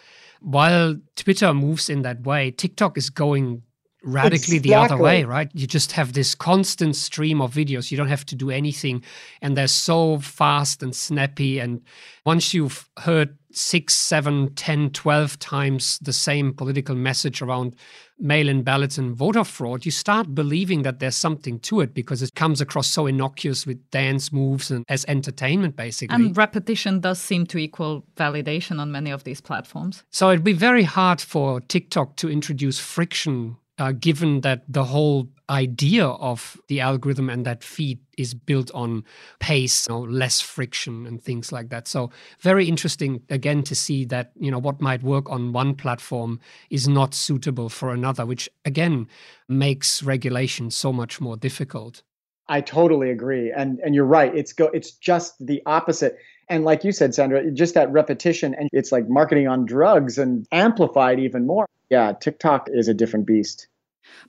while 0.40 0.96
Twitter 1.16 1.54
moves 1.54 1.88
in 1.88 2.02
that 2.02 2.20
way, 2.22 2.50
TikTok 2.50 2.98
is 2.98 3.08
going 3.08 3.62
radically 4.04 4.56
exactly. 4.56 4.58
the 4.58 4.74
other 4.74 4.98
way, 4.98 5.24
right? 5.24 5.48
You 5.54 5.66
just 5.66 5.92
have 5.92 6.12
this 6.12 6.34
constant 6.34 6.94
stream 6.94 7.40
of 7.40 7.54
videos. 7.54 7.90
You 7.90 7.96
don't 7.96 8.08
have 8.08 8.26
to 8.26 8.34
do 8.34 8.50
anything. 8.50 9.02
And 9.40 9.56
they're 9.56 9.68
so 9.68 10.18
fast 10.18 10.82
and 10.82 10.94
snappy. 10.94 11.60
And 11.60 11.80
once 12.26 12.52
you've 12.52 12.90
heard 12.98 13.38
six, 13.56 13.94
seven, 13.94 14.54
ten, 14.54 14.90
twelve 14.90 15.38
times 15.38 15.98
the 16.00 16.12
same 16.12 16.52
political 16.52 16.94
message 16.94 17.42
around 17.42 17.76
mail 18.18 18.48
in 18.48 18.62
ballots 18.62 18.98
and 18.98 19.14
voter 19.14 19.44
fraud, 19.44 19.84
you 19.84 19.90
start 19.90 20.34
believing 20.34 20.82
that 20.82 21.00
there's 21.00 21.16
something 21.16 21.58
to 21.60 21.80
it 21.80 21.92
because 21.92 22.22
it 22.22 22.34
comes 22.34 22.60
across 22.60 22.88
so 22.88 23.06
innocuous 23.06 23.66
with 23.66 23.90
dance 23.90 24.32
moves 24.32 24.70
and 24.70 24.84
as 24.88 25.04
entertainment, 25.08 25.76
basically. 25.76 26.14
And 26.14 26.36
repetition 26.36 27.00
does 27.00 27.20
seem 27.20 27.46
to 27.46 27.58
equal 27.58 28.04
validation 28.16 28.78
on 28.78 28.92
many 28.92 29.10
of 29.10 29.24
these 29.24 29.40
platforms. 29.40 30.04
So 30.10 30.30
it'd 30.30 30.44
be 30.44 30.52
very 30.52 30.84
hard 30.84 31.20
for 31.20 31.60
TikTok 31.60 32.16
to 32.16 32.30
introduce 32.30 32.78
friction 32.78 33.56
uh, 33.78 33.92
given 33.92 34.42
that 34.42 34.62
the 34.68 34.84
whole 34.84 35.28
idea 35.52 36.06
of 36.06 36.60
the 36.68 36.80
algorithm 36.80 37.28
and 37.28 37.44
that 37.44 37.62
feed 37.62 38.00
is 38.18 38.34
built 38.34 38.70
on 38.72 39.04
pace, 39.38 39.86
you 39.86 39.94
know, 39.94 40.00
less 40.00 40.40
friction 40.40 41.06
and 41.06 41.22
things 41.22 41.52
like 41.52 41.68
that. 41.68 41.86
So 41.86 42.10
very 42.40 42.66
interesting 42.66 43.22
again 43.28 43.62
to 43.64 43.74
see 43.74 44.04
that 44.06 44.32
you 44.38 44.50
know 44.50 44.58
what 44.58 44.80
might 44.80 45.02
work 45.02 45.30
on 45.30 45.52
one 45.52 45.74
platform 45.74 46.40
is 46.70 46.88
not 46.88 47.14
suitable 47.14 47.68
for 47.68 47.90
another, 47.90 48.24
which 48.26 48.48
again 48.64 49.06
makes 49.48 50.02
regulation 50.02 50.70
so 50.70 50.92
much 50.92 51.20
more 51.20 51.36
difficult. 51.36 52.02
I 52.48 52.62
totally 52.62 53.10
agree, 53.10 53.52
and 53.52 53.78
and 53.80 53.94
you're 53.94 54.04
right. 54.04 54.34
It's 54.34 54.52
go. 54.52 54.66
It's 54.72 54.92
just 54.92 55.34
the 55.38 55.62
opposite. 55.66 56.16
And 56.48 56.64
like 56.64 56.82
you 56.82 56.92
said, 56.92 57.14
Sandra, 57.14 57.50
just 57.52 57.74
that 57.74 57.90
repetition, 57.92 58.54
and 58.54 58.68
it's 58.72 58.90
like 58.90 59.08
marketing 59.08 59.48
on 59.48 59.64
drugs 59.64 60.18
and 60.18 60.46
amplified 60.50 61.20
even 61.20 61.46
more 61.46 61.66
yeah, 61.92 62.14
TikTok 62.18 62.68
is 62.72 62.88
a 62.88 62.94
different 62.94 63.26
beast. 63.26 63.68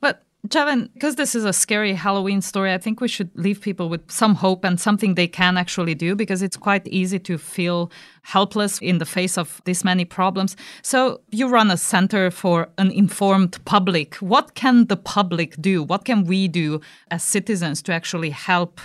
But 0.02 0.22
Jevin, 0.50 0.92
because 0.94 1.16
this 1.16 1.36
is 1.36 1.46
a 1.46 1.54
scary 1.54 1.94
Halloween 1.94 2.42
story, 2.42 2.74
I 2.74 2.78
think 2.78 3.00
we 3.00 3.08
should 3.08 3.32
leave 3.34 3.62
people 3.62 3.88
with 3.88 4.12
some 4.12 4.36
hope 4.36 4.66
and 4.66 4.78
something 4.78 5.16
they 5.16 5.28
can 5.28 5.58
actually 5.58 5.96
do 5.96 6.16
because 6.16 6.42
it's 6.42 6.58
quite 6.58 6.86
easy 6.88 7.18
to 7.20 7.38
feel 7.38 7.90
helpless 8.24 8.78
in 8.80 8.98
the 8.98 9.06
face 9.06 9.38
of 9.38 9.62
this 9.64 9.86
many 9.86 10.04
problems. 10.04 10.58
So, 10.82 11.22
you 11.32 11.48
run 11.48 11.72
a 11.72 11.78
center 11.78 12.30
for 12.30 12.68
an 12.78 12.92
informed 12.92 13.64
public. 13.64 14.16
What 14.16 14.54
can 14.54 14.88
the 14.88 14.98
public 14.98 15.56
do? 15.62 15.82
What 15.82 16.04
can 16.04 16.26
we 16.26 16.50
do 16.50 16.82
as 17.10 17.24
citizens 17.24 17.82
to 17.84 17.94
actually 17.94 18.32
help 18.32 18.82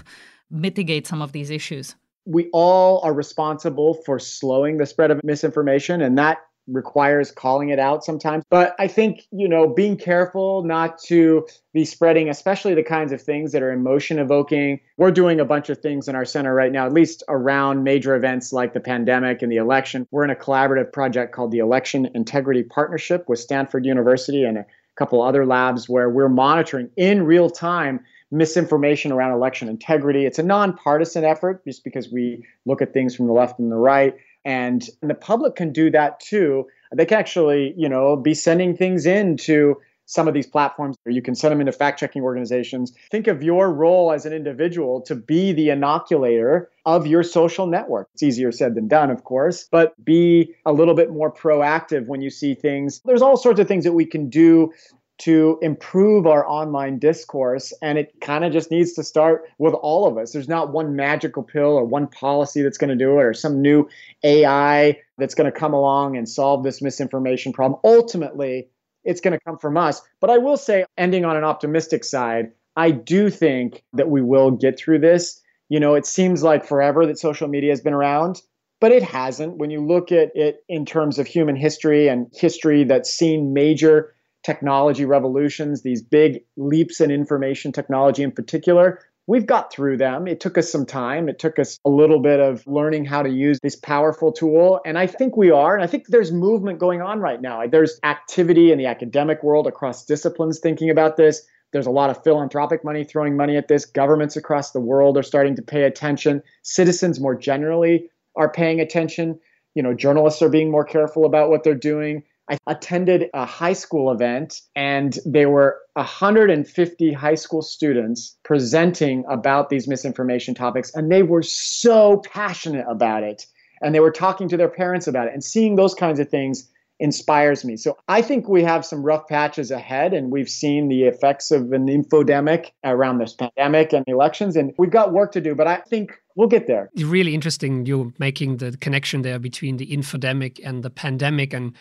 mitigate 0.53 1.09
some 1.09 1.21
of 1.21 1.33
these 1.33 1.51
issues? 1.51 1.97
We 2.25 2.51
all 2.53 3.01
are 3.03 3.13
responsible 3.13 3.95
for 4.07 4.21
slowing 4.21 4.77
the 4.77 4.87
spread 4.87 5.11
of 5.11 5.25
misinformation, 5.25 6.03
and 6.03 6.17
that 6.19 6.39
requires 6.71 7.31
calling 7.31 7.71
it 7.71 7.79
out 7.79 8.05
sometimes. 8.05 8.45
But 8.51 8.75
I 8.79 8.89
think, 8.89 9.27
you 9.31 9.49
know, 9.49 9.69
being 9.69 9.97
careful 9.97 10.63
not 10.65 10.99
to 11.05 11.47
be 11.73 11.85
spreading, 11.85 12.29
especially 12.29 12.75
the 12.75 12.83
kinds 12.83 13.13
of 13.13 13.23
things 13.23 13.53
that 13.53 13.63
are 13.63 13.73
emotion 13.73 14.19
evoking. 14.19 14.81
We're 14.97 15.11
doing 15.11 15.41
a 15.41 15.45
bunch 15.45 15.71
of 15.71 15.79
things 15.79 16.09
in 16.09 16.15
our 16.15 16.25
center 16.25 16.55
right 16.55 16.73
now, 16.73 16.87
at 16.87 16.93
least 16.93 17.23
around 17.29 17.85
major 17.85 18.15
events 18.15 18.53
like 18.53 18.75
the 18.75 18.81
pandemic 18.81 19.43
and 19.43 19.51
the 19.51 19.57
election. 19.57 20.07
We're 20.11 20.25
in 20.25 20.31
a 20.31 20.37
collaborative 20.37 20.93
project 20.93 21.35
called 21.35 21.51
the 21.51 21.59
Election 21.59 22.11
Integrity 22.15 22.63
Partnership 22.63 23.29
with 23.29 23.39
Stanford 23.39 23.87
University 23.87 24.45
and 24.45 24.59
a 24.59 24.67
couple 24.97 25.23
other 25.23 25.47
labs 25.47 25.89
where 25.89 26.11
we're 26.11 26.29
monitoring 26.29 26.91
in 26.97 27.23
real 27.23 27.49
time 27.49 28.01
misinformation 28.31 29.11
around 29.13 29.33
election 29.33 29.69
integrity. 29.69 30.27
It's 30.27 30.39
a 30.39 30.43
nonpartisan 30.43 31.25
effort 31.25 31.65
just 31.65 31.83
because 31.85 32.11
we 32.11 32.45
look 32.67 32.83
at 32.83 32.93
things 32.93 33.15
from 33.15 33.27
the 33.27 33.33
left 33.33 33.59
and 33.59 33.73
the 33.73 33.77
right. 33.77 34.15
And, 34.45 34.89
the 35.03 35.15
public 35.15 35.57
can 35.57 35.73
do 35.73 35.91
that 35.91 36.21
too. 36.21 36.67
They 36.95 37.07
can 37.07 37.19
actually, 37.19 37.75
you 37.77 37.89
know, 37.89 38.17
be 38.17 38.35
sending 38.35 38.77
things 38.77 39.07
in 39.07 39.37
to 39.39 39.77
some 40.09 40.27
of 40.27 40.33
these 40.33 40.47
platforms, 40.47 40.97
or 41.05 41.13
you 41.13 41.21
can 41.21 41.35
send 41.35 41.53
them 41.53 41.61
into 41.61 41.71
fact 41.71 42.01
checking 42.01 42.23
organizations. 42.23 42.95
Think 43.11 43.27
of 43.27 43.43
your 43.43 43.71
role 43.71 44.11
as 44.11 44.25
an 44.25 44.33
individual 44.33 45.03
to 45.03 45.15
be 45.15 45.53
the 45.53 45.69
inoculator 45.69 46.71
of 46.87 47.07
your 47.07 47.23
social 47.23 47.67
network. 47.67 48.09
It's 48.15 48.23
easier 48.23 48.51
said 48.51 48.75
than 48.75 48.89
done, 48.89 49.11
of 49.11 49.25
course, 49.25 49.69
but 49.71 49.93
be 50.03 50.55
a 50.65 50.73
little 50.73 50.95
bit 50.95 51.13
more 51.13 51.31
proactive 51.31 52.07
when 52.07 52.23
you 52.23 52.31
see 52.31 52.55
things. 52.55 53.03
There's 53.05 53.21
all 53.21 53.37
sorts 53.37 53.61
of 53.61 53.69
things 53.69 53.85
that 53.85 53.93
we 53.93 54.07
can 54.07 54.31
do 54.31 54.73
to 55.19 55.59
improve 55.63 56.27
our 56.27 56.47
online 56.47 56.99
discourse. 56.99 57.73
And 57.83 57.99
it 57.99 58.21
kind 58.21 58.45
of 58.45 58.53
just 58.53 58.71
needs 58.71 58.93
to 58.95 59.03
start 59.03 59.51
with 59.59 59.75
all 59.75 60.07
of 60.07 60.17
us. 60.17 60.33
There's 60.33 60.49
not 60.49 60.73
one 60.73 60.95
magical 60.97 61.43
pill 61.43 61.77
or 61.77 61.85
one 61.85 62.07
policy 62.07 62.63
that's 62.63 62.79
going 62.79 62.91
to 62.91 62.97
do 62.97 63.19
it 63.19 63.25
or 63.25 63.35
some 63.35 63.61
new 63.61 63.89
AI 64.23 64.99
that's 65.19 65.35
going 65.35 65.51
to 65.51 65.59
come 65.59 65.75
along 65.75 66.17
and 66.17 66.29
solve 66.29 66.63
this 66.63 66.81
misinformation 66.81 67.53
problem. 67.53 67.81
Ultimately, 67.85 68.69
it's 69.05 69.21
going 69.21 69.33
to 69.33 69.45
come 69.45 69.59
from 69.59 69.77
us. 69.77 70.01
But 70.21 70.31
I 70.31 70.39
will 70.39 70.57
say, 70.57 70.85
ending 70.97 71.25
on 71.25 71.37
an 71.37 71.45
optimistic 71.45 72.05
side, 72.05 72.53
I 72.77 72.93
do 72.93 73.29
think 73.29 73.83
that 73.95 74.09
we 74.09 74.23
will 74.23 74.53
get 74.53 74.79
through 74.79 75.01
this. 75.01 75.41
You 75.69 75.81
know, 75.81 75.95
it 75.95 76.07
seems 76.07 76.43
like 76.43 76.65
forever 76.65 77.07
that 77.07 77.19
social 77.19 77.49
media 77.49 77.71
has 77.71 77.81
been 77.81 77.93
around, 77.93 78.41
but 78.81 78.93
it 78.93 79.03
hasn't. 79.03 79.57
When 79.57 79.71
you 79.71 79.85
look 79.85 80.13
at 80.13 80.31
it 80.35 80.65
in 80.69 80.87
terms 80.87 81.19
of 81.19 81.27
human 81.27 81.57
history 81.57 82.07
and 82.09 82.29
history 82.33 82.85
that's 82.85 83.11
seen 83.11 83.53
major 83.53 84.15
technology 84.49 85.05
revolutions, 85.05 85.83
these 85.83 86.01
big 86.01 86.43
leaps 86.57 87.03
in 87.03 87.11
information 87.11 87.71
technology 87.71 88.23
in 88.23 88.33
particular, 88.33 88.99
we've 89.27 89.45
got 89.45 89.71
through 89.71 89.99
them. 89.99 90.27
It 90.27 90.41
took 90.41 90.57
us 90.57 90.73
some 90.73 90.87
time. 90.87 91.29
It 91.29 91.39
took 91.39 91.59
us 91.59 91.79
a 91.85 91.91
little 91.91 92.19
bit 92.19 92.41
of 92.41 92.67
learning 92.67 93.05
how 93.05 93.23
to 93.23 93.29
use 93.29 93.59
this 93.63 93.77
powerful 93.77 94.33
tool. 94.33 94.81
And 94.87 94.99
I 94.99 95.07
think 95.07 95.37
we 95.37 95.51
are. 95.51 95.75
And 95.75 95.85
I 95.85 95.87
think 95.87 96.07
there's 96.07 96.33
movement 96.33 96.79
going 96.79 97.03
on 97.03 97.21
right 97.21 97.43
now. 97.43 97.67
There's 97.67 98.01
activity 98.05 98.73
in 98.73 98.79
the 98.79 98.87
academic 98.87 99.43
world 99.43 99.67
across 99.67 100.07
disciplines 100.07 100.61
thinking 100.61 100.89
about 100.89 101.19
this. 101.19 101.43
There's 101.75 101.87
a 101.87 101.91
lot 101.91 102.09
of 102.09 102.25
philanthropic 102.25 102.83
money 102.83 103.05
throwing 103.05 103.37
money 103.37 103.59
at 103.59 103.69
this. 103.69 103.85
Governments 103.85 104.35
across 104.35 104.71
the 104.71 104.81
world 104.81 105.19
are 105.19 105.23
starting 105.23 105.57
to 105.57 105.63
pay 105.63 105.83
attention. 105.83 106.43
Citizens 106.63 107.21
more 107.21 107.35
generally 107.35 108.09
are 108.35 108.51
paying 108.51 108.81
attention. 108.81 109.39
You 109.75 109.83
know, 109.83 109.93
journalists 109.93 110.41
are 110.41 110.49
being 110.49 110.71
more 110.71 110.87
careful 110.87 111.27
about 111.27 111.51
what 111.51 111.65
they're 111.65 111.75
doing. 111.75 112.23
I 112.49 112.59
attended 112.67 113.31
a 113.35 113.45
high 113.45 113.73
school 113.73 114.11
event 114.11 114.61
and 114.75 115.19
there 115.25 115.51
were 115.51 115.79
150 115.95 117.13
high 117.13 117.35
school 117.35 117.63
students 117.63 118.37
presenting 118.43 119.25
about 119.29 119.69
these 119.69 119.87
misinformation 119.87 120.55
topics 120.55 120.95
and 120.95 121.11
they 121.11 121.23
were 121.23 121.43
so 121.43 122.23
passionate 122.33 122.87
about 122.89 123.23
it 123.23 123.47
and 123.81 123.95
they 123.95 124.01
were 124.01 124.11
talking 124.11 124.49
to 124.49 124.57
their 124.57 124.69
parents 124.69 125.07
about 125.07 125.27
it 125.27 125.35
and 125.35 125.45
seeing 125.45 125.77
those 125.77 125.95
kinds 125.95 126.19
of 126.19 126.29
things 126.29 126.69
inspires 127.01 127.65
me. 127.65 127.77
So 127.77 127.97
I 128.09 128.23
think 128.23 128.49
we 128.49 128.65
have 128.65 128.85
some 128.85 129.03
rough 129.03 129.29
patches 129.29 129.71
ahead 129.71 130.13
and 130.13 130.33
we've 130.33 130.49
seen 130.49 130.89
the 130.89 131.05
effects 131.05 131.53
of 131.53 131.73
an 131.73 131.87
infodemic 131.87 132.73
around 132.83 133.19
this 133.19 133.35
pandemic 133.35 133.93
and 133.93 134.05
elections 134.09 134.57
and 134.57 134.73
we've 134.79 134.91
got 134.91 135.13
work 135.13 135.33
to 135.33 135.41
do 135.41 135.55
but 135.55 135.67
I 135.67 135.77
think 135.77 136.19
we'll 136.35 136.49
get 136.49 136.67
there. 136.67 136.91
Really 136.97 137.35
interesting 137.35 137.87
You're 137.87 138.13
making 138.19 138.57
the 138.57 138.77
connection 138.79 139.23
there 139.23 139.39
between 139.39 139.77
the 139.77 139.87
infodemic 139.87 140.61
and 140.65 140.83
the 140.83 140.91
pandemic 140.91 141.53
and 141.53 141.75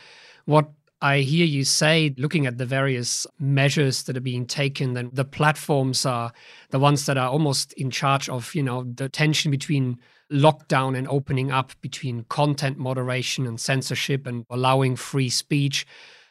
what 0.48 0.70
I 1.02 1.20
hear 1.20 1.46
you 1.46 1.64
say, 1.64 2.16
looking 2.18 2.48
at 2.48 2.58
the 2.58 2.66
various 2.66 3.28
measures 3.38 4.04
that 4.04 4.18
are 4.18 4.22
being 4.22 4.48
taken, 4.48 4.94
then 4.94 5.12
the 5.14 5.26
platforms 5.26 6.06
are 6.06 6.32
the 6.72 6.80
ones 6.80 7.06
that 7.06 7.18
are 7.18 7.30
almost 7.30 7.74
in 7.74 7.92
charge 7.92 8.30
of, 8.30 8.56
you 8.56 8.64
know, 8.64 8.84
the 8.84 9.10
tension 9.10 9.52
between 9.52 10.00
lockdown 10.32 10.98
and 10.98 11.08
opening 11.10 11.52
up, 11.52 11.74
between 11.82 12.24
content 12.30 12.78
moderation 12.78 13.46
and 13.46 13.60
censorship 13.60 14.26
and 14.26 14.46
allowing 14.50 14.96
free 14.96 15.30
speech. 15.30 15.86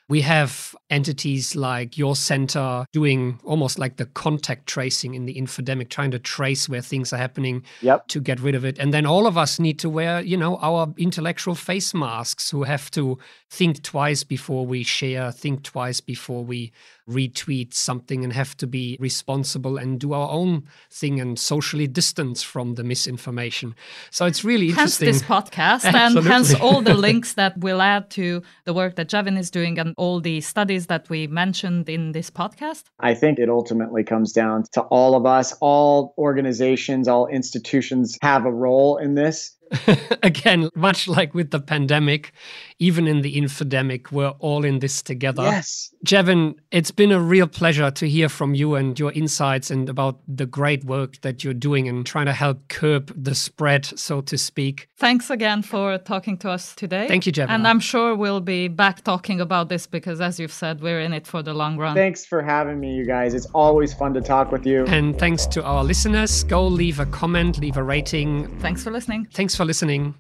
We 0.09 0.21
have 0.21 0.75
entities 0.89 1.57
like 1.57 1.99
your 1.99 2.15
center 2.15 2.87
doing 2.93 3.41
almost 3.43 3.79
like 3.79 3.97
the 3.97 4.07
contact 4.07 4.67
tracing 4.67 5.15
in 5.15 5.27
the 5.27 5.35
infodemic, 5.35 5.89
trying 5.89 6.13
to 6.13 6.19
trace 6.19 6.69
where 6.69 6.81
things 6.81 7.13
are 7.13 7.17
happening 7.17 7.65
yep. 7.81 8.07
to 8.09 8.21
get 8.21 8.39
rid 8.39 8.55
of 8.55 8.65
it. 8.65 8.79
And 8.79 8.95
then 8.95 9.05
all 9.05 9.27
of 9.27 9.37
us 9.37 9.59
need 9.59 9.79
to 9.81 9.89
wear, 9.89 10.21
you 10.21 10.37
know, 10.37 10.59
our 10.59 10.95
intellectual 10.97 11.57
face 11.57 11.93
masks 11.93 12.51
who 12.51 12.63
have 12.63 12.91
to 12.93 13.19
think 13.51 13.83
twice 13.83 14.23
before 14.23 14.65
we 14.65 14.85
share, 14.85 15.33
think 15.33 15.65
twice 15.65 16.01
before 16.01 16.45
we 16.45 16.73
retweet 17.09 17.73
something 17.73 18.25
and 18.25 18.33
have 18.33 18.57
to 18.57 18.67
be 18.67 18.97
responsible 18.99 19.77
and 19.77 20.01
do 20.01 20.13
our 20.13 20.29
own 20.31 20.65
thing 20.91 21.21
and 21.21 21.39
socially 21.39 21.87
distance 21.87 22.43
from 22.43 22.75
the 22.75 22.85
misinformation. 22.85 23.75
So 24.11 24.27
it's 24.27 24.45
really 24.45 24.69
interesting. 24.69 25.07
Hence 25.07 25.21
this 25.21 25.29
podcast 25.29 25.85
and 25.95 26.25
hence 26.25 26.55
all 26.55 26.83
the 26.83 26.95
links 27.07 27.35
that 27.35 27.57
we'll 27.59 27.83
add 27.83 28.11
to 28.11 28.43
the 28.65 28.75
work 28.75 28.97
that 28.97 29.09
Jevin 29.09 29.39
is 29.39 29.51
doing 29.51 29.79
and 29.79 29.95
all 29.97 30.21
the 30.21 30.41
studies 30.41 30.87
that 30.87 31.09
we 31.09 31.27
mentioned 31.27 31.89
in 31.89 32.13
this 32.13 32.31
podcast. 32.31 32.85
I 33.01 33.15
think 33.15 33.39
it 33.39 33.49
ultimately 33.49 34.03
comes 34.03 34.33
down 34.33 34.65
to 34.73 34.83
all 34.83 35.15
of 35.15 35.27
us, 35.27 35.55
all 35.61 36.15
organizations, 36.19 37.09
all 37.09 37.27
institutions 37.29 38.19
have 38.23 38.47
a 38.47 38.53
role 38.53 38.97
in 38.97 39.15
this. 39.15 39.56
Again, 40.23 40.71
much 40.75 41.09
like 41.09 41.35
with 41.35 41.51
the 41.51 41.61
pandemic, 41.61 42.33
even 42.79 43.07
in 43.07 43.23
the 43.23 43.37
infodemic, 43.37 44.13
we're 44.13 44.35
all 44.39 44.65
in 44.65 44.81
this 44.81 45.03
together. 45.03 45.43
Yes. 45.43 45.93
Jevin, 46.05 46.57
it's 46.71 46.91
been 46.91 47.13
a 47.13 47.21
real 47.21 47.47
pleasure 47.47 47.91
to 47.91 48.09
hear 48.09 48.29
from 48.29 48.55
you 48.55 48.75
and 48.75 48.99
your 48.99 49.13
insights 49.13 49.71
and 49.71 49.89
about 49.89 50.21
the 50.29 50.47
great 50.47 50.85
work 50.85 51.21
that 51.23 51.43
you're 51.43 51.55
doing 51.55 51.89
and 51.89 52.05
trying 52.07 52.27
to 52.27 52.33
help 52.33 52.69
curb 52.69 53.13
the 53.17 53.35
spread, 53.35 53.85
so 53.85 54.21
to 54.21 54.39
speak. 54.39 54.89
Thanks 54.99 55.31
again 55.31 55.63
for 55.63 55.99
talking 55.99 56.37
to 56.39 56.51
us 56.51 56.75
today. 56.75 57.09
Thank 57.09 57.27
you, 57.27 57.33
Jevin. 57.33 57.51
And 57.51 57.67
I'm 57.67 57.81
sure 57.81 58.15
we'll 58.15 58.41
be 58.41 58.69
back 58.69 59.03
talking 59.05 59.41
about 59.41 59.69
this 59.69 59.87
because, 59.87 60.21
as 60.21 60.39
you've 60.39 60.53
said, 60.53 60.81
we're 60.81 61.01
in 61.01 61.13
it 61.13 61.27
for 61.27 61.43
the 61.43 61.55
long 61.55 61.77
run. 61.77 61.95
Thanks 61.95 62.25
for 62.25 62.43
having 62.43 62.79
me, 62.79 62.95
you 62.95 63.07
guys. 63.07 63.35
It's 63.35 63.47
always 63.47 63.93
fun 63.95 64.15
to 64.15 64.21
talk 64.21 64.53
with 64.53 64.67
you. 64.67 64.85
And 64.87 65.19
thanks 65.19 65.47
to 65.47 65.65
our 65.65 65.83
listeners. 65.83 66.45
Go 66.45 66.67
leave 66.67 67.01
a 67.01 67.07
comment, 67.07 67.59
leave 67.59 67.77
a 67.77 67.83
rating. 67.83 68.49
Thanks 68.61 68.85
for 68.85 68.91
listening. 68.91 69.27
Thanks 69.33 69.56
for 69.57 69.65
listening. 69.65 70.15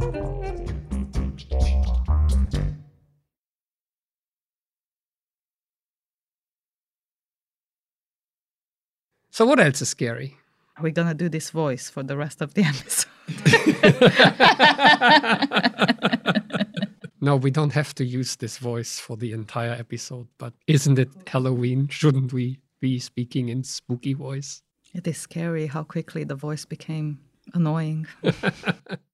So, 9.36 9.46
what 9.46 9.60
else 9.60 9.82
is 9.82 9.90
scary? 9.90 10.38
Are 10.78 10.84
we 10.84 10.94
to 10.94 11.14
do 11.14 11.28
this 11.28 11.50
voice 11.50 11.90
for 11.90 12.04
the 12.04 12.16
rest 12.16 12.40
of 12.42 12.54
the 12.54 12.64
episode? 12.72 13.12
no, 17.22 17.36
we 17.36 17.52
don't 17.52 17.74
have 17.74 17.94
to 17.96 18.06
use 18.06 18.38
this 18.38 18.58
voice 18.58 18.98
for 18.98 19.18
the 19.18 19.34
entire 19.34 19.74
episode, 19.74 20.30
but 20.38 20.54
isn't 20.68 20.98
it 20.98 21.10
Halloween? 21.28 21.90
Shouldn't 21.90 22.32
we 22.32 22.62
be 22.80 22.98
speaking 22.98 23.50
in 23.50 23.66
spooky 23.66 24.14
voice? 24.14 24.62
It 24.94 25.06
is 25.06 25.18
scary 25.18 25.68
how 25.68 25.84
quickly 25.84 26.24
the 26.24 26.36
voice 26.36 26.64
became 26.64 27.20
annoying. 27.54 28.08